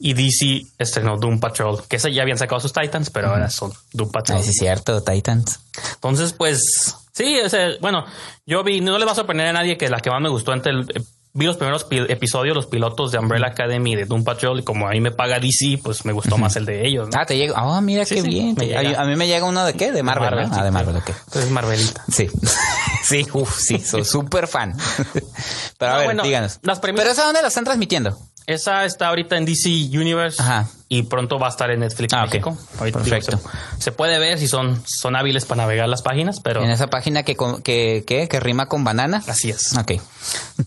Y 0.01 0.13
DC 0.15 0.67
estrenó 0.79 1.17
Doom 1.17 1.41
Patrol, 1.41 1.83
que 1.89 1.97
ese 1.97 2.13
ya 2.13 2.23
habían 2.23 2.39
sacado 2.39 2.61
sus 2.61 2.73
Titans, 2.73 3.11
pero 3.11 3.31
ahora 3.31 3.51
son 3.51 3.73
Doom 3.93 4.11
Patrol. 4.13 4.39
Ay, 4.39 4.45
sí 4.45 4.51
es 4.51 4.57
cierto, 4.57 5.03
Titans. 5.03 5.59
Entonces, 5.95 6.33
pues, 6.33 6.95
sí, 7.13 7.39
o 7.45 7.49
sea, 7.49 7.71
bueno, 7.81 8.05
yo 8.47 8.63
vi, 8.63 8.81
no 8.81 8.97
le 8.99 9.05
va 9.05 9.13
a 9.13 9.15
sorprender 9.17 9.49
a 9.49 9.53
nadie 9.53 9.77
que 9.77 9.89
la 9.89 9.99
que 10.01 10.11
más 10.11 10.21
me 10.21 10.29
gustó 10.29 10.53
entre 10.53 10.71
el, 10.71 10.83
eh, 10.95 11.03
vi 11.33 11.47
los 11.47 11.57
primeros 11.57 11.83
pi- 11.83 12.07
episodios, 12.09 12.55
los 12.55 12.67
pilotos 12.67 13.11
de 13.11 13.19
Umbrella 13.19 13.49
Academy 13.49 13.97
de 13.97 14.05
Doom 14.05 14.23
Patrol, 14.23 14.61
y 14.61 14.63
como 14.63 14.87
a 14.87 14.93
mí 14.93 15.01
me 15.01 15.11
paga 15.11 15.41
DC, 15.41 15.81
pues 15.83 16.05
me 16.05 16.13
gustó 16.13 16.39
más 16.39 16.55
el 16.55 16.65
de 16.65 16.87
ellos. 16.87 17.09
¿no? 17.09 17.19
Ah, 17.21 17.27
te 17.27 17.37
llega. 17.37 17.55
Ah, 17.57 17.81
mira 17.81 18.05
Sí, 18.05 18.15
qué 18.17 18.23
sí, 18.23 18.29
bien. 18.29 18.57
a, 18.97 19.03
a 19.03 19.05
mí 19.05 19.17
me 19.17 19.27
llega 19.27 19.45
uno 19.47 19.65
de 19.65 19.75
qué? 19.75 19.91
De 19.91 20.05
Marvel. 20.05 20.31
¿no? 20.31 20.45
sí, 20.55 20.61
Ah, 20.61 20.65
de 20.65 20.71
Marvel, 20.71 20.97
ok. 20.97 21.09
Entonces, 21.27 21.51
Marvelita. 21.51 22.05
Sí. 22.13 22.29
sí, 23.03 23.27
uff, 23.33 23.59
sí, 23.61 23.81
soy 23.81 24.05
súper 24.05 24.47
fan. 24.47 24.77
Pero 25.79 25.91
a 25.91 25.95
No, 25.95 25.99
ver, 25.99 26.07
bueno, 26.07 26.23
díganos. 26.23 26.61
las 26.63 26.79
Pero 26.79 27.03
esa 27.03 27.25
dónde 27.25 27.43
la 27.43 27.49
están 27.49 27.65
transmitiendo? 27.65 28.17
Esa 28.49 28.87
está 28.87 29.09
ahorita 29.09 29.37
en 29.37 29.45
DC 29.45 29.69
Universe 29.93 30.41
Ajá. 30.43 30.67
y 30.89 31.03
pronto 31.03 31.39
va 31.39 31.49
a 31.49 31.51
estar 31.51 31.71
en 31.71 31.81
Netflix 31.81 32.15
Ah. 32.15 32.25
México. 32.25 32.57
Digo, 32.83 32.99
Perfecto. 32.99 33.37
se, 33.77 33.83
se 33.83 33.93
puede 33.93 34.19
ver 34.19 34.39
si 34.39 34.49
son, 34.49 34.83
son 34.87 35.17
hábiles 35.17 35.45
para 35.45 35.63
navegar 35.63 35.87
las 35.89 36.01
páginas, 36.01 36.41
pero 36.41 36.65
En 36.65 36.71
esa 36.71 36.87
página 36.87 37.25
que, 37.25 37.37
que, 37.63 38.05
que, 38.07 38.27
que 38.27 38.41
rima 38.41 38.67
con 38.67 38.85
banana. 38.85 39.23
así 39.29 39.51
es. 39.51 39.77
Ok. 39.77 39.93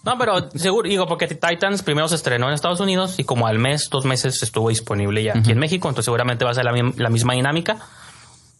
No, 0.05 0.17
pero 0.19 0.49
seguro, 0.51 0.87
digo, 0.87 1.07
porque 1.07 1.27
Titans 1.27 1.81
primero 1.81 2.07
se 2.07 2.15
estrenó 2.15 2.49
en 2.49 2.53
Estados 2.53 2.79
Unidos 2.81 3.15
y 3.17 3.23
como 3.23 3.47
al 3.47 3.57
mes, 3.57 3.89
dos 3.89 4.05
meses 4.05 4.43
estuvo 4.43 4.69
disponible 4.69 5.23
ya 5.23 5.33
aquí 5.39 5.51
en 5.51 5.57
México, 5.57 5.87
entonces 5.89 6.05
seguramente 6.05 6.45
va 6.45 6.51
a 6.51 6.53
ser 6.53 6.65
la, 6.65 6.73
la 6.95 7.09
misma 7.09 7.33
dinámica. 7.33 7.77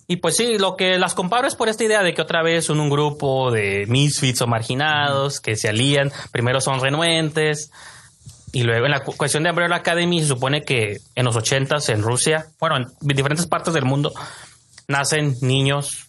Y 0.07 0.15
pues 0.17 0.35
sí, 0.35 0.57
lo 0.57 0.75
que 0.75 0.97
las 0.97 1.13
comparo 1.13 1.47
es 1.47 1.53
por 1.55 1.69
esta 1.69 1.83
idea 1.83 2.01
de 2.01 2.13
que 2.15 2.23
otra 2.23 2.41
vez 2.41 2.65
son 2.65 2.79
un 2.79 2.89
grupo 2.89 3.51
de 3.51 3.85
misfits 3.87 4.41
o 4.41 4.47
marginados 4.47 5.39
que 5.39 5.55
se 5.55 5.69
alían, 5.69 6.11
primero 6.31 6.59
son 6.59 6.81
renuentes, 6.81 7.71
y 8.51 8.63
luego 8.63 8.85
en 8.85 8.91
la 8.91 9.03
cu- 9.03 9.15
cuestión 9.15 9.43
de 9.43 9.49
Umbrella 9.49 9.75
Academy 9.75 10.21
se 10.21 10.27
supone 10.27 10.63
que 10.63 10.97
en 11.15 11.25
los 11.25 11.35
ochentas 11.35 11.89
en 11.89 12.01
Rusia, 12.01 12.47
bueno, 12.59 12.77
en 12.77 12.87
diferentes 13.01 13.45
partes 13.47 13.73
del 13.73 13.85
mundo, 13.85 14.11
nacen 14.87 15.35
niños 15.41 16.07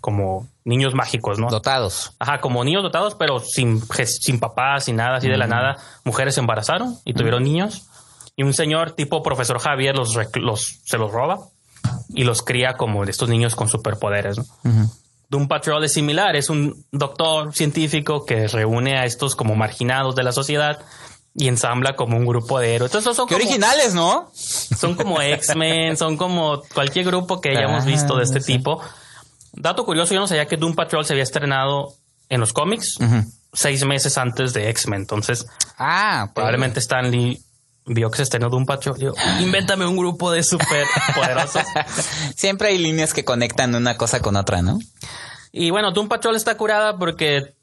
como 0.00 0.48
niños 0.64 0.94
mágicos, 0.94 1.38
¿no? 1.38 1.48
Dotados. 1.48 2.12
Ajá, 2.18 2.40
como 2.40 2.64
niños 2.64 2.82
dotados, 2.82 3.14
pero 3.14 3.38
sin, 3.40 3.80
sin 4.04 4.40
papá, 4.40 4.80
sin 4.80 4.96
nada, 4.96 5.16
así 5.18 5.28
de 5.28 5.36
la 5.38 5.46
nada. 5.46 5.76
Mujeres 6.04 6.34
se 6.34 6.40
embarazaron 6.40 6.96
y 7.04 7.14
tuvieron 7.14 7.44
niños. 7.44 7.86
Y 8.36 8.42
un 8.42 8.52
señor 8.54 8.92
tipo 8.92 9.22
profesor 9.22 9.58
Javier 9.60 9.94
los, 9.96 10.16
los 10.34 10.80
se 10.84 10.98
los 10.98 11.12
roba 11.12 11.38
y 12.08 12.24
los 12.24 12.42
cría 12.42 12.74
como 12.74 13.04
de 13.04 13.10
estos 13.12 13.28
niños 13.28 13.54
con 13.54 13.68
superpoderes. 13.68 14.38
¿no? 14.38 14.90
Doom 15.28 15.48
Patrol 15.48 15.84
es 15.84 15.92
similar, 15.92 16.34
es 16.36 16.50
un 16.50 16.84
doctor 16.92 17.54
científico 17.54 18.24
que 18.26 18.48
reúne 18.48 18.98
a 18.98 19.04
estos 19.04 19.34
como 19.36 19.54
marginados 19.54 20.14
de 20.16 20.22
la 20.24 20.32
sociedad 20.32 20.80
y 21.34 21.48
ensambla 21.48 21.96
como 21.96 22.16
un 22.16 22.26
grupo 22.26 22.58
de 22.58 22.74
héroes. 22.74 22.90
Entonces 22.90 23.16
son 23.16 23.26
Qué 23.26 23.34
como- 23.34 23.44
originales, 23.44 23.94
¿no? 23.94 24.30
son 24.34 24.94
como 24.94 25.20
X-Men, 25.20 25.96
son 25.96 26.16
como 26.16 26.62
cualquier 26.74 27.06
grupo 27.06 27.40
que 27.40 27.50
hayamos 27.50 27.84
Ah, 27.84 27.86
visto 27.86 28.16
de 28.16 28.24
este 28.24 28.40
sí. 28.40 28.58
tipo. 28.58 28.82
Dato 29.54 29.84
curioso, 29.84 30.14
yo 30.14 30.20
no 30.20 30.26
sabía 30.26 30.46
que 30.46 30.56
Doom 30.56 30.74
Patrol 30.74 31.04
se 31.04 31.12
había 31.12 31.22
estrenado 31.22 31.94
en 32.28 32.40
los 32.40 32.52
cómics 32.52 32.96
seis 33.52 33.84
meses 33.84 34.16
antes 34.18 34.52
de 34.54 34.68
X-Men. 34.70 35.02
Entonces, 35.02 35.46
Ah, 35.78 36.30
probablemente 36.34 36.80
Stan 36.80 37.10
Lee 37.10 37.42
vio 37.84 38.10
que 38.10 38.18
se 38.18 38.22
estrenó 38.22 38.48
Doom 38.48 38.64
Patrol. 38.64 38.96
y 38.96 39.00
dijo, 39.00 39.14
invéntame 39.40 39.84
un 39.86 39.96
grupo 39.96 40.30
de 40.30 40.42
super 40.42 40.86
poderosos. 41.14 41.62
Siempre 42.36 42.68
hay 42.68 42.78
líneas 42.78 43.12
que 43.12 43.24
conectan 43.24 43.74
una 43.74 43.96
cosa 43.96 44.20
con 44.20 44.36
otra, 44.36 44.62
¿no? 44.62 44.78
y 45.54 45.70
bueno, 45.70 45.90
Doom 45.92 46.08
Patrol 46.08 46.34
está 46.36 46.56
curada 46.56 46.96
porque 46.96 47.54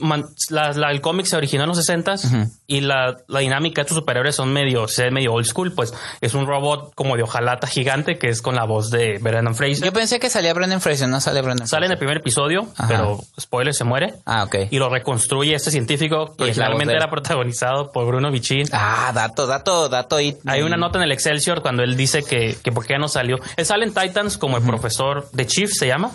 man- 0.00 0.24
la- 0.50 0.72
la- 0.72 0.90
el 0.90 1.00
cómic 1.00 1.26
se 1.26 1.36
originó 1.36 1.64
en 1.64 1.68
los 1.68 1.78
60s 1.88 2.48
y 2.66 2.80
la, 2.80 3.16
la 3.28 3.40
dinámica 3.40 3.76
de 3.76 3.82
estos 3.82 3.96
superhéroes 3.98 4.34
son 4.36 4.52
medio, 4.52 4.88
se 4.88 5.10
medio 5.10 5.32
old 5.32 5.46
school, 5.46 5.72
pues 5.72 5.92
es 6.20 6.34
un 6.34 6.46
robot 6.46 6.92
como 6.94 7.16
de 7.16 7.22
hojalata 7.22 7.66
gigante 7.66 8.18
que 8.18 8.28
es 8.28 8.42
con 8.42 8.54
la 8.54 8.64
voz 8.64 8.90
de 8.90 9.18
Brendan 9.18 9.54
Fraser. 9.54 9.84
Yo 9.84 9.92
pensé 9.92 10.18
que 10.20 10.30
salía 10.30 10.52
Brendan 10.54 10.80
Fraser, 10.80 11.08
no 11.08 11.20
sale 11.20 11.42
Brendan 11.42 11.66
Sale 11.68 11.86
en 11.86 11.92
el 11.92 11.98
primer 11.98 12.18
episodio, 12.18 12.66
Ajá. 12.76 12.88
pero 12.88 13.20
spoiler 13.40 13.74
se 13.74 13.84
muere. 13.84 14.14
Ah, 14.26 14.44
ok. 14.44 14.56
Y 14.70 14.78
lo 14.78 14.88
reconstruye 14.90 15.54
este 15.54 15.70
científico 15.70 16.34
que 16.36 16.44
Y 16.44 16.46
originalmente 16.48 16.92
de 16.92 16.98
era 16.98 17.10
protagonizado 17.10 17.92
por 17.92 18.06
Bruno 18.06 18.30
Bichín. 18.30 18.66
Ah, 18.72 19.12
dato, 19.14 19.46
dato, 19.46 19.88
dato. 19.88 20.16
ahí. 20.16 20.36
Hay 20.46 20.62
una 20.62 20.76
nota 20.76 20.98
en 20.98 21.04
el 21.04 21.12
Excelsior 21.12 21.62
cuando 21.62 21.82
él 21.82 21.96
dice 21.96 22.22
que, 22.22 22.56
que 22.62 22.72
por 22.72 22.86
qué 22.86 22.98
no 22.98 23.08
salió. 23.08 23.36
Él 23.56 23.66
sale 23.66 23.84
en 23.84 23.94
Titans 23.94 24.38
como 24.38 24.56
el 24.56 24.62
profesor 24.64 25.28
de 25.32 25.46
Chief, 25.46 25.70
se 25.72 25.86
llama. 25.86 26.10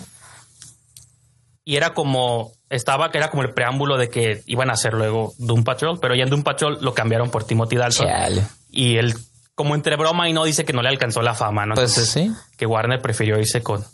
Y 1.70 1.76
era 1.76 1.94
como, 1.94 2.52
estaba, 2.72 3.12
que 3.12 3.20
era 3.20 3.30
como 3.30 3.44
el 3.44 3.54
preámbulo 3.54 4.00
de 4.00 4.10
que 4.10 4.42
iban 4.48 4.72
a 4.72 4.74
hacer 4.74 4.96
luego 4.96 5.36
Doom 5.38 5.64
Patrol, 5.64 6.00
pero 6.00 6.16
ya 6.16 6.24
en 6.24 6.32
Doom 6.32 6.42
Patrol 6.42 6.80
lo 6.82 6.96
cambiaron 6.96 7.30
por 7.30 7.44
Timothy 7.44 7.76
Dalton. 7.76 8.08
Chale. 8.08 8.44
Y 8.72 8.98
él, 8.98 9.16
como 9.54 9.76
entre 9.76 9.96
broma 9.96 10.28
y 10.28 10.34
no, 10.34 10.46
dice 10.46 10.66
que 10.66 10.74
no 10.74 10.82
le 10.82 10.90
alcanzó 10.90 11.22
la 11.22 11.36
fama, 11.36 11.68
¿no? 11.68 11.76
Pues 11.76 11.96
Entonces, 11.96 12.10
sí. 12.12 12.32
que 12.58 12.66
Warner 12.66 13.00
prefirió 13.04 13.38
irse 13.38 13.62
con, 13.62 13.86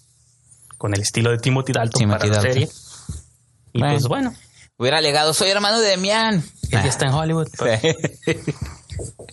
con 0.77 0.93
el 0.93 1.01
estilo 1.01 1.31
de 1.31 1.38
Timothy 1.38 1.73
Dalton 1.73 1.99
Timothy 1.99 2.29
para 2.29 2.33
la 2.33 2.41
serie. 2.41 2.69
Y 3.73 3.79
Bueno. 3.79 3.93
pues 3.93 4.07
bueno, 4.07 4.33
Hubiera 4.77 5.01
legado, 5.01 5.33
soy 5.33 5.49
hermano 5.49 5.81
de 5.81 5.89
Demian. 5.89 6.35
él 6.71 6.79
está 6.85 7.07
en 7.07 7.13
Hollywood. 7.13 7.49
Sí. 7.49 7.89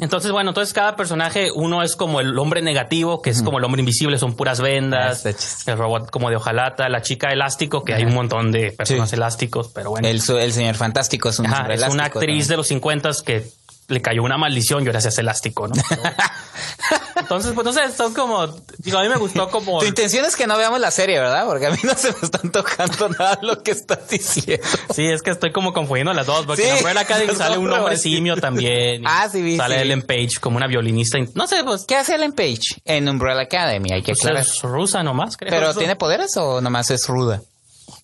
Entonces, 0.01 0.33
bueno, 0.33 0.51
entonces 0.51 0.73
cada 0.75 0.97
personaje, 0.97 1.51
uno 1.53 1.83
es 1.83 1.97
como 1.97 2.21
el 2.21 2.39
hombre 2.39 2.63
negativo, 2.63 3.23
que 3.23 3.31
es 3.31 3.43
como 3.43 3.59
el 3.59 3.65
hombre 3.65 3.81
invisible, 3.81 4.19
son 4.19 4.35
puras 4.35 4.61
vendas. 4.61 5.25
El 5.67 5.79
robot 5.79 6.11
como 6.11 6.31
de 6.31 6.37
hojalata, 6.37 6.89
la 6.89 7.03
chica 7.03 7.33
elástico, 7.33 7.85
que 7.85 7.95
hay 7.95 8.05
un 8.05 8.15
montón 8.15 8.53
de 8.53 8.73
personas 8.73 9.11
Sí. 9.11 9.17
elásticos, 9.17 9.69
pero 9.75 9.91
bueno. 9.91 10.09
El, 10.09 10.21
señor 10.21 10.75
fantástico 10.75 11.29
es 11.29 11.39
un 11.39 11.47
Ajá, 11.47 11.73
es 11.73 11.83
una 11.89 12.05
actriz 12.07 12.21
también. 12.23 12.49
de 12.49 12.57
los 12.57 12.67
50 12.69 13.11
que 13.25 13.47
le 13.93 14.03
cayó 14.03 14.23
una 14.23 14.39
maldición 14.39 14.83
y 14.83 14.87
ahora 14.87 15.01
se 15.01 15.09
hace 15.09 15.21
elástico, 15.21 15.69
¿no? 15.69 15.75
Entonces, 17.17 17.53
pues 17.53 17.65
no 17.65 17.73
sé, 17.73 17.91
son 17.93 18.13
como, 18.15 18.47
digo, 18.79 18.99
a 18.99 19.03
mí 19.03 19.09
me 19.09 19.17
gustó 19.17 19.49
como... 19.49 19.79
Tu 19.79 19.87
intención 19.87 20.25
es 20.25 20.37
que 20.37 20.47
no 20.47 20.57
veamos 20.57 20.81
la 20.81 20.91
serie, 20.91 21.19
¿verdad? 21.19 21.47
Porque 21.47 21.67
a 21.67 21.71
mí 21.71 21.79
no 21.85 21.95
se 21.95 22.11
me 22.11 22.19
está 22.21 22.39
tocando 22.39 23.09
nada 23.19 23.39
lo 23.43 23.63
que 23.63 23.71
estás 23.71 24.09
diciendo. 24.09 24.67
Sí, 24.95 25.07
es 25.07 25.23
que 25.23 25.31
estoy 25.31 25.53
como 25.53 25.73
confundiendo 25.73 26.13
las 26.13 26.27
dos, 26.27 26.47
porque 26.47 26.63
Sí, 26.63 26.69
en 26.69 27.37
sale 27.37 27.59
un 27.59 27.73
hombre 27.73 27.97
simio 27.97 28.37
también. 28.37 29.03
Ah, 29.07 29.29
sí, 29.31 29.41
vi, 29.41 29.57
Sale 29.57 29.77
sí. 29.77 29.81
Ellen 29.83 30.03
Page 30.03 30.41
como 30.41 30.57
una 30.57 30.67
violinista. 30.67 31.19
No 31.35 31.47
sé, 31.47 31.63
pues, 31.65 31.85
¿Qué 31.87 31.97
hace 31.97 32.17
Ellen 32.17 32.33
Page 32.33 32.81
en 32.85 33.09
Umbrella 33.09 33.43
Academy? 33.43 33.93
Hay 33.93 34.03
que 34.03 34.13
pues 34.13 34.25
aclarar. 34.25 34.43
es 34.43 34.63
rusa 34.63 35.03
nomás, 35.03 35.37
creo. 35.37 35.51
¿Pero 35.51 35.71
Eso. 35.71 35.79
tiene 35.79 35.97
poderes 35.97 36.37
o 36.37 36.61
nomás 36.61 36.91
es 36.91 37.07
ruda? 37.09 37.41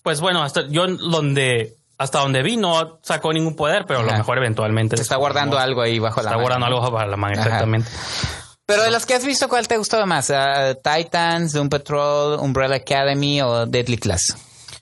Pues 0.03 0.21
bueno, 0.21 0.43
hasta 0.43 0.67
yo 0.67 0.87
donde, 0.87 1.75
hasta 1.99 2.19
donde 2.19 2.41
vi 2.41 2.57
no 2.57 2.97
sacó 3.03 3.31
ningún 3.33 3.55
poder, 3.55 3.85
pero 3.85 3.99
a 3.99 4.03
lo 4.03 4.11
mejor 4.13 4.37
eventualmente. 4.37 4.95
Se 4.97 5.03
está 5.03 5.17
guardando 5.17 5.59
algo 5.59 5.81
ahí 5.81 5.99
bajo 5.99 6.21
la 6.21 6.29
Está 6.29 6.37
manga. 6.37 6.41
guardando 6.41 6.65
algo 6.65 6.91
para 6.91 7.07
la 7.07 7.15
Ajá. 7.17 7.33
exactamente. 7.33 7.89
Pero 8.65 8.83
de 8.83 8.91
las 8.91 9.05
que 9.05 9.15
has 9.15 9.25
visto, 9.25 9.49
¿cuál 9.49 9.67
te 9.67 9.77
gustó 9.77 10.03
más? 10.07 10.31
Ah, 10.31 10.75
Titans, 10.75 11.53
Doom 11.53 11.69
Patrol, 11.69 12.39
Umbrella 12.39 12.75
Academy 12.75 13.41
o 13.41 13.65
Deadly 13.65 13.97
Class? 13.97 14.35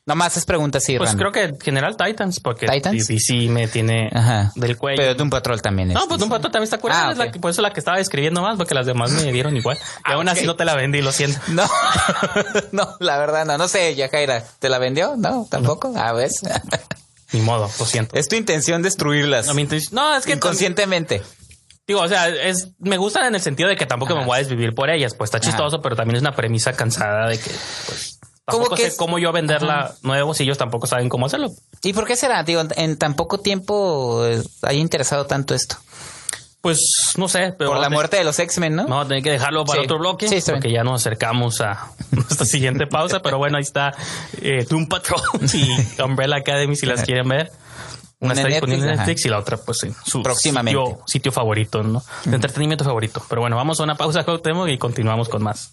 Nomás 0.05 0.37
es 0.37 0.45
pregunta 0.45 0.77
así 0.77 0.97
Pues 0.97 1.09
random. 1.09 1.31
creo 1.31 1.31
que 1.33 1.55
en 1.55 1.59
general 1.59 1.97
Titans, 1.97 2.39
porque 2.39 2.65
¿Titans? 2.67 3.07
DC 3.07 3.49
me 3.49 3.67
tiene 3.67 4.09
Ajá. 4.13 4.51
del 4.55 4.77
cuello. 4.77 4.97
Pero 5.01 5.15
Doom 5.15 5.29
Patrol 5.29 5.61
también 5.61 5.89
es. 5.91 5.95
No, 5.95 6.07
pues 6.07 6.21
un 6.21 6.29
patrón 6.29 6.51
también 6.51 6.63
está 6.65 6.77
curada. 6.77 7.09
Ah, 7.09 7.11
es 7.11 7.17
la 7.17 7.29
por 7.31 7.51
eso 7.51 7.61
la 7.61 7.71
que 7.73 7.79
estaba 7.81 7.99
escribiendo 7.99 8.41
más, 8.41 8.55
porque 8.57 8.73
las 8.75 8.85
demás 8.85 9.11
me 9.11 9.31
dieron 9.33 9.57
igual. 9.57 9.77
Y 10.07 10.11
aún 10.13 10.29
así 10.29 10.45
no 10.45 10.55
te 10.55 10.63
la 10.65 10.75
vendí, 10.75 11.01
lo 11.01 11.11
siento. 11.11 11.39
No, 11.49 11.65
no, 12.71 12.95
la 12.99 13.17
verdad 13.17 13.45
no. 13.45 13.57
No 13.57 13.67
sé, 13.67 13.95
Yajaira, 13.95 14.43
¿te 14.59 14.69
la 14.69 14.77
vendió? 14.79 15.15
No, 15.17 15.45
tampoco. 15.49 15.93
A 15.97 16.13
ver. 16.13 16.29
Ni 17.33 17.41
modo, 17.41 17.69
lo 17.79 17.85
siento. 17.85 18.15
Es 18.15 18.27
tu 18.27 18.35
intención 18.35 18.81
destruirlas. 18.81 19.47
No, 19.47 19.53
mi 19.53 19.63
intención- 19.63 19.95
no, 19.95 20.15
es 20.15 20.25
que 20.25 20.33
Inconscientemente. 20.33 21.21
Digo, 21.85 22.01
o 22.01 22.07
sea, 22.07 22.27
es, 22.27 22.69
me 22.79 22.97
gustan 22.97 23.25
en 23.27 23.35
el 23.35 23.41
sentido 23.41 23.69
de 23.69 23.75
que 23.77 23.85
tampoco 23.85 24.13
Ajá. 24.13 24.21
me 24.21 24.27
voy 24.27 24.35
a 24.35 24.39
desvivir 24.39 24.73
por 24.75 24.89
ellas. 24.89 25.13
Pues 25.13 25.29
está 25.29 25.37
Ajá. 25.37 25.47
chistoso, 25.47 25.81
pero 25.81 25.95
también 25.95 26.17
es 26.17 26.21
una 26.21 26.35
premisa 26.35 26.73
cansada 26.73 27.29
de 27.29 27.37
que, 27.39 27.49
pues, 27.87 28.19
¿Cómo 28.45 28.63
tampoco 28.63 28.75
que 28.75 28.81
sé 28.83 28.87
es? 28.89 28.95
cómo 28.97 29.19
yo 29.19 29.31
venderla 29.33 29.93
nuevo 30.03 30.33
si 30.33 30.43
ellos 30.43 30.57
tampoco 30.57 30.87
saben 30.87 31.09
cómo 31.09 31.25
hacerlo. 31.25 31.49
¿Y 31.83 31.93
por 31.93 32.05
qué 32.05 32.15
será? 32.15 32.43
Digo, 32.43 32.61
en 32.75 32.97
tan 32.97 33.13
poco 33.15 33.39
tiempo 33.39 34.25
eh, 34.25 34.41
haya 34.63 34.79
interesado 34.79 35.25
tanto 35.25 35.53
esto. 35.55 35.77
Pues 36.67 37.13
no 37.15 37.29
sé, 37.29 37.53
pero 37.57 37.71
Por 37.71 37.79
la 37.79 37.89
muerte 37.89 38.17
de 38.17 38.25
los 38.25 38.37
X-Men, 38.37 38.75
¿no? 38.75 38.83
Vamos 38.87 39.05
a 39.05 39.07
tener 39.07 39.23
que 39.23 39.31
dejarlo 39.31 39.63
para 39.63 39.79
Sí. 39.79 39.85
otro 39.85 39.99
bloque 39.99 40.27
Sí, 40.27 40.41
porque 40.51 40.67
bien. 40.67 40.79
ya 40.79 40.83
nos 40.83 40.99
acercamos 41.01 41.61
a 41.61 41.91
nuestra 42.11 42.45
siguiente 42.45 42.87
pausa. 42.87 43.21
Pero 43.21 43.37
bueno, 43.37 43.55
ahí 43.55 43.63
está 43.63 43.93
eh, 44.41 44.65
Doom 44.69 44.87
Patrol 44.89 45.21
y 45.53 46.01
Umbrella 46.03 46.35
Academy 46.35 46.75
si 46.75 46.85
las 46.85 47.03
quieren 47.03 47.29
ver. 47.29 47.51
Una 48.19 48.33
Una 48.33 48.41
está 48.41 48.47
disponible 48.49 48.79
en 48.81 48.85
Netflix, 48.87 48.99
Netflix 49.07 49.25
y 49.25 49.29
la 49.29 49.39
otra, 49.39 49.57
pues, 49.57 49.83
en 49.83 49.95
su 50.05 50.21
Próximamente. 50.23 50.77
Sitio, 50.77 51.03
sitio 51.07 51.31
favorito, 51.31 51.83
¿no? 51.83 52.03
De 52.25 52.35
entretenimiento 52.35 52.83
favorito. 52.83 53.23
Pero 53.29 53.39
bueno, 53.39 53.55
vamos 53.55 53.79
a 53.79 53.83
una 53.83 53.95
pausa, 53.95 54.25
Cuauhtémoc, 54.25 54.67
y 54.67 54.77
continuamos 54.77 55.29
con 55.29 55.43
más. 55.43 55.71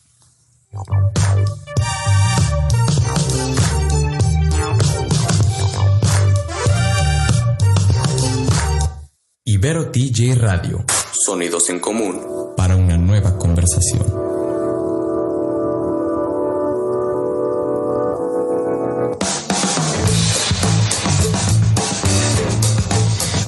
Ibero 9.47 9.91
TJ 9.91 10.37
Radio 10.37 10.83
Sonidos 11.13 11.69
en 11.69 11.79
común. 11.79 12.19
para 12.57 12.77
una 12.77 12.97
nueva 12.97 13.37
conversación. 13.37 14.03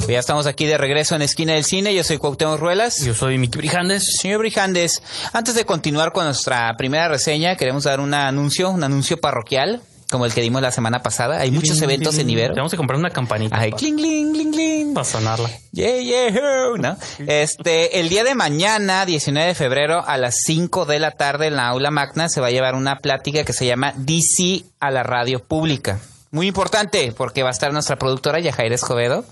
Ya 0.07 0.19
estamos 0.19 0.47
aquí 0.47 0.67
de 0.67 0.77
regreso 0.77 1.17
en 1.17 1.23
Esquina 1.23 1.55
del 1.55 1.65
Cine. 1.65 1.95
Yo 1.95 2.05
soy 2.05 2.19
Cuauhtémoc 2.19 2.61
Ruelas. 2.61 3.03
Yo 3.03 3.15
soy 3.15 3.39
Miki 3.39 3.57
Brijandes. 3.57 4.19
Señor 4.21 4.41
Brijandes, 4.41 5.03
antes 5.33 5.55
de 5.55 5.65
continuar 5.65 6.13
con 6.13 6.27
nuestra 6.27 6.77
primera 6.77 7.09
reseña, 7.09 7.57
queremos 7.57 7.85
dar 7.85 8.01
un 8.01 8.13
anuncio, 8.13 8.69
un 8.69 8.85
anuncio 8.85 9.19
parroquial, 9.19 9.81
como 10.11 10.27
el 10.27 10.33
que 10.33 10.41
dimos 10.41 10.63
la 10.63 10.71
semana 10.71 11.03
pasada. 11.03 11.41
Hay 11.41 11.51
muchos 11.51 11.81
eventos 11.83 12.19
en 12.19 12.31
Ibero. 12.31 12.55
Tenemos 12.55 12.71
que 12.71 12.77
comprar 12.77 12.99
una 12.99 13.11
campanita 13.11 13.57
Ay, 13.59 13.71
para, 13.71 13.79
cling, 13.79 13.97
cling, 13.97 14.33
cling, 14.33 14.53
cling. 14.53 14.95
para 14.95 15.05
sonarla. 15.05 15.51
Yeah, 15.73 15.99
yeah, 15.99 16.31
¿no? 16.79 16.97
Este, 17.27 18.01
el 18.01 18.09
día 18.09 18.25
de 18.25 18.35
mañana, 18.35 19.05
19 19.07 19.49
de 19.49 19.55
febrero, 19.55 20.05
a 20.07 20.17
las 20.17 20.37
5 20.45 20.87
de 20.87 20.99
la 20.99 21.13
tarde 21.13 21.49
en 21.49 21.57
la 21.57 21.69
aula 21.69 21.91
magna, 21.91 22.29
se 22.29 22.41
va 22.41 22.49
a 22.49 22.51
llevar 22.51 22.75
una 22.75 22.99
plática 22.99 23.45
que 23.45 23.53
se 23.53 23.67
llama 23.67 23.93
DC 23.97 24.65
a 24.81 24.91
la 24.91 25.03
radio 25.03 25.43
pública. 25.45 26.01
Muy 26.33 26.49
importante, 26.49 27.15
porque 27.17 27.43
va 27.43 27.49
a 27.49 27.53
estar 27.53 27.73
nuestra 27.73 27.97
productora 27.97 28.41
Yajaira 28.41 28.75
Escobedo. 28.75 29.25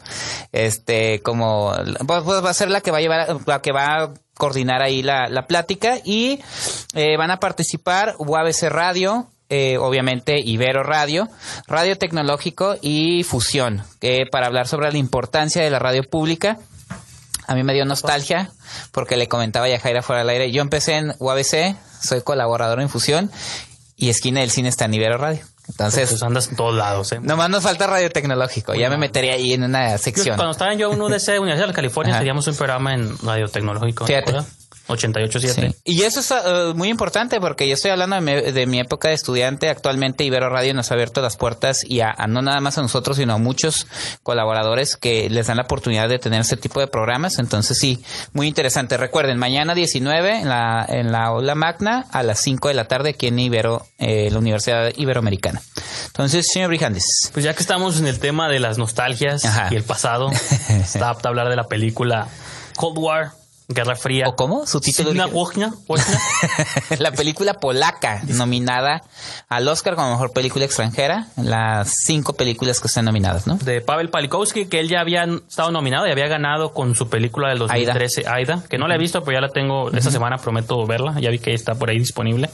Este, 0.53 1.21
como, 1.23 1.75
pues, 2.07 2.23
pues, 2.23 2.45
va 2.45 2.51
a 2.51 2.55
ser 2.55 2.71
la 2.71 2.81
que 2.81 2.91
va 2.91 2.99
a 2.99 3.01
llevar, 3.01 3.37
la 3.47 3.61
que 3.61 3.73
va 3.73 4.05
a 4.05 4.15
coordinar 4.35 4.83
ahí 4.83 5.03
la, 5.03 5.29
la 5.29 5.47
plática 5.47 5.99
y 6.05 6.41
eh, 6.95 7.17
van 7.17 7.31
a 7.31 7.39
participar 7.41 8.15
UABC 8.19 8.65
Radio, 8.69 9.29
eh, 9.51 9.77
obviamente 9.79 10.41
Ibero 10.41 10.83
Radio, 10.83 11.29
Radio 11.67 11.97
Tecnológico 11.99 12.77
y 12.81 13.25
Fusión, 13.25 13.83
que 14.01 14.25
para 14.31 14.47
hablar 14.47 14.67
sobre 14.69 14.91
la 14.91 14.99
importancia 14.99 15.63
de 15.63 15.71
la 15.71 15.79
radio 15.79 16.03
pública. 16.03 16.59
A 17.47 17.55
mí 17.55 17.63
me 17.63 17.75
dio 17.75 17.85
nostalgia 17.85 18.51
porque 18.91 19.17
le 19.19 19.29
comentaba 19.29 19.69
ya 19.69 19.79
Jaira 19.79 20.01
fuera 20.03 20.21
del 20.21 20.31
aire. 20.31 20.51
Yo 20.51 20.63
empecé 20.63 20.95
en 20.97 21.15
UABC, 21.19 21.77
soy 22.03 22.23
colaborador 22.23 22.81
en 22.81 22.89
Fusión 22.89 23.31
y 23.97 24.09
Esquina 24.09 24.41
del 24.41 24.51
Cine 24.51 24.71
está 24.71 24.87
en 24.87 24.95
Ibero 24.95 25.19
Radio. 25.19 25.45
Entonces, 25.69 26.11
Pues 26.11 26.23
andas 26.23 26.49
en 26.49 26.57
todos 26.57 26.75
lados, 26.75 27.13
¿eh? 27.13 27.21
nomás 27.23 27.49
nos 27.51 27.63
falta 27.63 27.87
Radio 27.87 28.11
Tecnológico. 28.11 28.75
Ya 28.75 28.91
me 28.91 28.97
metería 28.99 29.33
ahí 29.35 29.53
en 29.55 29.63
una 29.65 29.93
Yo, 29.93 29.99
sección. 29.99 30.37
cuando 30.37 30.53
estaba 30.53 30.75
yo 30.75 30.93
en 30.93 31.01
UDC, 31.01 31.39
Universidad 31.41 31.69
de 31.69 31.73
California, 31.75 32.19
teníamos 32.19 32.47
un 32.49 32.55
programa 32.57 32.93
en 32.95 33.17
Radio 33.19 33.49
Tecnológico. 33.49 34.07
88.7. 34.89 35.53
Sí. 35.53 35.77
Y 35.85 36.03
eso 36.03 36.21
es 36.21 36.31
eh, 36.31 36.73
muy 36.75 36.89
importante 36.89 37.41
porque 37.41 37.67
yo 37.67 37.75
estoy 37.75 37.91
hablando 37.91 38.17
de 38.17 38.23
mi, 38.23 38.53
de 38.53 38.67
mi 38.67 38.81
época 38.81 39.09
de 39.09 39.15
estudiante. 39.15 39.69
Actualmente 39.69 40.25
Ibero 40.25 40.51
Radio 40.51 40.75
nos 40.75 40.91
ha 40.91 40.95
abierto 40.95 41.23
las 41.23 41.37
puertas 41.37 41.85
y 41.89 42.01
a, 42.01 42.11
a 42.11 42.27
no 42.27 42.43
nada 42.43 42.61
más 42.61 42.79
a 42.79 42.83
nosotros, 42.83 43.17
sino 43.17 43.35
a 43.35 43.39
muchos 43.39 43.87
colaboradores 44.23 44.97
que 44.97 45.29
les 45.31 45.47
dan 45.47 45.57
la 45.57 45.63
oportunidad 45.63 46.09
de 46.09 46.19
tener 46.19 46.41
este 46.41 46.57
tipo 46.57 46.81
de 46.81 46.87
programas. 46.87 47.39
Entonces 47.39 47.79
sí, 47.79 48.03
muy 48.33 48.47
interesante. 48.47 48.97
Recuerden, 48.97 49.39
mañana 49.39 49.75
19 49.75 50.41
en 50.41 50.49
la, 50.49 50.85
en 50.89 51.13
la 51.13 51.25
aula 51.25 51.55
magna 51.55 52.07
a 52.11 52.23
las 52.23 52.41
5 52.41 52.69
de 52.69 52.75
la 52.75 52.87
tarde 52.87 53.11
aquí 53.11 53.29
en 53.29 53.39
Ibero, 53.39 53.87
eh, 53.99 54.29
la 54.31 54.39
Universidad 54.39 54.93
Iberoamericana. 54.97 55.63
Entonces, 56.07 56.47
señor 56.53 56.69
Brijandes. 56.69 57.31
Pues 57.33 57.45
ya 57.45 57.55
que 57.55 57.61
estamos 57.61 57.99
en 57.99 58.07
el 58.07 58.19
tema 58.19 58.49
de 58.49 58.61
las 58.61 58.79
nostalgias 58.79 59.45
Ajá. 59.45 59.69
y 59.71 59.77
el 59.77 59.83
pasado, 59.83 60.31
está 60.69 61.11
apto 61.11 61.29
a 61.29 61.31
hablar 61.31 61.49
de 61.49 61.57
la 61.57 61.65
película 61.65 62.29
Cold 62.77 62.99
War, 62.99 63.33
Guerra 63.75 63.97
Fría. 63.97 64.29
¿O 64.29 64.37
cómo? 64.37 64.67
Su 64.67 64.81
título 64.81 65.11
original. 65.11 65.31
Wojna, 65.33 65.75
la 66.99 67.13
película 67.13 67.55
polaca 67.55 68.23
nominada 68.29 69.03
al 69.49 69.69
Oscar 69.69 69.95
como 69.97 70.11
mejor 70.13 70.33
película 70.33 70.65
extranjera, 70.65 71.29
las 71.37 71.93
cinco 72.05 72.35
películas 72.35 72.81
que 72.81 72.87
están 72.87 73.05
nominadas, 73.05 73.47
¿no? 73.47 73.57
de 73.57 73.81
Pavel 73.81 74.11
Palikowski, 74.11 74.67
que 74.67 74.81
él 74.81 74.89
ya 74.89 75.01
había 75.01 75.25
estado 75.25 75.71
nominado 75.71 76.07
y 76.07 76.11
había 76.11 76.29
ganado 76.29 76.73
con 76.73 76.95
su 76.95 77.09
película 77.09 77.49
del 77.49 77.59
2013, 77.59 78.25
Aida, 78.27 78.63
que 78.69 78.79
no 78.79 78.89
la 78.89 78.95
he 78.95 78.99
visto, 78.99 79.23
pero 79.25 79.39
ya 79.39 79.41
la 79.41 79.49
tengo 79.51 79.91
esta 79.91 80.11
semana, 80.11 80.39
prometo 80.39 80.87
verla. 80.87 81.19
Ya 81.21 81.31
vi 81.31 81.39
que 81.39 81.55
está 81.55 81.75
por 81.75 81.91
ahí 81.91 81.99
disponible. 81.99 82.51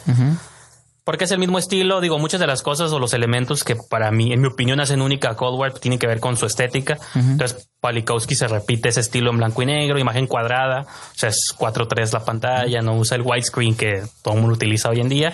Porque 1.11 1.25
es 1.25 1.33
el 1.33 1.41
mismo 1.41 1.59
estilo, 1.59 2.01
digo, 2.01 2.21
muchas 2.21 2.39
de 2.39 2.47
las 2.47 2.63
cosas 2.63 2.93
o 2.93 3.01
los 3.01 3.15
elementos 3.15 3.65
que 3.65 3.75
para 3.75 4.13
mí, 4.13 4.33
en 4.33 4.41
mi 4.41 4.47
opinión, 4.47 4.79
hacen 4.79 5.03
única 5.03 5.31
a 5.31 5.35
Cold 5.35 5.59
War 5.59 5.73
tienen 5.73 5.99
que 5.99 6.07
ver 6.07 6.21
con 6.21 6.37
su 6.37 6.47
estética. 6.47 6.99
Entonces, 7.17 7.69
Palikowski 7.81 8.37
se 8.37 8.47
repite 8.47 8.91
ese 8.91 9.01
estilo 9.01 9.33
en 9.33 9.39
blanco 9.39 9.61
y 9.61 9.67
negro, 9.67 9.99
imagen 9.99 10.29
cuadrada, 10.29 10.83
o 10.83 11.19
sea, 11.19 11.31
es 11.31 11.53
4.3 11.59 12.13
la 12.13 12.25
pantalla, 12.25 12.81
no 12.81 12.95
usa 12.95 13.17
el 13.17 13.23
widescreen 13.23 13.75
que 13.75 14.05
todo 14.23 14.35
el 14.35 14.41
mundo 14.41 14.55
utiliza 14.55 14.89
hoy 14.89 15.01
en 15.01 15.09
día. 15.09 15.33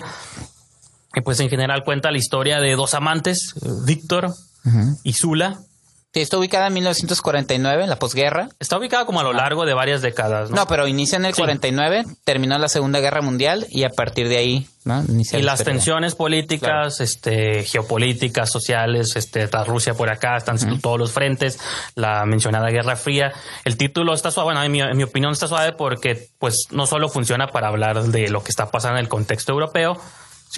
Y 1.13 1.21
pues 1.21 1.39
en 1.41 1.47
general 1.47 1.83
cuenta 1.83 2.09
la 2.09 2.17
historia 2.17 2.59
de 2.59 2.75
dos 2.75 2.95
amantes, 2.95 3.53
Víctor 3.85 4.33
y 5.03 5.13
Zula. 5.13 5.59
Sí, 6.13 6.21
está 6.21 6.37
ubicada 6.37 6.67
en 6.67 6.73
1949, 6.73 7.83
en 7.83 7.89
la 7.89 7.99
posguerra. 7.99 8.49
Está 8.59 8.77
ubicada 8.77 9.05
como 9.05 9.19
a 9.19 9.23
lo 9.23 9.33
largo 9.33 9.65
de 9.65 9.73
varias 9.73 10.01
décadas, 10.01 10.49
¿no? 10.49 10.55
No, 10.55 10.67
pero 10.67 10.87
inicia 10.87 11.17
en 11.17 11.25
el 11.25 11.33
Sí. 11.33 11.41
49, 11.41 12.05
terminó 12.23 12.57
la 12.57 12.69
Segunda 12.69 12.99
Guerra 12.99 13.21
Mundial 13.21 13.67
y 13.69 13.83
a 13.83 13.89
partir 13.89 14.27
de 14.29 14.37
ahí, 14.37 14.67
¿no? 14.85 15.03
Inicia 15.07 15.37
y 15.37 15.41
la 15.43 15.51
las 15.51 15.59
historia. 15.59 15.73
tensiones 15.75 16.15
políticas, 16.15 17.01
este, 17.01 17.63
geopolíticas, 17.63 18.49
sociales, 18.49 19.15
este, 19.15 19.43
está 19.43 19.63
Rusia 19.65 19.93
por 19.93 20.09
acá, 20.09 20.37
están 20.37 20.79
todos 20.79 20.97
los 20.97 21.11
frentes, 21.11 21.59
la 21.95 22.25
mencionada 22.25 22.69
Guerra 22.69 22.95
Fría. 22.95 23.33
El 23.65 23.77
título 23.77 24.13
está 24.13 24.31
suave, 24.31 24.45
bueno, 24.47 24.63
en 24.63 24.71
mi, 24.71 24.81
en 24.81 24.97
mi 24.97 25.03
opinión 25.03 25.33
está 25.33 25.47
suave 25.47 25.73
porque, 25.73 26.29
pues, 26.39 26.67
no 26.71 26.87
solo 26.87 27.09
funciona 27.09 27.47
para 27.47 27.67
hablar 27.67 28.01
de 28.01 28.29
lo 28.29 28.43
que 28.43 28.49
está 28.49 28.71
pasando 28.71 28.97
en 28.97 29.03
el 29.03 29.09
contexto 29.09 29.51
europeo, 29.51 29.99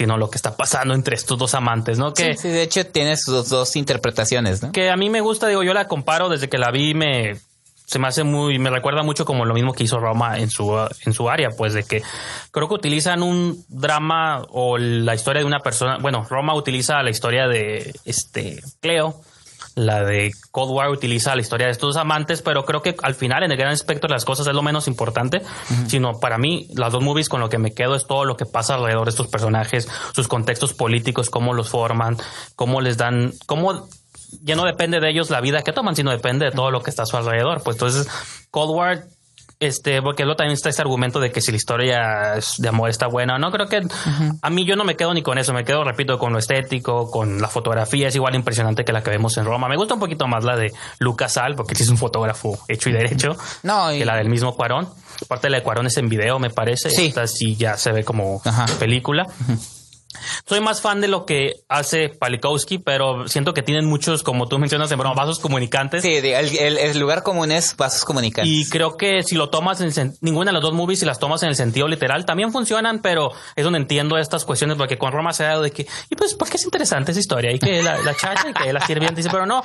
sino 0.00 0.16
lo 0.16 0.30
que 0.30 0.36
está 0.36 0.56
pasando 0.56 0.94
entre 0.94 1.14
estos 1.14 1.36
dos 1.36 1.54
amantes, 1.54 1.98
¿no? 1.98 2.14
Que, 2.14 2.32
Sí, 2.32 2.38
sí, 2.40 2.48
de 2.48 2.62
hecho 2.62 2.86
tiene 2.86 3.18
sus 3.18 3.50
dos 3.50 3.76
interpretaciones, 3.76 4.62
¿no? 4.62 4.72
que 4.72 4.88
a 4.88 4.96
mí 4.96 5.10
me 5.10 5.20
gusta, 5.20 5.46
digo, 5.46 5.62
yo 5.62 5.74
la 5.74 5.88
comparo 5.88 6.30
desde 6.30 6.48
que 6.48 6.56
la 6.56 6.70
vi, 6.70 6.94
me 6.94 7.38
se 7.84 7.98
me 7.98 8.08
hace 8.08 8.24
muy, 8.24 8.58
me 8.58 8.70
recuerda 8.70 9.02
mucho 9.02 9.26
como 9.26 9.44
lo 9.44 9.52
mismo 9.52 9.74
que 9.74 9.84
hizo 9.84 10.00
Roma 10.00 10.38
en 10.38 10.48
su, 10.48 10.74
en 11.04 11.12
su 11.12 11.28
área, 11.28 11.50
pues 11.50 11.74
de 11.74 11.82
que 11.82 12.02
creo 12.50 12.66
que 12.66 12.74
utilizan 12.76 13.22
un 13.22 13.62
drama 13.68 14.46
o 14.48 14.78
la 14.78 15.14
historia 15.14 15.40
de 15.40 15.46
una 15.46 15.60
persona, 15.60 15.98
bueno, 16.00 16.26
Roma 16.30 16.54
utiliza 16.54 17.02
la 17.02 17.10
historia 17.10 17.46
de 17.46 17.92
este 18.06 18.62
Cleo, 18.80 19.20
la 19.80 20.04
de 20.04 20.32
Cold 20.50 20.72
War 20.72 20.90
utiliza 20.90 21.34
la 21.34 21.40
historia 21.40 21.66
de 21.66 21.72
estos 21.72 21.96
amantes, 21.96 22.42
pero 22.42 22.64
creo 22.64 22.82
que 22.82 22.94
al 23.02 23.14
final 23.14 23.42
en 23.42 23.50
el 23.50 23.56
gran 23.56 23.72
espectro 23.72 24.08
de 24.08 24.14
las 24.14 24.24
cosas 24.24 24.46
es 24.46 24.54
lo 24.54 24.62
menos 24.62 24.88
importante, 24.88 25.42
sino 25.86 26.20
para 26.20 26.38
mí 26.38 26.68
las 26.74 26.92
dos 26.92 27.02
movies 27.02 27.28
con 27.28 27.40
lo 27.40 27.48
que 27.48 27.58
me 27.58 27.72
quedo 27.72 27.96
es 27.96 28.06
todo 28.06 28.24
lo 28.24 28.36
que 28.36 28.46
pasa 28.46 28.74
alrededor 28.74 29.06
de 29.06 29.10
estos 29.10 29.28
personajes, 29.28 29.88
sus 30.12 30.28
contextos 30.28 30.74
políticos, 30.74 31.30
cómo 31.30 31.54
los 31.54 31.70
forman, 31.70 32.18
cómo 32.56 32.80
les 32.80 32.98
dan, 32.98 33.32
cómo 33.46 33.88
ya 34.42 34.54
no 34.54 34.64
depende 34.64 35.00
de 35.00 35.10
ellos 35.10 35.30
la 35.30 35.40
vida 35.40 35.62
que 35.62 35.72
toman, 35.72 35.96
sino 35.96 36.10
depende 36.10 36.46
de 36.46 36.52
todo 36.52 36.70
lo 36.70 36.82
que 36.82 36.90
está 36.90 37.04
a 37.04 37.06
su 37.06 37.16
alrededor. 37.16 37.62
Pues 37.62 37.76
entonces, 37.76 38.08
Cold 38.50 38.70
War, 38.70 39.04
este, 39.60 40.00
porque 40.00 40.24
luego 40.24 40.36
también 40.36 40.54
está 40.54 40.70
este 40.70 40.80
argumento 40.80 41.20
de 41.20 41.30
que 41.30 41.40
si 41.42 41.50
la 41.52 41.56
historia 41.58 42.34
de 42.58 42.68
amor 42.68 42.88
está 42.88 43.06
buena 43.08 43.36
o 43.36 43.38
no, 43.38 43.50
creo 43.52 43.66
que 43.66 43.82
a 44.40 44.50
mí 44.50 44.64
yo 44.64 44.74
no 44.74 44.84
me 44.84 44.96
quedo 44.96 45.12
ni 45.12 45.22
con 45.22 45.36
eso, 45.36 45.52
me 45.52 45.64
quedo, 45.64 45.84
repito, 45.84 46.18
con 46.18 46.32
lo 46.32 46.38
estético, 46.38 47.10
con 47.10 47.40
la 47.42 47.48
fotografía, 47.48 48.08
es 48.08 48.16
igual 48.16 48.34
impresionante 48.34 48.84
que 48.84 48.92
la 48.92 49.02
que 49.02 49.10
vemos 49.10 49.36
en 49.36 49.44
Roma. 49.44 49.68
Me 49.68 49.76
gusta 49.76 49.94
un 49.94 50.00
poquito 50.00 50.26
más 50.26 50.44
la 50.44 50.56
de 50.56 50.72
Lucas 50.98 51.34
Sal, 51.34 51.54
porque 51.56 51.74
sí 51.74 51.82
es 51.82 51.90
un 51.90 51.98
fotógrafo 51.98 52.58
hecho 52.68 52.88
y 52.88 52.92
derecho, 52.92 53.36
No, 53.62 53.92
y- 53.92 53.98
que 53.98 54.04
la 54.06 54.16
del 54.16 54.30
mismo 54.30 54.54
Cuarón. 54.56 54.88
Aparte 55.22 55.50
la 55.50 55.58
de 55.58 55.62
Cuarón 55.62 55.86
es 55.86 55.96
en 55.98 56.08
video, 56.08 56.38
me 56.38 56.48
parece. 56.48 56.88
Sí. 56.88 57.06
Esta 57.08 57.26
sí 57.26 57.54
ya 57.54 57.76
se 57.76 57.92
ve 57.92 58.02
como 58.02 58.40
Ajá. 58.44 58.64
película. 58.78 59.26
Soy 60.50 60.60
más 60.60 60.80
fan 60.80 61.00
de 61.00 61.06
lo 61.06 61.26
que 61.26 61.60
hace 61.68 62.08
Palikowski, 62.08 62.78
pero 62.78 63.28
siento 63.28 63.54
que 63.54 63.62
tienen 63.62 63.86
muchos, 63.86 64.24
como 64.24 64.48
tú 64.48 64.58
mencionas, 64.58 64.90
en 64.90 64.98
broma, 64.98 65.14
vasos 65.14 65.38
comunicantes. 65.38 66.02
Sí, 66.02 66.16
el, 66.16 66.24
el- 66.58 66.76
el 66.76 66.98
lugar 66.98 67.22
común 67.22 67.52
es 67.52 67.76
vasos 67.76 68.04
comunicantes. 68.04 68.52
Y 68.52 68.68
creo 68.68 68.96
que 68.96 69.22
si 69.22 69.36
lo 69.36 69.48
tomas 69.48 69.80
en 69.80 70.12
ninguna 70.20 70.48
de 70.50 70.54
las 70.54 70.62
dos 70.62 70.74
movies, 70.74 70.98
si 70.98 71.06
las 71.06 71.20
tomas 71.20 71.44
en 71.44 71.50
el 71.50 71.54
sentido 71.54 71.86
literal, 71.86 72.26
también 72.26 72.50
funcionan, 72.50 72.98
pero 73.00 73.30
es 73.54 73.62
donde 73.62 73.78
entiendo 73.78 74.18
estas 74.18 74.44
cuestiones, 74.44 74.76
porque 74.76 74.98
con 74.98 75.12
Roma 75.12 75.32
se 75.32 75.44
ha 75.44 75.50
dado 75.50 75.62
de 75.62 75.70
que, 75.70 75.86
y 76.10 76.16
pues, 76.16 76.34
porque 76.34 76.56
es 76.56 76.64
interesante 76.64 77.12
esa 77.12 77.20
historia, 77.20 77.52
y 77.52 77.60
que 77.60 77.80
la, 77.80 77.98
la 77.98 78.16
chacha, 78.16 78.48
y 78.50 78.52
que 78.52 78.72
la 78.72 78.80
sirvienta 78.84 79.14
dice, 79.14 79.28
pero 79.30 79.46
no, 79.46 79.62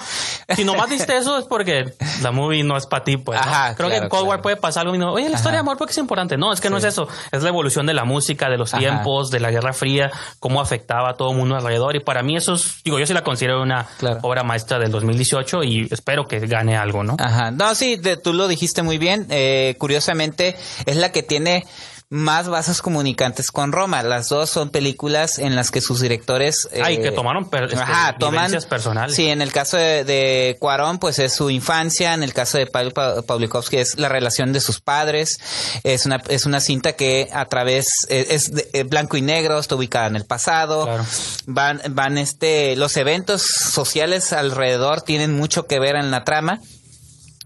si 0.56 0.64
nomás 0.66 0.88
viste 0.88 1.18
eso 1.18 1.40
es 1.40 1.46
porque 1.46 1.96
la 2.22 2.32
movie 2.32 2.64
no 2.64 2.78
es 2.78 2.86
para 2.86 3.04
ti, 3.04 3.18
pues. 3.18 3.40
¿no? 3.44 3.52
Ajá, 3.52 3.74
creo 3.76 3.90
que 3.90 3.96
en 3.96 4.02
claro, 4.02 4.10
Cold 4.12 4.28
War 4.28 4.42
puede 4.44 4.58
pasar 4.58 4.84
algo 4.84 4.94
y 4.94 5.00
no, 5.00 5.14
oye, 5.14 5.28
la 5.30 5.36
historia 5.36 5.56
de 5.58 5.62
amor, 5.62 5.78
porque 5.80 5.94
es 5.94 5.98
importante? 5.98 6.38
No, 6.38 6.54
es 6.54 6.62
que 6.62 6.70
no 6.70 6.78
es 6.78 6.84
eso, 6.84 7.08
es 7.32 7.42
la 7.42 7.50
evolución 7.50 7.88
de 7.88 7.96
la 7.96 8.04
música, 8.06 8.50
de 8.52 8.58
los 8.60 8.72
Ajá. 8.72 8.80
tiempos, 8.82 9.32
de 9.32 9.40
la 9.40 9.50
Guerra 9.50 9.74
Fría, 9.74 10.12
cómo 10.40 10.62
afectaba 10.76 11.10
a 11.12 11.14
todo 11.16 11.32
el 11.32 11.38
mundo 11.38 11.56
alrededor, 11.56 11.96
y 11.96 12.00
para 12.02 12.22
mí 12.22 12.36
eso 12.36 12.54
es, 12.56 12.84
digo, 12.84 13.00
yo 13.00 13.06
sí 13.08 13.14
la 13.14 13.24
considero 13.24 13.62
una 13.62 13.86
Claro. 13.98 14.20
obra 14.24 14.44
maestra 14.44 14.78
del 14.80 14.92
2018 14.92 15.64
y 15.64 15.88
espero 15.90 16.28
que 16.28 16.40
gane 16.42 16.76
algo, 16.76 17.04
¿no? 17.04 17.16
Ajá. 17.20 17.52
No, 17.52 17.74
sí, 17.76 17.96
de- 17.96 18.18
tú 18.18 18.34
lo 18.34 18.48
dijiste 18.48 18.84
muy 18.84 18.98
bien. 18.98 19.26
Eh, 19.30 19.76
curiosamente, 19.80 20.56
es 20.86 20.96
la 20.98 21.12
que 21.12 21.24
tiene 21.24 21.66
más 22.10 22.48
vasos 22.48 22.82
comunicantes 22.82 23.50
con 23.52 23.72
Roma. 23.72 24.04
Las 24.04 24.30
dos 24.30 24.50
son 24.50 24.70
películas 24.70 25.40
en 25.40 25.56
las 25.56 25.72
que 25.72 25.82
sus 25.82 26.00
directores... 26.02 26.68
eh, 26.72 26.82
Ay, 26.84 27.02
que 27.02 27.12
tomaron 27.12 27.50
per- 27.50 27.64
este, 27.64 27.78
ajá, 27.78 28.16
toman, 28.20 28.52
personales. 28.70 29.16
Sí, 29.16 29.28
en 29.28 29.42
el 29.42 29.52
caso 29.52 29.78
de, 29.78 30.04
de 30.04 30.56
Cuarón, 30.60 31.00
pues 31.00 31.18
es 31.20 31.34
su 31.34 31.50
infancia. 31.50 32.14
En 32.14 32.22
el 32.24 32.34
caso 32.34 32.58
de 32.58 32.68
Pavel 32.68 32.94
Pa- 32.94 33.22
Pawlikowski 33.24 33.78
es 33.78 33.98
la 33.98 34.08
relación 34.08 34.54
de 34.54 34.60
sus 34.62 34.80
padres. 34.82 35.38
Es 35.84 36.06
una, 36.06 36.22
es 36.30 36.46
una 36.46 36.60
cinta 36.60 36.94
que 36.94 37.28
a 37.34 37.46
través... 37.46 37.88
eh, 38.10 38.28
es 38.30 38.52
de- 38.52 38.70
eh, 38.74 38.84
blanco 38.84 39.18
y 39.18 39.22
negro, 39.22 39.58
está 39.60 39.76
ubicada 39.76 40.08
en 40.08 40.16
el 40.16 40.26
pasado. 40.26 40.86
Claro. 40.86 41.06
Van, 41.48 41.82
van 41.90 42.18
este... 42.18 42.76
Los 42.76 42.98
eventos 42.98 43.42
sociales 43.42 44.32
alrededor 44.32 45.02
tienen 45.02 45.36
mucho 45.36 45.64
que 45.66 45.80
ver 45.80 45.96
en 45.96 46.12
la 46.12 46.24
trama. 46.24 46.60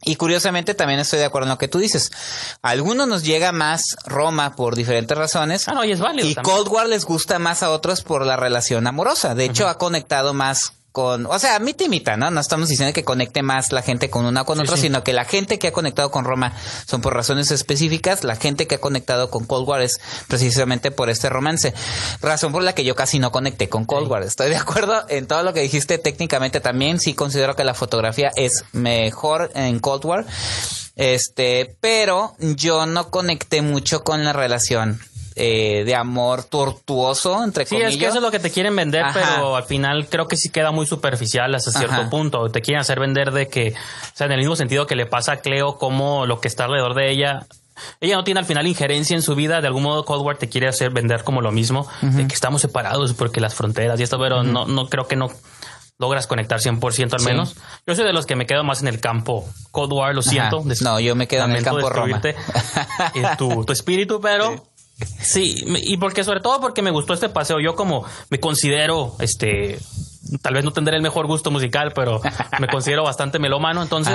Y 0.03 0.15
curiosamente 0.15 0.73
también 0.73 0.99
estoy 0.99 1.19
de 1.19 1.25
acuerdo 1.25 1.47
en 1.47 1.51
lo 1.51 1.57
que 1.57 1.67
tú 1.67 1.79
dices. 1.79 2.11
A 2.61 2.69
algunos 2.69 3.07
nos 3.07 3.23
llega 3.23 3.51
más 3.51 3.95
Roma 4.05 4.55
por 4.55 4.75
diferentes 4.75 5.17
razones. 5.17 5.67
Ah, 5.67 5.73
no, 5.73 5.83
y 5.83 5.91
es 5.91 5.99
válido 5.99 6.27
Y 6.27 6.35
también. 6.35 6.55
Cold 6.55 6.69
War 6.69 6.87
les 6.87 7.05
gusta 7.05 7.39
más 7.39 7.63
a 7.63 7.69
otros 7.71 8.01
por 8.01 8.25
la 8.25 8.37
relación 8.37 8.87
amorosa. 8.87 9.35
De 9.35 9.45
hecho, 9.45 9.67
ha 9.67 9.77
conectado 9.77 10.33
más 10.33 10.73
con, 10.91 11.25
o 11.27 11.37
sea, 11.39 11.59
mitad 11.59 11.85
y 11.85 11.89
mitad, 11.89 12.17
¿no? 12.17 12.31
No 12.31 12.39
estamos 12.41 12.69
diciendo 12.69 12.93
que 12.93 13.03
conecte 13.03 13.43
más 13.43 13.71
la 13.71 13.81
gente 13.81 14.09
con 14.09 14.25
una 14.25 14.41
o 14.41 14.45
con 14.45 14.57
Sí, 14.57 14.63
otra, 14.63 14.75
sí. 14.75 14.81
sino 14.83 15.03
que 15.03 15.13
la 15.13 15.25
gente 15.25 15.59
que 15.59 15.67
ha 15.67 15.71
conectado 15.71 16.09
con 16.11 16.25
Roma 16.25 16.53
son 16.87 17.01
por 17.01 17.13
razones 17.13 17.51
específicas. 17.51 18.23
La 18.23 18.35
gente 18.35 18.67
que 18.67 18.75
ha 18.75 18.81
conectado 18.81 19.29
con 19.29 19.45
Cold 19.45 19.67
War 19.67 19.81
es 19.81 19.99
precisamente 20.27 20.91
por 20.91 21.09
este 21.09 21.29
romance. 21.29 21.73
Razón 22.21 22.51
por 22.51 22.63
la 22.63 22.73
que 22.73 22.83
yo 22.83 22.95
casi 22.95 23.19
no 23.19 23.31
conecté 23.31 23.69
con 23.69 23.85
Cold 23.85 24.09
War. 24.09 24.23
Estoy 24.23 24.49
de 24.49 24.57
acuerdo 24.57 25.05
en 25.09 25.27
todo 25.27 25.43
lo 25.43 25.53
que 25.53 25.61
dijiste 25.61 25.97
técnicamente 25.97 26.59
también. 26.59 26.99
Sí 26.99 27.13
considero 27.13 27.55
que 27.55 27.63
la 27.63 27.73
fotografía 27.73 28.31
es 28.35 28.65
mejor 28.71 29.51
en 29.55 29.79
Cold 29.79 30.05
War. 30.05 30.25
Este, 30.95 31.77
pero 31.79 32.35
yo 32.39 32.85
no 32.85 33.09
conecté 33.09 33.61
mucho 33.61 34.03
con 34.03 34.25
la 34.25 34.33
relación 34.33 34.99
eh, 35.35 35.83
de 35.85 35.95
amor 35.95 36.43
tortuoso, 36.43 37.43
entre 37.43 37.65
Sí, 37.65 37.71
comillas. 37.75 37.93
es 37.93 37.99
que 37.99 38.05
eso 38.07 38.17
es 38.17 38.21
lo 38.23 38.31
que 38.31 38.39
te 38.39 38.51
quieren 38.51 38.75
vender, 38.75 39.03
Ajá. 39.03 39.13
pero 39.19 39.55
al 39.55 39.63
final 39.63 40.07
creo 40.09 40.27
que 40.27 40.35
sí 40.37 40.49
queda 40.49 40.71
muy 40.71 40.85
superficial 40.85 41.53
hasta 41.55 41.71
cierto 41.71 42.01
Ajá. 42.01 42.09
punto. 42.09 42.49
Te 42.49 42.61
quieren 42.61 42.81
hacer 42.81 42.99
vender 42.99 43.31
de 43.31 43.47
que, 43.47 43.73
o 43.73 44.15
sea, 44.15 44.25
en 44.27 44.33
el 44.33 44.39
mismo 44.39 44.55
sentido 44.55 44.87
que 44.87 44.95
le 44.95 45.05
pasa 45.05 45.33
a 45.33 45.37
Cleo, 45.37 45.77
como 45.77 46.25
lo 46.25 46.39
que 46.41 46.47
está 46.47 46.65
alrededor 46.65 46.93
de 46.95 47.11
ella. 47.11 47.45
Ella 48.01 48.17
no 48.17 48.25
tiene 48.25 48.41
al 48.41 48.45
final 48.45 48.67
injerencia 48.67 49.15
en 49.15 49.21
su 49.21 49.35
vida. 49.35 49.61
De 49.61 49.67
algún 49.67 49.83
modo, 49.83 50.03
Cold 50.03 50.21
War 50.23 50.37
te 50.37 50.49
quiere 50.49 50.67
hacer 50.67 50.89
vender 50.89 51.23
como 51.23 51.41
lo 51.41 51.51
mismo, 51.53 51.87
de 52.01 52.27
que 52.27 52.33
estamos 52.33 52.59
separados 52.61 53.13
porque 53.13 53.39
las 53.39 53.55
fronteras 53.55 53.97
y 53.99 54.03
esto, 54.03 54.19
pero 54.19 54.43
no, 54.43 54.65
no 54.65 54.89
creo 54.89 55.07
que 55.07 55.15
no 55.15 55.29
logras 55.97 56.27
conectar 56.27 56.59
100% 56.59 57.13
al 57.13 57.19
Sí. 57.21 57.25
menos. 57.25 57.55
Yo 57.87 57.95
soy 57.95 58.03
de 58.05 58.11
los 58.13 58.25
que 58.25 58.35
me 58.35 58.45
quedo 58.45 58.63
más 58.65 58.81
en 58.81 58.87
el 58.89 58.99
campo 58.99 59.45
Cold 59.71 59.93
War, 59.93 60.13
lo 60.13 60.21
siento. 60.21 60.61
No, 60.81 60.99
yo 60.99 61.15
me 61.15 61.27
quedo 61.27 61.45
en 61.45 61.51
el 61.53 61.63
campo 61.63 61.89
Roma. 61.89 62.21
tu, 63.37 63.63
tu 63.65 63.73
espíritu, 63.73 64.19
pero 64.21 64.51
sí, 64.57 64.61
me- 65.65 65.79
y 65.79 65.97
porque 65.97 66.23
sobre 66.23 66.39
todo 66.41 66.59
porque 66.59 66.81
me 66.81 66.91
gustó 66.91 67.13
este 67.13 67.29
paseo. 67.29 67.59
Yo 67.59 67.75
como 67.75 68.03
me 68.29 68.39
considero, 68.39 69.15
este, 69.19 69.79
tal 70.41 70.53
vez 70.53 70.63
no 70.63 70.71
tendré 70.71 70.95
el 70.95 71.01
mejor 71.01 71.27
gusto 71.27 71.51
musical, 71.51 71.91
pero 71.93 72.21
me 72.59 72.67
considero 72.67 73.03
bastante 73.03 73.39
melómano, 73.39 73.81
entonces. 73.81 74.13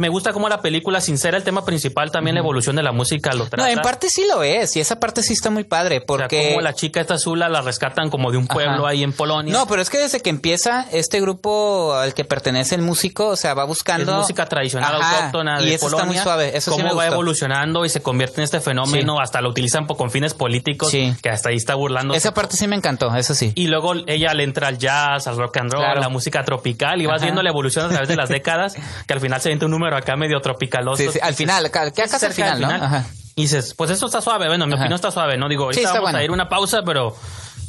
Me 0.00 0.08
gusta 0.08 0.32
como 0.32 0.48
la 0.48 0.60
película, 0.60 1.00
sin 1.00 1.18
ser 1.18 1.34
el 1.34 1.42
tema 1.44 1.64
principal, 1.64 2.10
también 2.10 2.34
la 2.34 2.40
evolución 2.40 2.74
de 2.76 2.82
la 2.82 2.92
música 2.92 3.32
lo 3.32 3.44
No, 3.44 3.50
trata. 3.50 3.70
en 3.70 3.80
parte 3.80 4.10
sí 4.10 4.24
lo 4.28 4.42
es, 4.42 4.74
y 4.76 4.80
esa 4.80 4.98
parte 4.98 5.22
sí 5.22 5.32
está 5.34 5.50
muy 5.50 5.64
padre, 5.64 5.96
O 5.98 5.98
sea, 6.00 6.06
porque... 6.06 6.48
como 6.48 6.60
la 6.62 6.74
chica 6.74 7.00
esta 7.00 7.14
azula 7.14 7.48
la 7.48 7.60
rescatan 7.62 8.10
como 8.10 8.30
de 8.30 8.38
un 8.38 8.46
pueblo 8.46 8.82
Ajá. 8.84 8.88
ahí 8.88 9.02
en 9.02 9.12
Polonia. 9.12 9.52
No, 9.52 9.66
pero 9.66 9.82
es 9.82 9.90
que 9.90 9.98
desde 9.98 10.20
que 10.20 10.30
empieza 10.30 10.86
este 10.92 11.20
grupo 11.20 11.94
al 11.94 12.14
que 12.14 12.24
pertenece 12.24 12.74
el 12.74 12.82
músico, 12.82 13.28
o 13.28 13.36
sea, 13.36 13.54
va 13.54 13.64
buscando... 13.64 14.12
es 14.12 14.18
música 14.18 14.46
tradicional 14.46 14.94
Ajá, 15.00 15.16
autóctona 15.18 15.60
de 15.60 15.68
y 15.68 15.74
eso 15.74 15.86
Polonia. 15.86 16.02
está 16.04 16.06
muy 16.14 16.18
suave, 16.22 16.56
eso 16.56 16.70
sí 16.70 16.76
cómo 16.76 16.88
me 16.88 16.94
va 16.94 17.04
gustó. 17.04 17.12
evolucionando 17.14 17.84
y 17.84 17.88
se 17.88 18.00
convierte 18.02 18.40
en 18.40 18.44
este 18.44 18.60
fenómeno, 18.60 19.20
hasta 19.20 19.40
lo 19.40 19.50
utilizan 19.50 19.86
con 19.86 20.10
fines 20.10 20.34
políticos, 20.34 20.90
Sí. 20.90 21.14
que 21.22 21.28
hasta 21.30 21.50
ahí 21.50 21.56
está 21.56 21.74
burlando. 21.74 22.14
Esa 22.14 22.32
parte 22.34 22.56
sí 22.56 22.66
me 22.66 22.76
encantó, 22.76 23.14
eso 23.14 23.34
sí. 23.34 23.52
Y 23.54 23.66
luego 23.66 23.92
ella 24.06 24.32
le 24.34 24.44
entra 24.44 24.68
al 24.68 24.78
jazz, 24.78 25.26
al 25.26 25.36
rock 25.36 25.58
and 25.58 25.72
roll, 25.72 25.82
Claro. 25.82 25.98
a 25.98 26.02
la 26.02 26.08
música 26.08 26.44
tropical 26.44 27.00
y 27.02 27.06
vas 27.06 27.16
Ajá. 27.16 27.24
viendo 27.26 27.42
la 27.42 27.50
evolución 27.50 27.84
a 27.86 27.88
través 27.88 28.08
de 28.08 28.16
las 28.16 28.28
décadas, 28.28 28.74
que 29.06 29.12
al 29.12 29.20
final 29.20 29.40
se 29.40 29.48
viene 29.50 29.64
un 29.64 29.70
número 29.70 29.89
acá 29.94 30.16
medio 30.16 30.40
tropicaloso. 30.40 31.02
Sí, 31.02 31.08
sí, 31.12 31.18
al 31.22 31.34
final, 31.34 31.70
que 31.70 32.02
casi 32.02 32.26
al 32.26 32.32
final, 32.32 32.60
¿no? 32.60 32.68
Ajá. 32.70 33.06
Y 33.36 33.42
dices, 33.42 33.74
pues 33.74 33.90
esto 33.90 34.06
está 34.06 34.20
suave, 34.20 34.48
bueno, 34.48 34.66
mi 34.66 34.74
Ajá. 34.74 34.82
opinión 34.82 34.96
está 34.96 35.10
suave, 35.10 35.36
¿no? 35.38 35.48
Digo, 35.48 35.64
ahorita 35.64 35.80
Sí, 35.80 35.86
vamos 35.86 36.02
bueno. 36.02 36.18
a 36.18 36.24
ir 36.24 36.30
a 36.30 36.32
una 36.32 36.48
pausa, 36.48 36.82
pero 36.84 37.14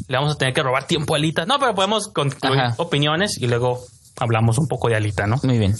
le 0.07 0.17
vamos 0.17 0.33
a 0.33 0.37
tener 0.37 0.53
que 0.53 0.63
robar 0.63 0.85
tiempo 0.85 1.13
a 1.13 1.17
Alita. 1.17 1.45
No, 1.45 1.59
pero 1.59 1.73
podemos 1.75 2.07
concluir 2.09 2.59
Ajá. 2.59 2.73
opiniones 2.77 3.37
y 3.37 3.47
luego 3.47 3.79
hablamos 4.17 4.57
un 4.57 4.67
poco 4.67 4.89
de 4.89 4.95
Alita, 4.95 5.27
¿no? 5.27 5.37
Muy 5.43 5.57
bien. 5.59 5.75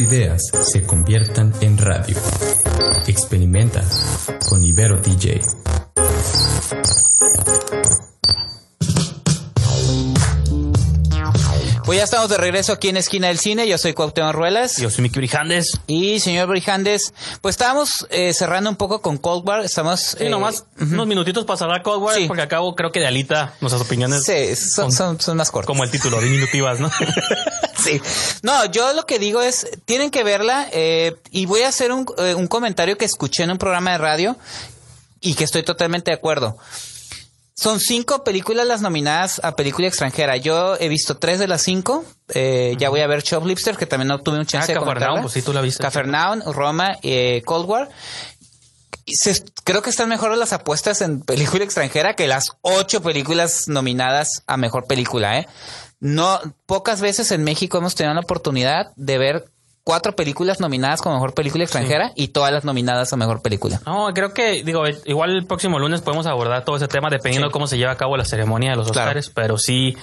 Ideas 0.00 0.42
se 0.52 0.82
conviertan 0.82 1.52
en 1.60 1.78
radio. 1.78 2.16
Experimenta 3.06 3.84
con 4.48 4.62
Ibero 4.64 5.00
DJ. 5.00 5.40
Estamos 12.18 12.36
de 12.36 12.38
regreso 12.44 12.72
aquí 12.72 12.88
en 12.88 12.96
Esquina 12.96 13.28
del 13.28 13.38
Cine. 13.38 13.68
Yo 13.68 13.78
soy 13.78 13.92
Cuauhtémoc 13.94 14.32
Ruelas. 14.34 14.78
Yo 14.78 14.90
soy 14.90 15.02
Miki 15.02 15.20
Brijandes. 15.20 15.80
Y 15.86 16.18
señor 16.18 16.48
Brijandes, 16.48 17.14
pues 17.42 17.52
estábamos 17.52 18.08
eh, 18.10 18.34
cerrando 18.34 18.68
un 18.70 18.74
poco 18.74 19.00
con 19.00 19.18
Cold 19.18 19.46
War. 19.46 19.60
Estamos... 19.64 20.16
Sí, 20.18 20.24
eh, 20.24 20.28
nomás 20.28 20.64
unos 20.80 21.06
minutitos 21.06 21.44
para 21.44 21.58
cerrar 21.58 21.84
Cold 21.84 22.02
War, 22.02 22.16
Sí. 22.16 22.24
porque 22.26 22.42
acabo 22.42 22.74
creo 22.74 22.90
que 22.90 22.98
de 22.98 23.06
Alita 23.06 23.54
nuestras 23.60 23.82
opiniones 23.82 24.24
Sí, 24.24 24.56
son, 24.56 24.90
son, 24.90 25.20
son 25.20 25.36
más 25.36 25.52
cortos. 25.52 25.68
como 25.68 25.84
el 25.84 25.92
título, 25.92 26.20
diminutivas, 26.20 26.80
¿no? 26.80 26.90
Sí. 27.84 28.00
No, 28.42 28.64
yo 28.64 28.92
lo 28.94 29.06
que 29.06 29.20
digo 29.20 29.40
es, 29.40 29.68
tienen 29.84 30.10
que 30.10 30.24
verla 30.24 30.66
eh, 30.72 31.14
y 31.30 31.46
voy 31.46 31.62
a 31.62 31.68
hacer 31.68 31.92
un, 31.92 32.04
eh, 32.18 32.34
un 32.34 32.48
comentario 32.48 32.98
que 32.98 33.04
escuché 33.04 33.44
en 33.44 33.52
un 33.52 33.58
programa 33.58 33.92
de 33.92 33.98
radio 33.98 34.36
y 35.20 35.34
que 35.34 35.44
estoy 35.44 35.62
totalmente 35.62 36.10
de 36.10 36.16
acuerdo. 36.16 36.58
Son 37.60 37.80
cinco 37.80 38.22
películas 38.22 38.68
las 38.68 38.82
nominadas 38.82 39.40
a 39.42 39.56
película 39.56 39.88
extranjera. 39.88 40.36
Yo 40.36 40.76
he 40.78 40.88
visto 40.88 41.16
tres 41.16 41.40
de 41.40 41.48
las 41.48 41.60
cinco. 41.62 42.04
Eh, 42.32 42.76
Ya 42.78 42.88
voy 42.88 43.00
a 43.00 43.08
ver 43.08 43.22
Shoplifter, 43.24 43.76
que 43.76 43.84
también 43.84 44.06
no 44.06 44.20
tuve 44.20 44.38
un 44.38 44.46
chance 44.46 44.70
Ah, 44.70 44.74
de 44.74 44.78
comentarla. 44.78 45.22
pues 45.22 45.32
sí, 45.32 45.42
tú 45.42 45.52
la 45.52 45.60
viste. 45.60 45.82
Cafarnaum, 45.82 46.40
Roma, 46.52 46.96
eh, 47.02 47.42
Cold 47.44 47.68
War. 47.68 47.88
Se- 49.06 49.42
creo 49.64 49.82
que 49.82 49.90
están 49.90 50.08
mejores 50.08 50.38
las 50.38 50.52
apuestas 50.52 51.00
en 51.00 51.20
película 51.22 51.64
extranjera 51.64 52.14
que 52.14 52.28
las 52.28 52.52
ocho 52.60 53.02
películas 53.02 53.66
nominadas 53.66 54.42
a 54.46 54.56
mejor 54.56 54.86
película, 54.86 55.38
¿eh? 55.40 55.48
No, 55.98 56.38
pocas 56.66 57.00
veces 57.00 57.32
en 57.32 57.42
México 57.42 57.78
hemos 57.78 57.96
tenido 57.96 58.14
la 58.14 58.20
oportunidad 58.20 58.92
de 58.94 59.18
ver 59.18 59.44
cuatro 59.88 60.14
películas 60.14 60.60
nominadas 60.60 61.00
como 61.00 61.14
mejor 61.14 61.32
película 61.32 61.64
extranjera 61.64 62.12
y 62.14 62.28
todas 62.28 62.52
las 62.52 62.62
nominadas 62.62 63.10
a 63.10 63.16
mejor 63.16 63.40
película. 63.40 63.80
No, 63.86 64.12
creo 64.12 64.34
que, 64.34 64.62
digo, 64.62 64.82
igual 65.06 65.30
el 65.30 65.46
próximo 65.46 65.78
lunes 65.78 66.02
podemos 66.02 66.26
abordar 66.26 66.62
todo 66.62 66.76
ese 66.76 66.88
tema 66.88 67.08
dependiendo 67.08 67.46
Sí. 67.46 67.48
de 67.48 67.52
cómo 67.52 67.66
se 67.66 67.78
lleva 67.78 67.92
a 67.92 67.96
cabo 67.96 68.14
la 68.18 68.26
ceremonia 68.26 68.72
de 68.72 68.76
los 68.76 68.92
Claro. 68.92 69.08
Oscars, 69.12 69.30
pero 69.34 69.56
sí. 69.56 69.96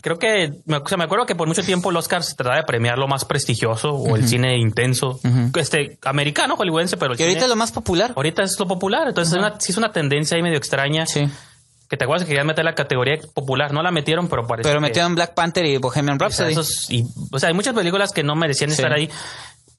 Creo 0.00 0.18
que, 0.18 0.52
me, 0.64 0.78
o 0.78 0.88
sea, 0.88 0.96
me 0.96 1.04
acuerdo 1.04 1.26
que 1.26 1.34
por 1.34 1.46
mucho 1.46 1.62
tiempo 1.62 1.90
el 1.90 1.96
Oscar 1.98 2.22
se 2.22 2.34
trataba 2.36 2.56
de 2.56 2.62
premiar 2.62 2.96
lo 2.96 3.06
más 3.06 3.26
prestigioso 3.26 3.90
o 3.92 4.16
el 4.16 4.26
cine 4.26 4.56
intenso, 4.56 5.20
este, 5.58 5.98
americano, 6.04 6.56
hollywoodense, 6.56 6.96
pero 6.96 7.12
el 7.12 7.20
Y 7.20 7.22
ahorita 7.24 7.40
cine- 7.40 7.44
es 7.44 7.50
lo 7.50 7.56
más 7.56 7.72
popular. 7.72 8.12
ahorita 8.16 8.42
es 8.44 8.58
lo 8.58 8.66
popular. 8.66 9.08
Entonces, 9.08 9.34
es 9.34 9.38
una- 9.38 9.60
sí 9.60 9.72
es 9.72 9.76
una 9.78 9.92
tendencia 9.92 10.36
ahí 10.38 10.42
medio 10.42 10.56
extraña. 10.56 11.04
Sí. 11.04 11.28
Que 11.90 11.96
te 11.96 12.04
acuerdas 12.04 12.24
que 12.24 12.28
querían 12.28 12.46
meter 12.46 12.64
la 12.64 12.74
categoría 12.74 13.18
popular. 13.34 13.72
No 13.72 13.82
la 13.82 13.90
metieron, 13.90 14.28
pero 14.28 14.46
parece 14.46 14.66
Pero 14.68 14.78
que- 14.80 14.86
metieron 14.86 15.14
Black 15.16 15.34
Panther 15.34 15.66
y 15.66 15.76
Bohemian 15.76 16.14
o 16.16 16.18
sea, 16.30 16.46
Rhapsody. 16.46 16.52
esos- 16.52 16.90
y- 16.90 17.04
o 17.32 17.38
sea, 17.38 17.48
hay 17.48 17.54
muchas 17.54 17.74
películas 17.74 18.12
que 18.12 18.22
no 18.22 18.36
merecían 18.36 18.70
Sí. 18.70 18.76
estar 18.76 18.92
ahí. 18.92 19.10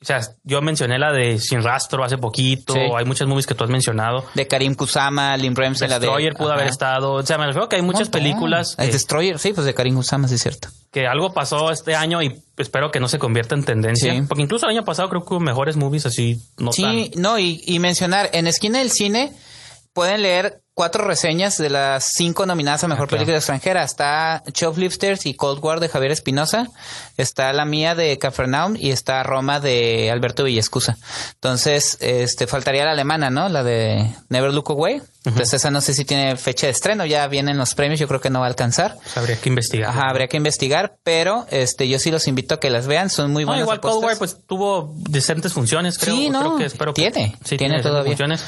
O 0.02 0.04
sea, 0.06 0.20
yo 0.44 0.62
mencioné 0.64 0.98
la 0.98 1.12
de 1.14 1.38
Sin 1.38 1.62
Rastro 1.62 2.04
hace 2.04 2.18
poquito. 2.18 2.74
Sí. 2.74 2.80
Hay 2.98 3.06
muchas 3.06 3.28
movies 3.28 3.46
que 3.46 3.54
tú 3.54 3.64
has 3.64 3.70
mencionado. 3.70 4.26
De 4.34 4.48
Karim 4.48 4.74
Kusama, 4.74 5.38
Lim 5.38 5.54
Ramsey, 5.56 5.88
la 5.88 6.00
de... 6.00 6.08
Destroyer 6.08 6.34
pudo 6.34 6.52
haber 6.52 6.68
estado. 6.68 7.14
O 7.14 7.24
sea, 7.24 7.38
me 7.38 7.46
refiero 7.46 7.70
que 7.70 7.76
hay 7.76 7.84
muchas 7.84 8.08
Montón. 8.08 8.20
películas 8.22 8.76
El 8.80 8.88
que, 8.88 8.94
Destroyer, 8.94 9.38
sí, 9.40 9.54
pues 9.54 9.64
de 9.66 9.76
Karim 9.76 9.94
Kusama, 9.96 10.28
sí 10.28 10.36
es 10.36 10.42
cierto. 10.42 10.70
que 10.92 11.06
algo 11.08 11.34
pasó 11.34 11.70
este 11.72 11.96
año 11.96 12.22
y 12.24 12.42
espero 12.58 12.90
que 12.92 13.00
no 13.00 13.08
se 13.08 13.20
convierta 13.20 13.54
en 13.56 13.64
tendencia. 13.64 14.12
Sí. 14.14 14.22
Porque 14.28 14.42
incluso 14.42 14.66
el 14.66 14.72
año 14.76 14.84
pasado 14.84 15.08
creo 15.08 15.24
que 15.24 15.36
hubo 15.36 15.40
mejores 15.40 15.78
movies 15.78 16.08
así. 16.08 16.42
No 16.58 16.74
Sí, 16.74 17.12
tan- 17.14 17.22
no, 17.22 17.38
y, 17.40 17.62
y 17.68 17.78
mencionar, 17.80 18.32
en 18.34 18.48
Esquina 18.48 18.80
del 18.80 18.90
Cine 18.92 19.32
pueden 19.94 20.22
leer 20.22 20.62
cuatro 20.74 21.04
reseñas 21.06 21.58
de 21.58 21.70
las 21.70 22.06
cinco 22.14 22.46
nominadas 22.46 22.84
a 22.84 22.88
Mejor 22.88 23.04
Ah, 23.04 23.08
claro. 23.08 23.20
Película 23.20 23.38
Extranjera. 23.38 23.84
Está 23.84 24.42
Shoplifters 24.52 25.26
y 25.26 25.34
Cold 25.36 25.64
War 25.64 25.80
de 25.80 25.90
Javier 25.90 26.12
Espinosa, 26.12 26.70
está 27.18 27.52
la 27.54 27.66
mía 27.66 27.94
de 27.94 28.18
Capernaum 28.18 28.76
y 28.80 28.92
está 28.92 29.22
Roma 29.24 29.60
de 29.60 30.10
Alberto 30.10 30.44
Villescusa. 30.46 30.98
Entonces, 31.34 31.98
este 32.00 32.48
faltaría 32.48 32.86
la 32.86 32.92
alemana, 32.92 33.30
¿no? 33.30 33.50
La 33.50 33.64
de 33.64 34.10
Never 34.30 34.54
Look 34.54 34.72
Away. 34.72 35.02
Entonces 35.24 35.54
esa 35.56 35.70
no 35.70 35.82
sé 35.82 35.94
si 35.94 36.04
tiene 36.04 36.36
fecha 36.36 36.66
de 36.66 36.72
estreno, 36.72 37.06
ya 37.06 37.28
vienen 37.28 37.56
los 37.58 37.76
premios, 37.76 38.00
yo 38.00 38.08
creo 38.08 38.22
que 38.22 38.32
no 38.32 38.40
va 38.40 38.48
a 38.48 38.50
alcanzar. 38.50 38.96
Habría 39.16 39.40
que 39.40 39.50
investigar. 39.50 39.90
Ajá, 39.92 40.10
habría 40.10 40.28
que 40.28 40.38
investigar, 40.38 40.96
pero 41.04 41.46
este 41.52 41.88
yo 41.88 42.00
sí 42.00 42.10
los 42.10 42.28
invito 42.28 42.56
a 42.56 42.60
que 42.60 42.72
las 42.72 42.88
vean, 42.88 43.12
son 43.12 43.32
muy 43.32 43.44
No, 43.44 43.50
buenas 43.50 43.64
igual 43.66 43.82
Cold. 43.82 44.04
War 44.04 44.18
pues 44.18 44.38
tuvo 44.48 44.96
decentes 44.98 45.54
funciones, 45.54 46.00
creo. 46.00 46.16
Sí, 46.16 46.30
no, 46.32 46.40
Creo 46.40 46.58
que 46.58 46.66
espero 46.66 46.94
que- 46.96 47.12
tiene, 47.12 47.38
sí, 47.44 47.58
tiene 47.58 47.76
decentes 47.76 47.92
todavía. 47.92 48.12
funciones. 48.14 48.44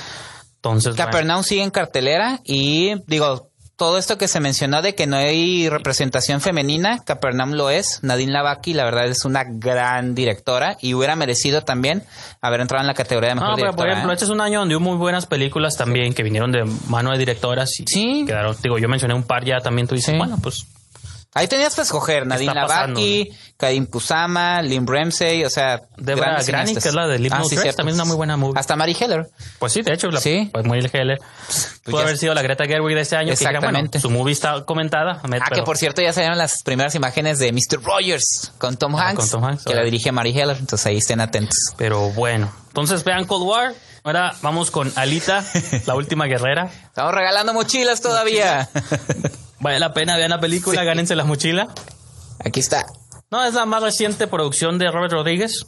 Entonces, 0.64 0.96
bueno. 0.96 1.12
Capernaum 1.12 1.44
sigue 1.44 1.62
en 1.62 1.72
cartelera 1.72 2.40
y 2.46 2.94
digo, 3.06 3.50
todo 3.76 3.98
esto 3.98 4.18
que 4.18 4.30
se 4.30 4.40
mencionó 4.40 4.82
de 4.82 4.96
que 4.96 5.08
no 5.08 5.18
hay 5.18 5.68
representación 5.68 6.40
femenina, 6.40 7.00
Capernaum 7.04 7.52
lo 7.52 7.70
es. 7.70 8.00
Nadine 8.02 8.32
Lavaki, 8.32 8.74
la 8.74 8.86
verdad, 8.86 9.08
es 9.08 9.26
una 9.26 9.44
gran 9.46 10.16
directora 10.16 10.78
y 10.80 10.94
hubiera 10.94 11.18
merecido 11.18 11.64
también 11.64 12.04
haber 12.40 12.62
entrado 12.62 12.82
en 12.82 12.88
la 12.88 12.94
categoría 12.94 13.30
de 13.30 13.36
mejor 13.36 13.50
No, 13.50 13.56
pero 13.58 13.74
por 13.74 13.90
ejemplo, 13.90 14.12
¿eh? 14.12 14.14
este 14.14 14.24
es 14.26 14.32
un 14.32 14.40
año 14.40 14.60
donde 14.60 14.78
hubo 14.78 14.86
muy 14.86 14.96
buenas 14.98 15.26
películas 15.26 15.76
también 15.76 16.14
que 16.14 16.24
vinieron 16.24 16.52
de 16.54 16.64
mano 16.88 17.12
de 17.12 17.18
directoras 17.18 17.78
y 17.82 17.86
Sí. 17.86 18.24
quedaron, 18.26 18.56
digo, 18.64 18.78
yo 18.78 18.88
mencioné 18.88 19.16
un 19.16 19.24
par 19.24 19.44
ya 19.44 19.60
también, 19.60 19.86
tú 19.88 19.96
dices, 19.96 20.14
Sí. 20.14 20.18
bueno, 20.18 20.38
pues 20.42 20.66
Ahí 21.36 21.48
tenías 21.48 21.74
que 21.76 21.82
escoger 21.82 22.28
Nadine 22.28 22.54
Lavaki, 22.54 23.30
Karim 23.58 23.86
Kusama, 23.88 24.62
Lim 24.62 24.86
Ramsey, 24.86 25.44
o 25.46 25.50
sea, 25.50 25.82
Grani, 25.98 26.44
cineastas. 26.44 26.84
que 26.84 26.90
es 26.90 26.96
la 26.96 27.08
de 27.08 27.18
Leave 27.20 27.36
Ah, 27.36 27.40
No 27.40 27.46
sí, 27.46 27.56
también 27.56 27.90
es 27.90 27.96
una 27.96 28.06
muy 28.06 28.16
buena 28.16 28.38
movie. 28.38 28.60
Hasta 28.60 28.76
Mary 28.76 28.96
Heller. 29.00 29.30
Pues 29.58 29.74
sí, 29.74 29.82
de 29.82 29.94
hecho, 29.94 30.12
la, 30.12 30.22
Sí. 30.22 30.50
pues 30.54 30.66
muy 30.66 30.80
Heller. 30.94 31.20
Pudo 31.84 31.98
ya- 31.98 32.04
haber 32.04 32.18
sido 32.18 32.34
la 32.36 32.42
Greta 32.44 32.66
Gerwig 32.66 32.96
de 32.96 33.02
este 33.02 33.16
año. 33.16 33.28
Que 33.28 33.32
dijera, 33.32 33.60
bueno, 33.60 33.80
Exactamente. 33.80 34.00
su 34.00 34.10
movie 34.12 34.34
está 34.34 34.64
comentada. 34.64 35.22
Ah, 35.24 35.28
pero- 35.28 35.56
que 35.56 35.64
por 35.64 35.78
cierto 35.78 36.02
ya 36.02 36.14
salieron 36.14 36.38
las 36.38 36.62
primeras 36.64 36.94
imágenes 36.96 37.40
de 37.40 37.52
Mr. 37.52 37.82
Rogers 37.84 38.52
con 38.60 38.78
Tom 38.78 38.96
Ah, 38.96 39.10
Hanks, 39.10 39.22
con 39.22 39.30
Tom 39.42 39.44
Hanks, 39.46 39.64
que 39.66 39.74
la 39.74 39.82
dirige 39.84 40.12
Mary 40.12 40.38
Heller, 40.38 40.58
entonces 40.58 40.86
ahí 40.86 40.98
estén 40.98 41.20
atentos. 41.20 41.58
Pero 41.78 42.10
bueno. 42.12 42.54
Entonces 42.68 43.04
vean 43.04 43.26
Cold 43.26 43.48
War. 43.48 43.74
Ahora 44.04 44.34
vamos 44.42 44.70
con 44.70 44.92
Alita, 44.96 45.44
la 45.86 45.96
última 45.96 46.26
guerrera. 46.26 46.70
Estamos 46.86 47.14
regalando 47.14 47.54
mochilas 47.54 48.02
todavía. 48.02 48.70
Vale 49.60 49.80
la 49.80 49.94
pena, 49.94 50.18
vean 50.18 50.30
la 50.30 50.40
película, 50.42 50.84
gánense 50.84 51.16
la 51.16 51.24
mochila. 51.24 51.70
Aquí 52.44 52.60
está. 52.60 52.86
No, 53.32 53.44
es 53.46 53.54
la 53.54 53.66
más 53.66 53.82
reciente 53.82 54.28
producción 54.28 54.78
de 54.78 54.92
Robert 54.92 55.14
Rodríguez. 55.14 55.66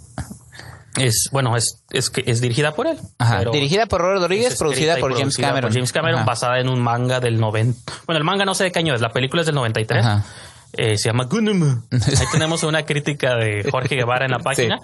Es, 0.97 1.29
bueno, 1.31 1.55
es, 1.57 1.83
es 1.91 2.11
es 2.25 2.41
dirigida 2.41 2.73
por 2.73 2.87
él. 2.87 2.97
Ajá. 3.17 3.43
Dirigida 3.51 3.85
por 3.85 4.01
Robert 4.01 4.21
Rodríguez, 4.21 4.55
producida 4.57 4.97
por 4.97 5.17
James 5.17 5.35
Cameron. 5.37 5.61
por 5.69 5.73
James 5.73 5.91
Cameron, 5.91 6.19
Ajá. 6.19 6.25
basada 6.25 6.59
en 6.59 6.69
un 6.69 6.81
manga 6.81 7.19
del 7.19 7.39
90. 7.39 7.93
Bueno, 8.05 8.17
el 8.17 8.23
manga 8.23 8.45
no 8.45 8.53
sé 8.53 8.65
de 8.65 8.71
qué 8.71 8.79
año 8.79 8.93
es, 8.95 9.01
la 9.01 9.09
película 9.11 9.41
es 9.41 9.45
del 9.45 9.55
93. 9.55 10.05
Ajá. 10.05 10.25
Eh, 10.73 10.97
se 10.97 11.09
llama 11.09 11.23
Gunum. 11.25 11.83
Ahí 11.91 12.25
tenemos 12.31 12.63
una 12.63 12.85
crítica 12.85 13.35
de 13.35 13.65
Jorge 13.69 13.95
Guevara 13.95 14.25
en 14.25 14.31
la 14.31 14.39
página. 14.39 14.79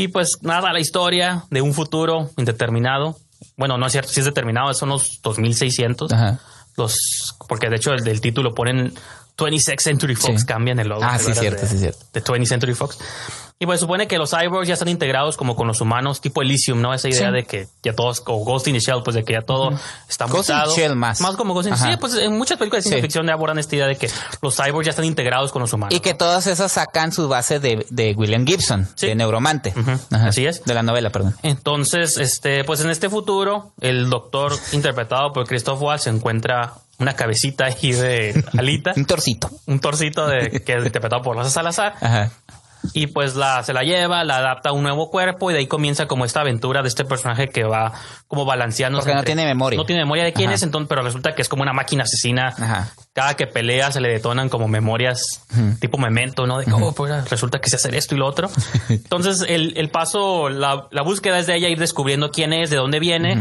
Y 0.00 0.08
pues 0.08 0.38
nada, 0.40 0.72
la 0.72 0.80
historia 0.80 1.44
de 1.50 1.60
un 1.60 1.74
futuro 1.74 2.30
indeterminado. 2.38 3.18
Bueno, 3.58 3.76
no 3.76 3.84
es 3.84 3.92
cierto, 3.92 4.08
si 4.10 4.20
es 4.20 4.24
determinado, 4.24 4.72
son 4.72 4.88
los 4.88 5.20
2600. 5.22 6.10
Ajá. 6.10 6.40
Los, 6.78 7.36
porque 7.46 7.68
de 7.68 7.76
hecho 7.76 7.92
el 7.92 8.02
del 8.02 8.22
título 8.22 8.54
ponen 8.54 8.94
20th 9.36 9.80
Century 9.80 10.14
Fox, 10.14 10.40
Sí. 10.40 10.46
cambian 10.46 10.78
el 10.80 10.88
logo. 10.88 11.02
Ah, 11.04 11.16
¿te 11.18 11.24
sí, 11.24 11.34
cierto, 11.34 11.62
de- 11.62 11.68
sí, 11.68 11.78
cierto. 11.78 12.04
De 12.12 12.22
20th 12.22 12.46
Century 12.48 12.74
Fox. 12.74 12.98
Y 13.62 13.66
pues 13.66 13.78
supone 13.80 14.08
que 14.08 14.16
los 14.16 14.30
cyborgs 14.30 14.66
ya 14.68 14.72
están 14.72 14.88
integrados 14.88 15.36
como 15.36 15.54
con 15.54 15.66
los 15.66 15.82
humanos, 15.82 16.22
tipo 16.22 16.40
Elysium, 16.40 16.80
¿no? 16.80 16.94
Esa 16.94 17.10
idea 17.10 17.28
Sí. 17.28 17.34
de 17.34 17.44
que 17.44 17.68
ya 17.82 17.94
todos, 17.94 18.22
o 18.26 18.42
Ghost 18.42 18.66
in 18.68 18.72
the 18.72 18.80
Shell, 18.80 19.02
pues 19.04 19.14
de 19.16 19.22
que 19.22 19.34
ya 19.34 19.42
todo 19.42 19.78
está 20.08 20.24
Ghost 20.24 20.48
in 20.48 20.54
the 20.56 20.60
mutado. 20.62 20.76
Shell 20.76 20.96
más. 20.96 21.20
Más 21.20 21.36
como 21.36 21.52
Ghost 21.52 21.68
in 21.68 21.74
the. 21.74 21.78
Shell. 21.80 21.98
Pues 21.98 22.14
en 22.14 22.38
muchas 22.38 22.56
películas 22.56 22.84
de 22.84 22.88
ciencia 22.88 22.98
Sí. 23.00 23.02
ficción 23.02 23.28
abordan 23.28 23.58
esta 23.58 23.76
idea 23.76 23.86
de 23.86 23.96
que 23.96 24.08
los 24.40 24.56
cyborgs 24.56 24.86
ya 24.86 24.90
están 24.90 25.04
integrados 25.04 25.52
con 25.52 25.60
los 25.60 25.70
humanos. 25.74 25.94
Y 25.94 26.00
que 26.00 26.14
todas 26.14 26.46
esas 26.46 26.72
sacan 26.72 27.12
su 27.12 27.28
base 27.28 27.60
de, 27.60 27.84
de 27.90 28.14
William 28.16 28.46
Gibson, 28.46 28.88
Sí. 28.94 29.08
de 29.08 29.14
Neuromante. 29.14 29.74
Ujú, 29.76 29.90
Ajá. 30.10 30.28
así 30.28 30.46
es. 30.46 30.64
De 30.64 30.72
la 30.72 30.82
novela, 30.82 31.10
perdón. 31.10 31.34
Entonces, 31.42 32.16
este, 32.16 32.64
pues 32.64 32.80
en 32.80 32.88
este 32.88 33.10
futuro, 33.10 33.72
el 33.82 34.08
doctor 34.08 34.56
interpretado 34.72 35.34
por 35.34 35.46
Christoph 35.46 35.82
Waltz 35.82 36.04
se 36.04 36.10
encuentra 36.10 36.72
una 37.00 37.14
cabecita 37.14 37.64
ahí 37.64 37.92
de 37.92 38.44
Alita, 38.58 38.92
Un 38.96 39.04
torcito. 39.06 39.50
un 39.66 39.80
torcito 39.80 40.26
de, 40.28 40.62
que 40.62 40.76
es 40.76 40.84
interpretado 40.84 41.22
por 41.22 41.36
Rosa 41.36 41.50
Salazar. 41.50 41.94
Ajá. 42.00 42.30
Y 42.94 43.08
pues 43.08 43.36
la, 43.36 43.62
se 43.62 43.74
la 43.74 43.82
lleva, 43.82 44.24
la 44.24 44.38
adapta 44.38 44.70
a 44.70 44.72
un 44.72 44.82
nuevo 44.82 45.10
cuerpo 45.10 45.50
y 45.50 45.52
de 45.52 45.60
ahí 45.60 45.66
comienza 45.66 46.06
como 46.06 46.24
esta 46.24 46.40
aventura 46.40 46.80
de 46.80 46.88
este 46.88 47.04
personaje 47.04 47.48
que 47.50 47.62
va 47.62 47.92
como 48.26 48.46
balanceando. 48.46 49.00
Porque 49.00 49.14
no 49.14 49.22
tiene 49.22 49.44
memoria. 49.44 49.76
No 49.76 49.84
tiene 49.84 50.00
memoria 50.00 50.24
de 50.24 50.32
quién 50.32 50.48
Ajá. 50.48 50.54
es, 50.54 50.62
entonces, 50.62 50.88
pero 50.88 51.02
resulta 51.02 51.34
que 51.34 51.42
es 51.42 51.48
como 51.50 51.62
una 51.62 51.74
máquina 51.74 52.04
asesina. 52.04 52.48
Ajá. 52.48 52.90
Cada 53.12 53.34
que 53.34 53.46
pelea 53.46 53.92
se 53.92 54.00
le 54.00 54.08
detonan 54.08 54.48
como 54.48 54.66
memorias 54.66 55.42
tipo 55.78 55.98
memento, 55.98 56.46
¿no? 56.46 56.58
De 56.58 56.64
que, 56.64 56.72
oh, 56.72 56.92
pues, 56.92 57.28
resulta 57.28 57.60
que 57.60 57.68
sé 57.68 57.76
hacer 57.76 57.94
esto 57.94 58.14
y 58.14 58.18
lo 58.18 58.26
otro. 58.26 58.48
Entonces 58.88 59.44
el, 59.46 59.74
el 59.76 59.90
paso, 59.90 60.48
la, 60.48 60.88
la 60.90 61.02
búsqueda 61.02 61.38
es 61.38 61.46
de 61.46 61.56
ella 61.56 61.68
ir 61.68 61.78
descubriendo 61.78 62.30
quién 62.30 62.54
es, 62.54 62.70
de 62.70 62.76
dónde 62.76 62.98
viene. 62.98 63.36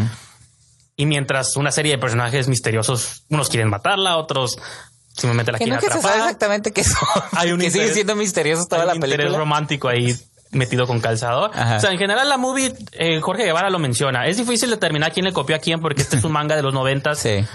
Y 1.00 1.06
mientras 1.06 1.56
una 1.56 1.72
serie 1.72 1.93
de 1.93 1.97
personajes 1.97 2.50
misteriosos, 2.50 3.24
unos 3.30 3.47
quieren 3.50 3.70
matarla, 3.70 4.18
otros 4.18 4.58
simplemente 5.16 5.52
la 5.54 5.58
Que 5.58 5.64
quieren 5.64 5.80
se 5.80 5.88
atrapar 5.88 6.12
sabe 6.12 6.24
exactamente 6.24 6.74
qué 6.74 6.84
son. 6.84 7.08
Hay 7.38 7.52
un 7.54 7.60
que 7.62 7.72
sigue 7.72 7.86
interés- 7.86 7.93
siendo 7.93 8.16
misterioso 8.18 8.66
toda 8.68 8.82
hay 8.82 8.88
la 8.88 8.91
un 8.93 8.97
interés 8.97 9.16
película. 9.18 9.38
romántico 9.39 9.88
ahí 9.88 10.14
metido 10.52 10.86
con 10.88 11.00
calzador. 11.00 11.52
Ajá. 11.54 11.78
O 11.78 11.80
sea, 11.80 11.91
en 11.91 12.00
general 12.00 12.28
la 12.28 12.38
movie, 12.38 12.74
eh, 12.93 13.22
Jorge 13.22 13.45
Guevara 13.45 13.70
lo 13.70 13.80
menciona. 13.80 14.28
Es 14.28 14.36
difícil 14.38 14.70
determinar 14.72 15.14
quién 15.14 15.26
le 15.26 15.32
copió 15.32 15.56
a 15.56 15.60
quién 15.60 15.80
porque 15.80 16.02
este 16.02 16.18
es 16.18 16.24
un 16.26 16.32
manga 16.34 16.56
de 16.58 16.64
los 16.64 16.74
noventas 16.74 17.20
Sí. 17.20 17.45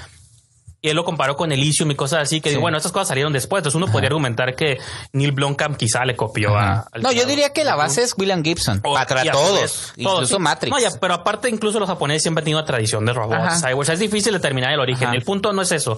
Y 0.85 0.91
él 0.91 0.97
lo 0.97 1.05
comparó 1.07 1.35
con 1.35 1.51
Elysium 1.51 1.91
y 1.93 1.95
cosas 1.95 2.21
así, 2.21 2.43
que 2.43 2.51
digo, 2.51 2.61
bueno, 2.61 2.77
estas 2.77 2.93
cosas 2.93 3.09
salieron 3.09 3.33
después. 3.33 3.61
Entonces 3.61 3.77
uno 3.77 3.87
podría 3.91 4.09
argumentar 4.09 4.55
que 4.55 4.77
Neil 5.15 5.33
Blomkamp 5.33 5.79
quizá 5.79 6.05
le 6.05 6.15
copió 6.15 6.59
a... 6.59 6.87
al 6.93 7.01
No, 7.01 7.11
yo 7.11 7.25
diría 7.25 7.55
que 7.55 7.65
la 7.65 7.75
base 7.75 8.03
es 8.03 8.13
William 8.19 8.45
Gibson. 8.45 8.83
O- 8.85 8.93
Para 8.93 9.25
todos, 9.33 9.95
incluso 9.97 10.37
sí. 10.37 10.43
Matrix. 10.43 10.71
No, 10.71 10.79
ya, 10.79 10.91
pero 11.01 11.15
aparte, 11.15 11.49
incluso 11.49 11.81
los 11.81 11.89
japoneses 11.89 12.21
siempre 12.25 12.43
han 12.43 12.45
tenido 12.45 12.59
una 12.59 12.67
tradición 12.67 13.07
de 13.07 13.15
robots, 13.15 13.41
Ajá. 13.63 13.69
cyborgs. 13.71 13.89
Es 13.89 13.99
difícil 13.99 14.35
determinar 14.35 14.75
el 14.75 14.81
origen. 14.81 15.09
Ajá. 15.09 15.17
El 15.17 15.23
punto 15.23 15.55
no 15.55 15.63
es 15.63 15.73
eso. 15.73 15.97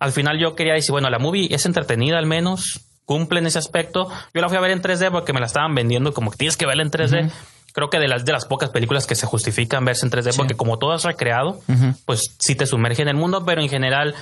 Al 0.00 0.12
final 0.12 0.38
yo 0.38 0.54
quería 0.54 0.74
decir, 0.74 0.90
bueno, 0.92 1.08
la 1.08 1.18
movie 1.18 1.48
es 1.54 1.64
entretenida 1.64 2.18
al 2.18 2.26
menos, 2.26 2.82
cumple 3.06 3.38
en 3.40 3.46
ese 3.46 3.58
aspecto. 3.58 4.06
Yo 4.34 4.42
la 4.42 4.48
fui 4.50 4.58
a 4.58 4.60
ver 4.60 4.72
en 4.72 4.82
3D 4.82 5.10
porque 5.12 5.32
me 5.32 5.40
la 5.40 5.46
estaban 5.46 5.74
vendiendo 5.74 6.12
como 6.12 6.30
que 6.30 6.36
tienes 6.36 6.58
que 6.58 6.66
verla 6.66 6.82
en 6.82 6.90
3D. 6.90 7.30
Creo 7.76 7.90
que 7.90 7.98
de 7.98 8.08
las 8.08 8.24
de 8.24 8.32
las 8.32 8.46
pocas 8.46 8.70
películas 8.70 9.06
que 9.06 9.14
se 9.14 9.26
justifican 9.26 9.84
verse 9.84 10.06
en 10.06 10.10
3D, 10.10 10.34
porque 10.34 10.54
como 10.54 10.78
todo 10.78 10.94
es 10.94 11.02
recreado, 11.02 11.60
pues 12.06 12.34
sí 12.38 12.54
te 12.54 12.64
sumerge 12.64 13.02
en 13.02 13.08
el 13.08 13.16
mundo, 13.16 13.44
pero 13.44 13.60
en 13.60 13.68
general 13.68 14.14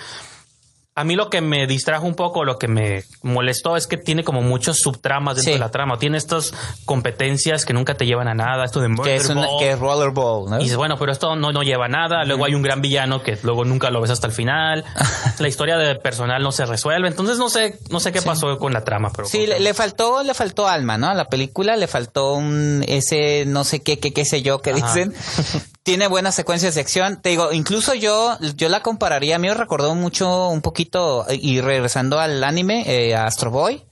a 0.97 1.03
mí 1.05 1.17
lo 1.17 1.29
que 1.29 1.41
me 1.41 1.67
distrajo 1.67 2.07
un 2.07 2.15
poco, 2.15 2.45
lo 2.45 2.57
que 2.59 2.69
me 2.69 3.03
molestó 3.23 3.77
es 3.77 3.87
que 3.89 3.97
tiene 3.97 4.23
como 4.23 4.43
muchos 4.43 4.79
subtramas 4.79 5.35
dentro 5.37 5.53
Sí. 5.53 5.59
de 5.59 5.59
la 5.65 5.71
trama. 5.71 5.99
Tiene 5.99 6.19
estas 6.19 6.53
competencias 6.85 7.65
que 7.65 7.73
nunca 7.73 7.95
te 7.95 8.07
llevan 8.07 8.29
a 8.29 8.35
nada. 8.35 8.65
Esto 8.65 8.81
de 8.81 8.95
que 9.03 9.17
es, 9.17 9.29
una, 9.29 9.49
que 9.59 9.73
es 9.73 9.79
Rollerball, 9.79 10.49
¿no? 10.51 10.59
Y 10.61 10.65
dices, 10.65 10.77
bueno, 10.77 10.97
pero 10.97 11.11
esto 11.11 11.35
no, 11.35 11.51
no 11.53 11.63
lleva 11.65 11.87
a 11.87 11.89
nada. 11.89 12.25
Luego 12.25 12.45
hay 12.45 12.55
un 12.55 12.63
gran 12.63 12.81
villano 12.81 13.23
que 13.23 13.37
luego 13.43 13.65
nunca 13.65 13.91
lo 13.91 14.01
ves 14.01 14.11
hasta 14.11 14.29
el 14.29 14.33
final. 14.33 14.85
la 15.41 15.49
historia 15.49 15.77
del 15.79 15.99
personal 15.99 16.43
no 16.43 16.53
se 16.53 16.65
resuelve. 16.65 17.09
Entonces 17.09 17.39
no 17.39 17.49
sé, 17.51 17.79
no 17.91 17.99
sé 17.99 18.13
qué 18.13 18.23
pasó 18.23 18.57
con 18.59 18.73
la 18.73 18.85
trama, 18.85 19.11
pero 19.15 19.27
Sí, 19.27 19.47
le, 19.49 19.59
le 19.59 19.75
faltó, 19.75 20.23
le 20.23 20.33
faltó 20.35 20.69
alma, 20.69 20.97
¿no? 20.97 21.09
A 21.09 21.15
la 21.15 21.25
película 21.25 21.77
le 21.77 21.89
faltó 21.89 22.35
un 22.35 22.85
ese 22.87 23.45
no 23.47 23.65
sé 23.65 23.83
qué, 23.83 23.99
qué, 23.99 24.13
qué 24.13 24.25
sé 24.25 24.43
yo 24.43 24.61
que 24.61 24.71
Ajá. 24.71 24.87
dicen. 24.95 25.13
Tiene 25.85 26.07
buenas 26.07 26.35
secuencias 26.35 26.75
de 26.75 26.81
acción. 26.81 27.21
Te 27.21 27.29
digo, 27.29 27.53
incluso 27.53 27.93
yo, 27.93 28.39
yo 28.57 28.71
la 28.71 28.83
compararía. 28.83 29.37
A 29.37 29.39
mí 29.39 29.49
me 29.49 29.55
recordó 29.55 29.95
mucho, 29.95 30.49
un 30.49 30.63
poquito, 30.63 31.27
y 31.31 31.61
regresando 31.61 32.19
al 32.19 32.43
anime, 32.43 32.85
eh, 32.87 33.15
a 33.15 33.27
Astro 33.27 33.51
Boy. 33.51 33.85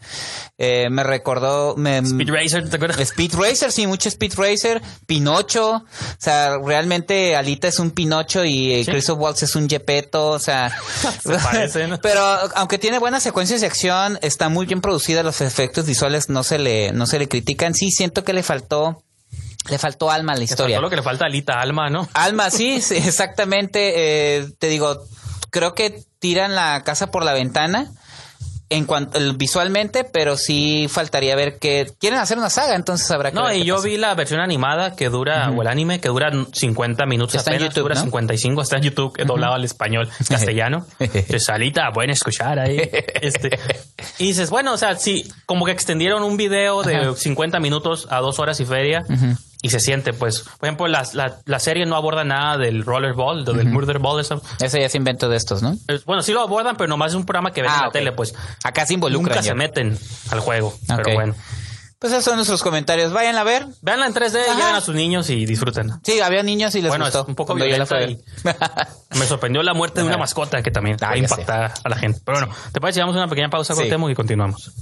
Eh, 0.56 0.88
me 0.90 1.02
recordó, 1.02 1.76
me, 1.76 1.98
Speed 1.98 2.30
Racer, 2.30 2.70
¿te 2.70 2.76
acuerdas? 2.76 2.98
Speed 3.00 3.34
Racer, 3.34 3.72
sí, 3.72 3.86
mucho 3.86 4.08
Speed 4.08 4.34
Racer, 4.36 4.80
Pinocho, 5.06 5.70
o 5.72 5.84
sea, 6.18 6.56
realmente 6.64 7.36
Alita 7.36 7.68
es 7.68 7.78
un 7.78 7.90
Pinocho 7.90 8.44
y 8.44 8.72
eh, 8.72 8.84
Sí. 8.84 8.90
Christoph 8.92 9.18
Waltz 9.18 9.42
es 9.42 9.56
un 9.56 9.68
Gepetto, 9.68 10.28
o 10.30 10.38
sea, 10.38 10.74
Se 11.22 11.36
parecen. 11.36 11.98
pero 12.02 12.22
aunque 12.54 12.78
tiene 12.78 13.00
buenas 13.00 13.22
secuencias 13.22 13.60
de 13.60 13.66
acción, 13.66 14.18
está 14.22 14.48
muy 14.48 14.64
bien 14.64 14.80
producida, 14.80 15.22
los 15.22 15.40
efectos 15.40 15.84
visuales 15.84 16.28
no 16.28 16.42
se 16.42 16.58
le, 16.58 16.92
no 16.92 17.06
se 17.06 17.18
le 17.18 17.28
critican, 17.28 17.74
sí 17.74 17.90
siento 17.90 18.22
que 18.24 18.32
le 18.32 18.42
faltó, 18.42 19.02
le 19.70 19.78
faltó 19.78 20.10
alma 20.10 20.32
a 20.32 20.36
la 20.36 20.44
historia. 20.44 20.76
Todo 20.76 20.82
lo 20.82 20.90
que 20.90 20.96
le 20.96 21.02
falta 21.02 21.24
a 21.24 21.28
Alita 21.28 21.60
Alma, 21.60 21.88
¿no? 21.90 22.08
Alma, 22.14 22.50
sí, 22.50 22.80
sí, 22.82 22.96
exactamente. 22.96 23.92
eh, 24.38 24.46
te 24.58 24.68
digo, 24.68 25.04
creo 25.50 25.74
que 25.74 26.02
tiran 26.18 26.54
la 26.54 26.82
casa 26.84 27.10
por 27.10 27.24
la 27.24 27.32
ventana 27.32 27.90
en 28.70 28.86
cuanto 28.86 29.18
visualmente, 29.34 30.02
pero 30.02 30.38
sí 30.38 30.86
faltaría 30.90 31.36
ver 31.36 31.58
que 31.58 31.92
quieren 32.00 32.18
hacer 32.18 32.38
una 32.38 32.48
saga, 32.48 32.74
entonces 32.74 33.10
habrá 33.10 33.30
que 33.30 33.34
No, 33.34 33.44
ver 33.44 33.56
y 33.56 33.64
yo 33.64 33.74
pasa. 33.74 33.86
vi 33.86 33.98
la 33.98 34.14
versión 34.14 34.40
animada 34.40 34.96
que 34.96 35.10
dura, 35.10 35.50
o 35.50 35.60
el 35.60 35.68
anime 35.68 36.00
que 36.00 36.08
dura 36.08 36.30
50 36.54 37.04
minutos 37.04 37.34
Está 37.34 37.52
en 37.54 37.58
YouTube, 37.64 37.82
dura 37.82 37.96
¿no? 37.96 38.00
55, 38.04 38.62
está 38.62 38.76
en 38.78 38.82
YouTube, 38.84 39.14
doblado 39.26 39.52
al 39.52 39.64
español 39.64 40.08
castellano. 40.28 40.86
Entonces, 40.98 41.50
Alita, 41.50 41.92
pueden 41.92 42.10
escuchar 42.12 42.58
ahí. 42.58 42.78
Este. 43.20 43.58
Y 44.18 44.28
dices, 44.28 44.48
bueno, 44.48 44.72
o 44.72 44.78
sea, 44.78 44.96
sí, 44.96 45.30
como 45.44 45.66
que 45.66 45.72
extendieron 45.72 46.22
un 46.22 46.38
video 46.38 46.82
de 46.82 47.14
50 47.14 47.60
minutos 47.60 48.06
a 48.10 48.20
dos 48.20 48.38
horas 48.38 48.58
y 48.60 48.64
feria. 48.64 49.04
Y 49.64 49.70
se 49.70 49.78
siente, 49.78 50.12
pues, 50.12 50.40
por 50.40 50.68
ejemplo, 50.68 50.88
la, 50.88 51.06
la, 51.12 51.38
la 51.44 51.58
serie 51.60 51.86
no 51.86 51.94
aborda 51.94 52.24
nada 52.24 52.58
del 52.58 52.84
rollerball, 52.84 53.44
del 53.44 53.64
murder 53.68 54.00
ball. 54.00 54.20
Eso. 54.20 54.42
Ese 54.60 54.80
ya 54.80 54.86
es 54.86 54.94
invento 54.96 55.28
de 55.28 55.36
estos, 55.36 55.62
¿no? 55.62 55.76
Bueno, 56.04 56.22
sí 56.22 56.32
lo 56.32 56.40
abordan, 56.40 56.76
pero 56.76 56.88
nomás 56.88 57.12
es 57.12 57.14
un 57.14 57.24
programa 57.24 57.52
que 57.52 57.62
ven 57.62 57.70
Ah, 57.70 57.74
en 57.76 57.80
la 57.82 57.86
ok. 57.88 57.92
tele, 57.92 58.12
pues. 58.12 58.34
Acá 58.64 58.84
se 58.86 58.94
involucran 58.94 59.28
Nunca 59.28 59.36
ya. 59.40 59.50
se 59.52 59.54
meten 59.54 59.96
al 60.30 60.40
juego. 60.40 60.76
Pero 60.88 61.14
bueno. 61.14 61.34
Pues 62.00 62.12
esos 62.12 62.24
son 62.24 62.34
nuestros 62.34 62.60
comentarios. 62.64 63.12
Vayan 63.12 63.36
a 63.36 63.44
ver. 63.44 63.64
Veanla 63.80 64.06
en 64.06 64.12
3D, 64.14 64.40
Ajá. 64.48 64.58
lleven 64.58 64.74
a 64.74 64.80
sus 64.80 64.96
niños 64.96 65.30
y 65.30 65.46
disfruten. 65.46 65.92
Sí, 66.02 66.18
había 66.18 66.42
niños 66.42 66.74
y 66.74 66.82
les 66.82 66.88
Bueno, 66.88 67.04
gustó. 67.04 67.20
es 67.22 67.28
un 67.28 67.36
poco 67.36 67.56
la 67.56 67.64
violenta 67.64 67.94
ver. 67.94 68.18
Me 69.16 69.24
sorprendió 69.26 69.62
la 69.62 69.72
muerte 69.74 70.00
de 70.00 70.08
una 70.08 70.18
mascota 70.18 70.60
que 70.64 70.72
también 70.72 70.96
Ah, 71.00 71.16
impactar 71.16 71.72
a 71.84 71.88
la 71.88 71.94
gente. 71.96 72.20
Pero 72.26 72.38
bueno, 72.40 72.52
¿te 72.72 72.80
parece? 72.80 72.96
Llevamos 72.98 73.14
una 73.14 73.28
pequeña 73.28 73.48
pausa 73.50 73.74
con 73.76 73.84
Sí. 73.84 73.88
Temo 73.90 74.10
y 74.10 74.16
continuamos. 74.16 74.72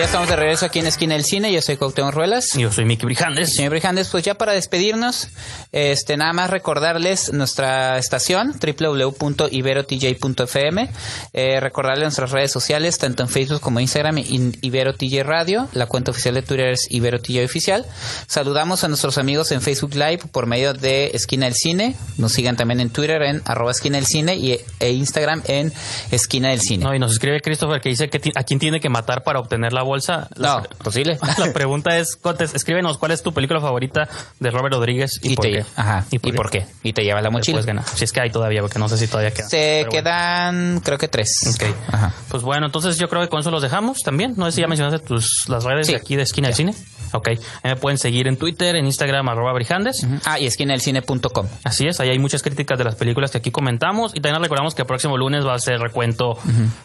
Ya 0.00 0.06
estamos 0.06 0.28
de 0.30 0.36
regreso 0.36 0.64
aquí 0.64 0.78
en 0.78 0.86
Esquina 0.86 1.12
del 1.14 1.24
Cine. 1.24 1.52
Yo 1.52 1.60
soy 1.60 1.76
Cuauhtémoc 1.76 2.14
Ruelas. 2.14 2.54
Yo 2.56 2.72
soy 2.72 2.86
Mickey 2.86 3.04
Brijandes. 3.04 3.54
Señor 3.54 3.72
Brijandes, 3.72 4.08
pues 4.08 4.24
ya 4.24 4.34
para 4.34 4.52
despedirnos, 4.52 5.28
este 5.72 6.16
nada 6.16 6.32
más 6.32 6.48
recordarles 6.48 7.34
nuestra 7.34 7.98
estación 7.98 8.54
www.iberotj.fm, 8.58 10.88
eh, 11.34 11.60
recordarles 11.60 12.04
nuestras 12.04 12.30
redes 12.30 12.50
sociales, 12.50 12.96
tanto 12.96 13.22
en 13.24 13.28
Facebook 13.28 13.60
como 13.60 13.78
Instagram, 13.78 14.16
in- 14.16 14.56
Ibero 14.62 14.94
TJ 14.94 15.22
Radio, 15.22 15.68
la 15.74 15.84
cuenta 15.84 16.12
oficial 16.12 16.32
de 16.34 16.40
Twitter 16.42 16.70
es 16.70 16.86
Ibero 16.90 17.20
TJ 17.20 17.44
Oficial. 17.44 17.84
Saludamos 18.26 18.84
a 18.84 18.88
nuestros 18.88 19.18
amigos 19.18 19.52
en 19.52 19.60
Facebook 19.60 19.92
Live 19.94 20.20
por 20.32 20.46
medio 20.46 20.72
de 20.72 21.10
Esquina 21.12 21.44
del 21.44 21.54
Cine. 21.54 21.94
Nos 22.16 22.32
sigan 22.32 22.56
también 22.56 22.80
en 22.80 22.88
Twitter 22.88 23.20
en 23.20 23.42
arroba 23.44 23.72
Esquina 23.72 23.98
del 23.98 24.06
Cine 24.06 24.34
y, 24.36 24.58
e 24.78 24.92
Instagram 24.92 25.42
en 25.46 25.70
Esquina 26.10 26.48
del 26.48 26.62
Cine. 26.62 26.84
No, 26.84 26.94
y 26.94 26.98
nos 26.98 27.12
escribe 27.12 27.42
Christopher 27.42 27.82
que 27.82 27.90
dice 27.90 28.08
que 28.08 28.18
a 28.34 28.44
quién 28.44 28.58
tiene 28.58 28.80
que 28.80 28.88
matar 28.88 29.24
para 29.24 29.40
obtener 29.40 29.74
la 29.74 29.89
bolsa. 29.90 30.28
No, 30.36 30.60
La, 30.60 30.62
posible. 30.82 31.18
la 31.38 31.52
pregunta 31.52 31.98
es, 31.98 32.18
escríbenos 32.54 32.96
cuál 32.98 33.12
es 33.12 33.22
tu 33.22 33.32
película 33.34 33.60
favorita 33.60 34.08
de 34.38 34.50
Robert 34.50 34.74
Rodríguez 34.74 35.18
y, 35.22 35.32
Y, 35.32 35.36
por 35.36 35.44
te, 35.44 35.52
qué. 35.52 35.64
Ajá, 35.76 36.04
¿y 36.10 36.18
por, 36.32 36.50
qué? 36.50 36.66
Y 36.82 36.92
te 36.92 37.02
lleva 37.02 37.20
la 37.20 37.30
mochila. 37.30 37.60
ganar. 37.62 37.84
Si 37.86 38.04
es 38.04 38.12
que 38.12 38.20
hay 38.20 38.30
todavía, 38.30 38.60
porque 38.62 38.78
no 38.78 38.88
sé 38.88 38.96
si 38.96 39.06
todavía 39.06 39.32
queda. 39.32 39.48
Se 39.48 39.84
bueno. 39.86 39.90
quedan, 39.90 40.80
creo 40.84 40.96
que 40.98 41.08
tres. 41.08 41.32
Ok. 41.54 41.64
Ajá. 41.92 42.14
Pues 42.28 42.42
bueno, 42.42 42.66
entonces 42.66 42.98
yo 42.98 43.08
creo 43.08 43.20
que 43.22 43.28
con 43.28 43.40
eso 43.40 43.50
los 43.50 43.62
dejamos 43.62 43.98
también. 44.02 44.34
No 44.36 44.46
sé 44.46 44.52
si 44.52 44.60
ya 44.62 44.68
mencionaste 44.68 45.04
tus, 45.06 45.44
las 45.48 45.64
redes 45.64 45.86
Sí. 45.88 45.92
de 45.92 45.98
aquí 45.98 46.16
de 46.16 46.22
Esquina 46.22 46.48
del 46.48 46.54
Cine. 46.54 46.74
Ok. 47.12 47.28
Ahí 47.28 47.38
me 47.64 47.76
pueden 47.76 47.98
seguir 47.98 48.28
en 48.28 48.36
Twitter, 48.36 48.76
en 48.76 48.86
Instagram, 48.86 49.28
arroba 49.28 49.52
Brijandes. 49.52 50.06
Ah, 50.24 50.38
y 50.38 50.46
esquinadelcine.com. 50.46 51.46
Así 51.64 51.86
es, 51.86 51.98
ahí 52.00 52.08
hay 52.10 52.18
muchas 52.18 52.42
críticas 52.42 52.78
de 52.78 52.84
las 52.84 52.94
películas 52.94 53.30
que 53.32 53.38
aquí 53.38 53.50
comentamos. 53.50 54.12
Y 54.14 54.20
también 54.20 54.40
recordamos 54.42 54.74
que 54.74 54.82
el 54.82 54.86
próximo 54.86 55.16
lunes 55.16 55.44
va 55.44 55.54
a 55.54 55.58
ser 55.58 55.80
recuento 55.80 56.38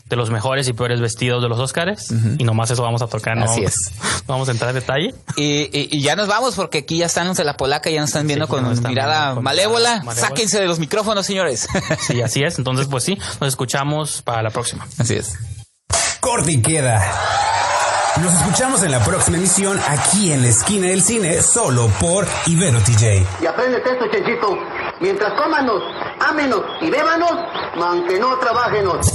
de 0.09 0.15
los 0.15 0.29
mejores 0.31 0.67
y 0.67 0.73
peores 0.73 0.99
vestidos 0.99 1.43
de 1.43 1.49
los 1.49 1.59
Oscars. 1.59 2.11
Y 2.39 2.43
nomás 2.43 2.71
eso 2.71 2.81
vamos 2.83 2.94
a 3.01 3.07
tocar. 3.07 3.35
No 3.37 3.45
Así 3.45 3.61
vamos, 3.61 3.73
es. 3.75 3.91
no 4.01 4.21
vamos 4.27 4.47
a 4.49 4.51
entrar 4.51 4.69
en 4.71 4.75
detalle. 4.75 5.15
Y, 5.35 5.43
y- 5.77 5.89
y 5.91 6.01
ya 6.01 6.15
nos 6.15 6.27
vamos 6.27 6.55
porque 6.55 6.79
aquí 6.79 6.97
ya 6.99 7.05
están 7.05 7.27
los 7.27 7.37
de 7.37 7.43
la 7.43 7.55
polaca, 7.57 7.89
ya 7.89 8.01
nos 8.01 8.09
están 8.09 8.27
viendo 8.27 8.45
Sí, 8.45 8.51
con 8.51 8.61
ya 8.63 8.69
nos 8.69 8.77
están 8.77 8.91
mirada 8.91 9.19
viendo 9.19 9.35
con 9.35 9.43
malévola. 9.43 9.89
mirada 9.89 10.03
malévola. 10.03 10.27
Sáquense 10.27 10.59
de 10.59 10.67
los 10.67 10.79
micrófonos, 10.79 11.25
señores. 11.25 11.67
Sí, 11.99 12.21
así 12.21 12.43
es. 12.43 12.57
Entonces, 12.57 12.87
pues 12.89 13.03
sí, 13.03 13.17
nos 13.39 13.47
escuchamos 13.49 14.21
para 14.21 14.41
la 14.41 14.49
próxima. 14.49 14.87
Así 14.97 15.15
es. 15.15 15.35
Corte 16.19 16.51
y 16.53 16.61
queda. 16.61 17.03
Nos 18.21 18.33
escuchamos 18.33 18.81
en 18.81 18.91
la 18.91 19.03
próxima 19.03 19.35
emisión 19.37 19.77
aquí 19.89 20.31
en 20.31 20.41
la 20.41 20.47
esquina 20.47 20.87
del 20.87 21.03
cine, 21.03 21.41
solo 21.41 21.89
por 21.99 22.25
Ibero 22.45 22.79
TJ. 22.79 23.25
Y 23.41 23.45
apréndete 23.45 23.91
esto, 23.91 24.05
Chenchito. 24.09 24.57
Mientras 25.01 25.33
cómanos, 25.33 25.81
ámenos 26.21 26.61
y 26.81 26.89
bébanos, 26.89 27.31
aunque 27.75 28.17
no 28.17 28.37
trabajenos. 28.39 29.05